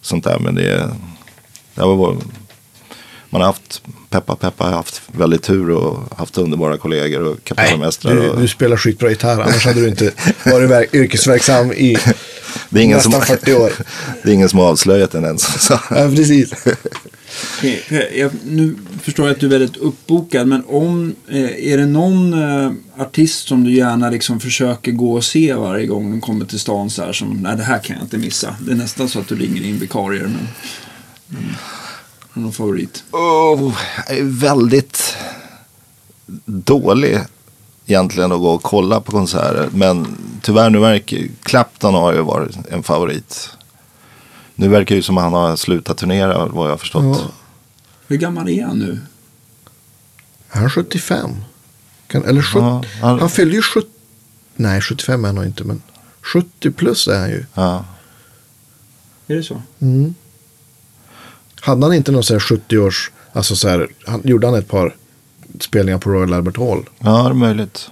[0.00, 0.38] sånt där.
[0.38, 0.90] Men det,
[1.74, 2.16] det var
[3.32, 8.14] man har haft, peppa peppa, haft väldigt tur och haft underbara kollegor och kapellmästare.
[8.14, 9.40] Du, och- du spelar skitbra gitarr.
[9.40, 10.12] Annars hade du inte
[10.46, 11.96] varit verk- yrkesverksam i
[12.70, 13.72] Det är ingen nästan som, 40 år.
[14.22, 15.62] Det är ingen som har avslöjat den ens.
[15.66, 15.78] Så.
[15.90, 16.52] Ja, precis.
[18.14, 22.32] Jag, nu förstår jag att du är väldigt uppbokad, men om, eh, är det någon
[22.42, 26.60] eh, artist som du gärna liksom försöker gå och se varje gång de kommer till
[26.60, 28.56] stan så här som, nej det här kan jag inte missa.
[28.60, 30.48] Det är nästan så att du ringer in vikarier, men,
[31.26, 31.36] du
[32.34, 33.04] någon favorit?
[33.10, 33.74] Oh,
[34.08, 35.16] jag är väldigt
[36.46, 37.18] dålig
[37.86, 39.68] egentligen att gå och kolla på konserter.
[39.72, 40.06] Men
[40.42, 43.50] tyvärr nu verkar Clapton har ju varit en favorit.
[44.54, 47.18] Nu verkar ju som att han har slutat turnera vad jag har förstått.
[47.22, 47.30] Ja.
[48.06, 49.00] Hur gammal är han nu?
[50.50, 51.30] Är han 75?
[52.06, 52.58] Kan, eller 70?
[52.58, 53.88] Ja, han- han fyllde ju 70.
[54.56, 55.64] Nej, 75 är han nog inte.
[55.64, 55.82] Men
[56.22, 57.44] 70 plus är han ju.
[57.54, 57.84] Ja.
[59.26, 59.62] Är det så?
[59.80, 60.14] Mm.
[61.64, 63.10] Hade han inte någon så här 70 års.
[63.32, 63.88] Alltså så här.
[64.06, 64.96] Han, gjorde han ett par
[65.60, 66.88] spelningar på Royal Albert Hall.
[66.98, 67.90] ja, det är möjligt.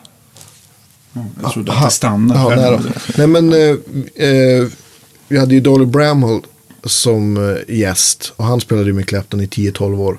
[1.13, 1.25] Ja.
[1.43, 1.81] Jag trodde Aha.
[1.81, 2.41] att det stannade.
[2.41, 4.67] Ja, nej, nej men eh, eh,
[5.29, 6.43] vi hade ju Dolly Bramhall
[6.85, 8.33] som eh, gäst.
[8.37, 10.19] Och han spelade ju med Clapton i 10-12 år.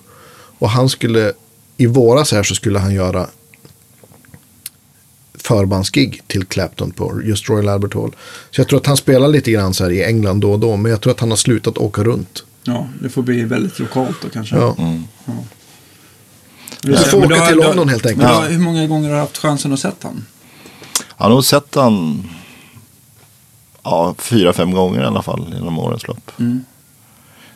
[0.60, 1.34] Och han skulle,
[1.78, 3.28] i våras här så skulle han göra
[5.34, 8.16] förbandsgig till Clapton på just Royal Albert Hall.
[8.52, 10.76] Så jag tror att han spelar lite grann så här i England då och då.
[10.76, 12.44] Men jag tror att han har slutat åka runt.
[12.64, 14.56] Ja, det får bli väldigt lokalt då kanske.
[14.56, 14.76] Ja.
[16.82, 18.24] Du får åka till London helt enkelt.
[18.24, 20.26] Men då, hur många gånger har du haft chansen att sett han?
[21.18, 22.24] Jag har nog sett han
[23.84, 26.32] ja, fyra, fem gånger i alla fall genom årens lopp.
[26.40, 26.66] Mm.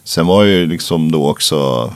[0.04, 1.94] Sen var ju liksom då också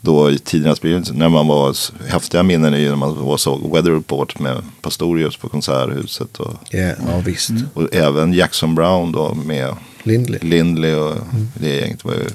[0.00, 1.76] då i tidernas begynnelse när man var
[2.08, 6.54] häftiga minnen är ju när man var såg Weather Report med Pastorius på Konserthuset och,
[6.74, 7.50] Yeah, ja, visst.
[7.74, 10.38] och även Jackson Brown då med Lindley.
[10.42, 11.14] Lindley och
[11.60, 12.26] det gänget var ju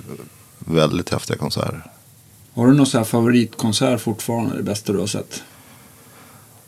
[0.60, 1.84] väldigt häftiga konserter.
[2.54, 4.58] Har du någon så här favoritkonsert fortfarande?
[4.58, 5.44] Det bästa du har sett?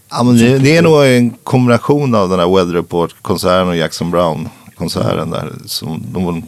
[0.10, 4.12] Ja, men det, det är nog en kombination av den här Weather Report-konserten och Jackson
[4.12, 5.54] Brown-konserten där.
[5.66, 6.44] Som de,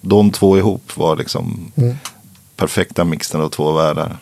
[0.00, 1.72] de två ihop var liksom
[2.56, 4.18] perfekta mixen av två världar.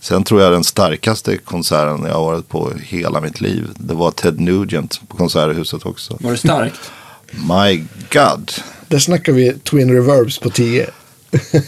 [0.00, 3.70] Sen tror jag den starkaste konserten jag har varit på hela mitt liv.
[3.76, 6.16] Det var Ted Nugent på Konserthuset också.
[6.20, 6.90] Var det starkt?
[7.30, 8.52] My God.
[8.88, 10.90] Där snackar vi Twin Reverbs på 10.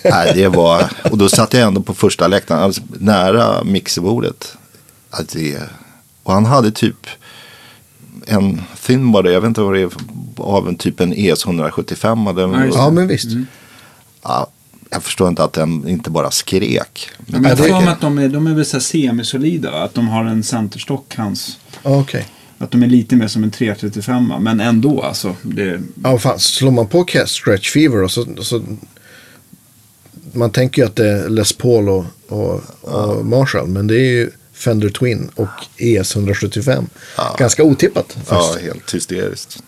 [0.04, 4.56] Nej, det var, och då satt jag ändå på första läktaren, alltså nära mixerbordet.
[5.10, 5.58] Att det,
[6.22, 7.06] och han hade typ
[8.26, 9.90] en thin det, jag vet inte vad det är,
[10.36, 12.26] av en typ en ES 175.
[12.26, 13.28] Hade, Ja, men visst.
[14.22, 14.46] ja,
[14.90, 17.10] jag förstår inte att den inte bara skrek.
[17.26, 19.70] Men jag mig att de är, de är väl så semisolida.
[19.70, 19.82] va?
[19.82, 21.58] Att de har en centerstock, hans.
[21.82, 22.26] Ja, Okej.
[22.58, 24.38] Att de är lite mer som en 335 va?
[24.38, 25.36] Men ändå alltså.
[25.42, 28.62] Det, Ja, fan, slår man på Stretch Fever och så, så
[30.32, 34.10] man tänker ju att det är Les Paul och, och, och Marshall, men det är
[34.10, 36.86] ju Fender Twin och ES 175.
[37.38, 38.16] Ganska otippat.
[38.16, 38.58] Ja, Fast.
[38.58, 39.62] helt hysteriskt.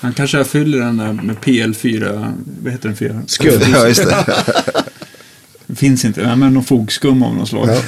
[0.00, 2.32] Han kanske fyller den där med PL4.
[2.62, 2.96] Vad heter den?
[2.96, 3.22] 4?
[3.26, 3.50] Skum.
[3.72, 4.02] Ja, just
[5.68, 5.74] det.
[5.76, 6.36] Finns inte.
[6.36, 7.68] Men någon fogskum av något slag.
[7.68, 7.82] Ja.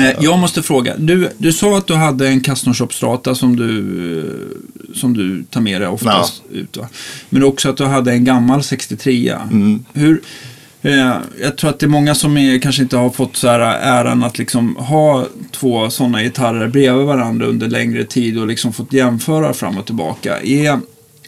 [0.00, 0.94] Eh, Jag måste fråga.
[0.98, 3.78] Du, du sa att du hade en custom shop strata som du,
[4.18, 6.76] eh, som du tar med dig oftast ut.
[6.76, 6.88] Va?
[7.28, 9.34] Men också att du hade en gammal 63.
[9.50, 9.84] Mm.
[9.92, 10.20] Hur,
[10.86, 13.60] eh, jag tror att det är många som är, kanske inte har fått så här
[13.60, 18.92] äran att liksom ha två sådana gitarrer bredvid varandra under längre tid och liksom fått
[18.92, 20.40] jämföra fram och tillbaka.
[20.40, 20.80] Är,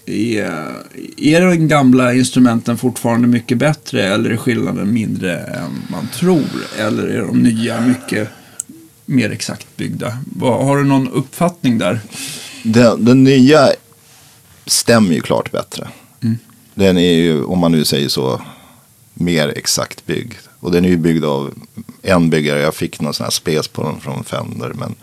[0.06, 0.72] är,
[1.16, 6.48] är den gamla instrumenten fortfarande mycket bättre eller är skillnaden mindre än man tror?
[6.78, 8.28] Eller är de nya mycket
[9.06, 10.18] mer exakt byggda?
[10.40, 12.00] Har du någon uppfattning där?
[12.62, 13.68] Den, den nya
[14.66, 15.88] stämmer ju klart bättre.
[16.74, 18.40] Den är ju, om man nu säger så,
[19.20, 20.34] mer exakt byggd.
[20.60, 21.54] Och den är ju byggd av
[22.02, 22.60] en byggare.
[22.60, 24.72] Jag fick någon sån här spes på den från Fender.
[24.74, 24.94] Men,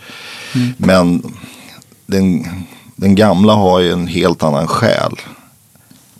[0.77, 1.33] men
[2.05, 2.45] den,
[2.95, 5.15] den gamla har ju en helt annan själ.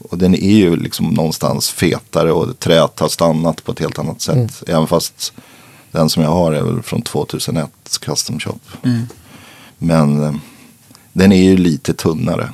[0.10, 4.22] Och den är ju liksom någonstans fetare och träet har stannat på ett helt annat
[4.22, 4.64] sätt.
[4.68, 5.34] Även fast
[5.92, 7.70] den som jag har är väl från 2001
[8.02, 8.60] Custom Shop.
[9.78, 10.36] Men eh,
[11.14, 12.54] den är ju lite tunnare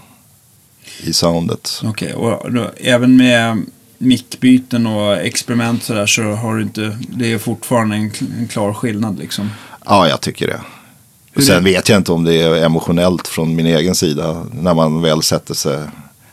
[1.04, 1.82] i soundet.
[1.84, 3.66] Okej, och då, även med
[4.02, 9.20] mickbyten och experiment sådär så har du inte, det är fortfarande en, en klar skillnad
[9.20, 9.50] liksom.
[9.86, 10.62] Ja, jag tycker det.
[11.34, 14.46] Hur Sen vet jag inte om det är emotionellt från min egen sida.
[14.54, 15.80] När man väl sätter sig.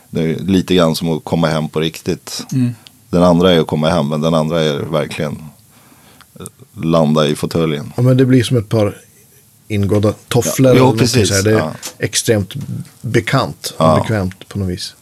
[0.09, 2.45] Det är lite grann som att komma hem på riktigt.
[2.51, 2.75] Mm.
[3.09, 5.43] Den andra är att komma hem, men den andra är verkligen
[6.39, 6.45] eh,
[6.83, 7.93] landa i fåtöljen.
[7.97, 8.97] Ja, men det blir som ett par
[9.67, 10.67] ingådda tofflor.
[10.67, 11.43] Ja, eller jo, precis.
[11.43, 11.71] Det är ja.
[11.97, 12.53] extremt
[13.01, 13.99] bekant och Ja.
[14.01, 14.95] bekvämt på något vis.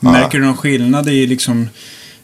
[0.00, 1.68] Märker du någon skillnad i liksom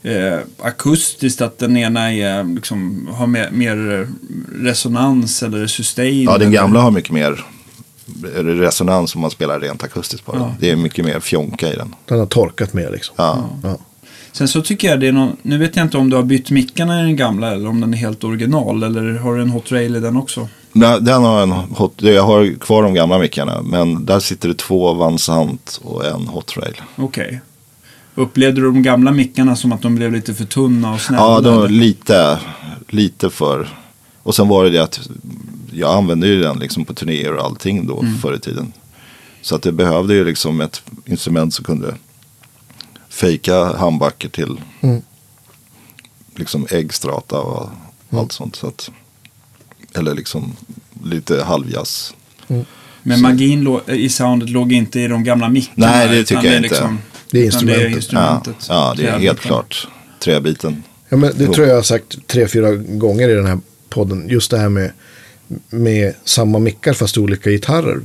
[0.03, 4.09] eh, akustiskt att den ena är, liksom, har mer, mer
[4.65, 6.23] resonans eller sustain?
[6.23, 6.51] Ja, den eller?
[6.51, 7.45] gamla har mycket mer
[8.35, 10.43] resonans om man spelar rent akustiskt på den.
[10.43, 10.55] Ja.
[10.61, 11.95] Det är mycket mer fjonka i den.
[12.05, 13.15] Den har torkat mer liksom.
[13.19, 13.49] Ja.
[13.63, 13.79] Ja.
[14.33, 16.51] Sen så tycker jag det är någon, nu vet jag inte om du har bytt
[16.51, 19.73] mickarna i den gamla eller om den är helt original eller har du en hot
[19.73, 20.49] rail i den också?
[20.73, 23.63] Nej, Den har en hot, jag har kvar de gamla mickarna.
[23.63, 26.81] Men där sitter det två Vansant och en Hot Rail.
[26.97, 27.41] Okej.
[28.15, 31.23] Upplevde du de gamla mickarna som att de blev lite för tunna och snälla?
[31.23, 32.39] Ja, de var lite,
[32.89, 33.69] lite för.
[34.23, 35.09] Och sen var det det att
[35.73, 38.73] jag använde ju den liksom på turnéer och allting då förr i tiden.
[39.43, 41.95] Så att det behövde ju liksom ett instrument som kunde
[43.09, 45.03] fejka handbacker till Mm.
[46.37, 47.71] liksom äggstrata och
[48.11, 48.57] allt sånt.
[48.57, 48.91] Så att,
[49.95, 50.57] eller liksom
[51.05, 52.15] lite halvjazz.
[53.03, 55.87] Men magin i soundet låg inte i de gamla mickarna?
[55.87, 56.97] Nej, det tycker jag inte.
[57.33, 57.97] Det är utan Det är instrumentet.
[57.97, 58.57] instrumentet.
[58.69, 59.89] Ja, ja, det är helt klart.
[60.21, 60.83] Träbiten.
[61.09, 64.29] Ja, men det tror jag jag har sagt tre, fyra gånger i den här podden.
[64.29, 64.91] Just det här med
[65.71, 68.01] med samma mickar fast olika gitarrer.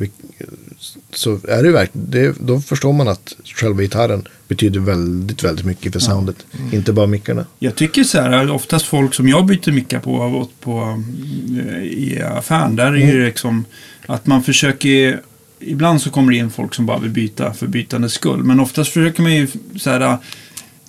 [1.14, 5.66] Så är det ju verkligen, det, då förstår man att själva gitarren betyder väldigt, väldigt
[5.66, 6.36] mycket för soundet.
[6.72, 7.46] Inte bara mickarna.
[7.60, 11.04] Jag tycker så här, oftast folk som jag byter mickar på på
[11.70, 12.76] eh, i affären.
[12.76, 13.66] Där är det liksom
[14.06, 15.22] att man försöker,
[15.60, 18.44] ibland så kommer det in folk som bara vill byta för bytandets skull.
[18.44, 19.48] Men oftast försöker man ju
[19.80, 20.18] så här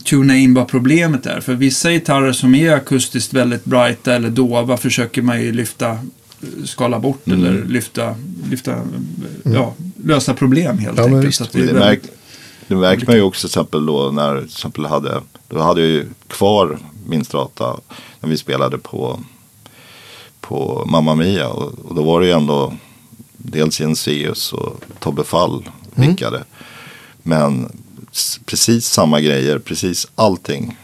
[0.05, 1.41] tuna in vad problemet är.
[1.41, 5.99] För vissa gitarrer som är akustiskt väldigt brighta eller dova försöker man ju lyfta,
[6.65, 7.45] skala bort Mm.
[7.45, 8.15] eller lyfta,
[8.51, 8.75] lyfta
[9.45, 9.75] ja,
[10.05, 11.41] lösa problem helt Ja, men enkelt.
[11.41, 12.03] att det Det, väldigt- märk,
[12.69, 15.91] det märker man ju också till exempel då när till exempel hade, då hade jag
[15.91, 16.79] ju kvar
[17.09, 17.77] min strata
[18.21, 19.21] när vi spelade på,
[20.41, 22.73] på Mamma Mia och, och då var det ju ändå
[23.39, 26.45] dels Jenseus och Tobbe Fall mickade.
[27.23, 27.73] Men
[28.13, 30.79] s- precis samma grejer, precis allting,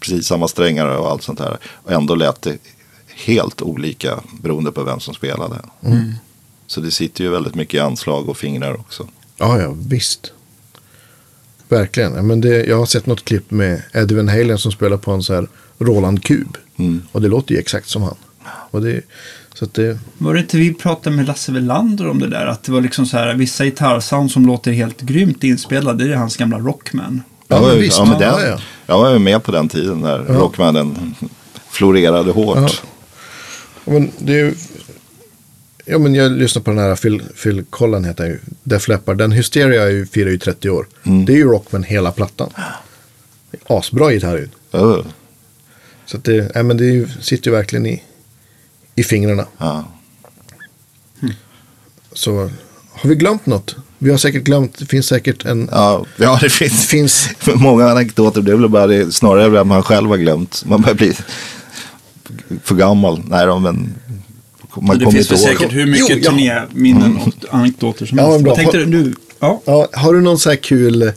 [0.00, 1.58] precis samma strängar och allt sånt här.
[1.66, 2.58] Och ändå lät det
[3.26, 5.56] helt olika beroende på vem som spelade.
[6.66, 9.08] Så det sitter ju väldigt mycket i anslag och fingrar också.
[9.36, 10.32] Ja, ja, visst.
[11.68, 12.26] Verkligen.
[12.26, 15.22] Men det, jag har sett något klipp med Eddie Van Halen som spelar på en
[15.22, 16.56] så här Roland Kub.
[16.76, 17.02] Mm.
[17.12, 18.16] Och det låter ju exakt som han.
[18.70, 19.00] Och det,
[19.58, 22.46] så att det, Var det inte vi pratade med Lasse Welander om det där?
[22.46, 26.04] Att det var liksom så här, vissa gitarrsound som låter helt grymt inspelade.
[26.04, 27.22] Det är hans gamla Rockman.
[27.48, 27.98] Ja, Jag var men ju- visst.
[27.98, 28.60] Ja, men Ja, den, ja.
[28.86, 31.14] Jag var ju med på den tiden när Rockmannen
[31.70, 32.56] florerade hårt.
[32.58, 32.68] Ja.
[33.84, 34.54] Ja, men det är ju,
[35.84, 38.38] ja, men jag lyssnar på den här Phil, Phil Collen heter han ju.
[38.62, 39.18] Def Leppard.
[39.18, 40.86] Den Hysteria är ju, firar ju 30 år.
[41.04, 41.24] Mm.
[41.24, 42.50] Det är ju Rockman hela plattan.
[43.66, 44.48] Asbra gitarr ju.
[44.70, 45.02] Ja,
[46.06, 48.02] Så att det, ja, men det är ju, sitter ju verkligen i,
[48.96, 49.46] i fingrarna.
[49.58, 49.84] ja.
[52.12, 52.50] Så
[52.92, 53.76] har vi glömt något?
[53.98, 55.68] Vi har säkert glömt, det finns säkert en...
[55.72, 58.42] Ja, ja, det finns, finns många anekdoter.
[58.42, 60.62] Det är väl bara det, snarare att man själv har glömt.
[60.66, 61.12] Man börjar bli
[62.62, 63.22] för gammal.
[63.28, 63.94] Nej då, men
[64.76, 65.60] man det kommer finns inte väl ihåg.
[65.60, 66.30] säkert hur mycket Jo, ja.
[66.30, 68.46] turnéminnen och anekdoter som Ja, helst.
[68.46, 68.84] Vad tänkte du?
[68.84, 69.14] du?
[69.40, 69.62] Ja.
[69.64, 71.12] Ja, har du någon så här kul,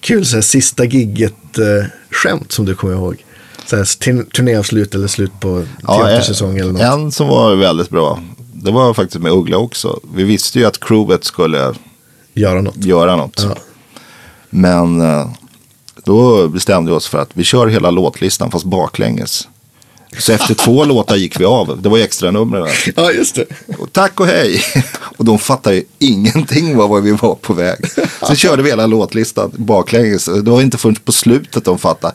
[0.00, 3.24] kul så här sista gigget-skämt som du kommer ihåg?
[3.70, 6.82] Turn- turnéavslut eller slut på Ja, teatersäsong eller något.
[6.82, 8.20] en som var väldigt bra.
[8.52, 10.00] Det var faktiskt med Uggla också.
[10.14, 11.74] Vi visste ju att crewet skulle
[12.34, 12.76] Göra något.
[12.84, 13.46] göra något.
[13.48, 13.56] Ja.
[14.50, 15.26] Men eh,
[16.04, 19.48] då bestämde vi oss för att vi kör hela låtlistan fast baklänges.
[20.18, 21.82] Så efter två låtar gick vi av.
[21.82, 22.68] Det var ju extra numren.
[22.96, 23.44] Ja, just det.
[23.78, 24.60] Och tack och hej.
[25.18, 27.78] Och de fattade ju ingenting vad vi var på väg.
[28.22, 30.24] Så körde vi hela låtlistan baklänges.
[30.24, 32.14] Det var inte förrän på slutet de fattade.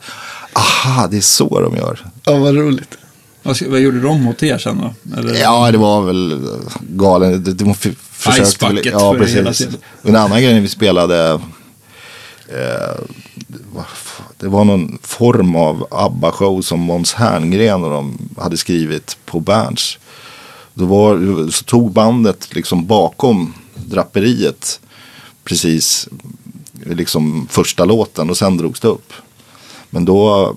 [0.52, 2.06] Aha, det är så de gör.
[2.24, 2.98] Ja, vad roligt.
[3.42, 5.18] Vad, gjorde de mot er sen då?
[5.18, 5.40] Eller?
[5.40, 6.48] Ja, det var väl
[6.80, 7.44] galen.
[7.44, 8.74] De, de försökte väl.
[8.74, 9.66] bucket Ja, för hela precis.
[9.66, 9.80] scenen.
[10.02, 11.40] Och En annan grej när vi spelade.
[12.48, 13.00] Eh,
[14.38, 19.98] det var någon form av ABBA-show som Måns Herngren och de hade skrivit på Berns.
[20.74, 24.80] Då var, så tog bandet liksom bakom draperiet
[25.44, 26.08] precis
[26.86, 29.12] liksom första låten och sen drogs det upp.
[29.94, 30.54] Men då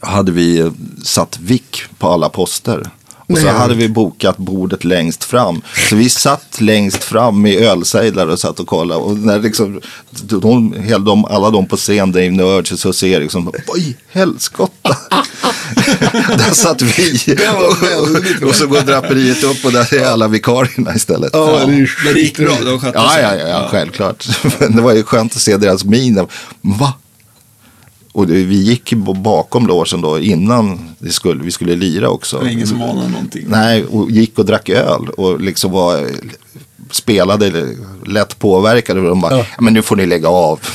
[0.00, 0.70] hade vi
[1.04, 2.90] satt vick på alla poster.
[3.26, 5.62] Och så hade vi bokat bordet längst fram.
[5.90, 9.00] Så vi satt längst fram med ölsejdlar och satt och kollade.
[9.00, 9.80] Och när liksom,
[10.10, 10.74] de,
[11.04, 14.96] de, alla de på scen, Dave Nurge och Susie Eriksson, vad i helskotta.
[16.38, 17.36] där satt vi.
[18.42, 21.30] och, och så går draperiet upp och där är alla vikarierna istället.
[21.32, 23.22] Ja, ju Men det gick bra, de skötte Ja, sig.
[23.22, 24.26] ja, ja, ja, självklart.
[24.58, 26.26] Men det var ju skönt att se deras miner.
[26.60, 26.92] Va?
[28.14, 28.92] Och det, vi gick
[29.22, 32.38] bakom låsen då innan det skulle, vi skulle lira också.
[32.38, 33.44] Det var ingen som anade någonting.
[33.48, 36.00] Nej, och gick och drack öl och liksom var,
[36.90, 37.68] spelade
[38.06, 39.00] lätt påverkade.
[39.00, 39.46] Och de bara, ja.
[39.60, 40.60] men nu får ni lägga av.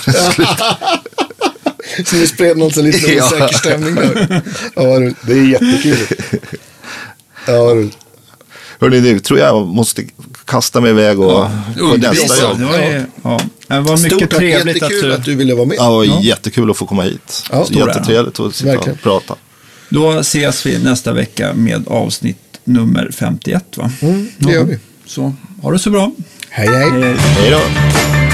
[2.06, 3.26] Så ni spred någon så lite Ja.
[3.26, 4.42] osäker stämning där.
[4.76, 4.84] Ja.
[5.28, 5.98] Det är jättekul.
[7.48, 7.76] Ja.
[8.80, 10.04] Hörrni, nu tror jag måste
[10.46, 11.48] kasta mig iväg och
[11.78, 12.50] på Undervis, nästa ja.
[12.50, 12.60] jobb.
[12.60, 13.40] Det var, ja.
[13.68, 15.14] det var mycket Stort tack, trevligt att jättekul du...
[15.14, 15.76] att du ville vara med.
[15.78, 17.44] Ja, det var jättekul att få komma hit.
[17.52, 18.98] Ja, Jättetrevligt att sitta Verkligen.
[18.98, 19.36] och prata.
[19.90, 23.92] Då ses vi nästa vecka med avsnitt nummer 51 va?
[24.02, 24.78] Mm, det gör vi.
[25.06, 26.12] Så ha det så bra.
[26.50, 26.90] Hej, hej.
[26.92, 27.16] Hej.
[27.18, 28.29] Hej då.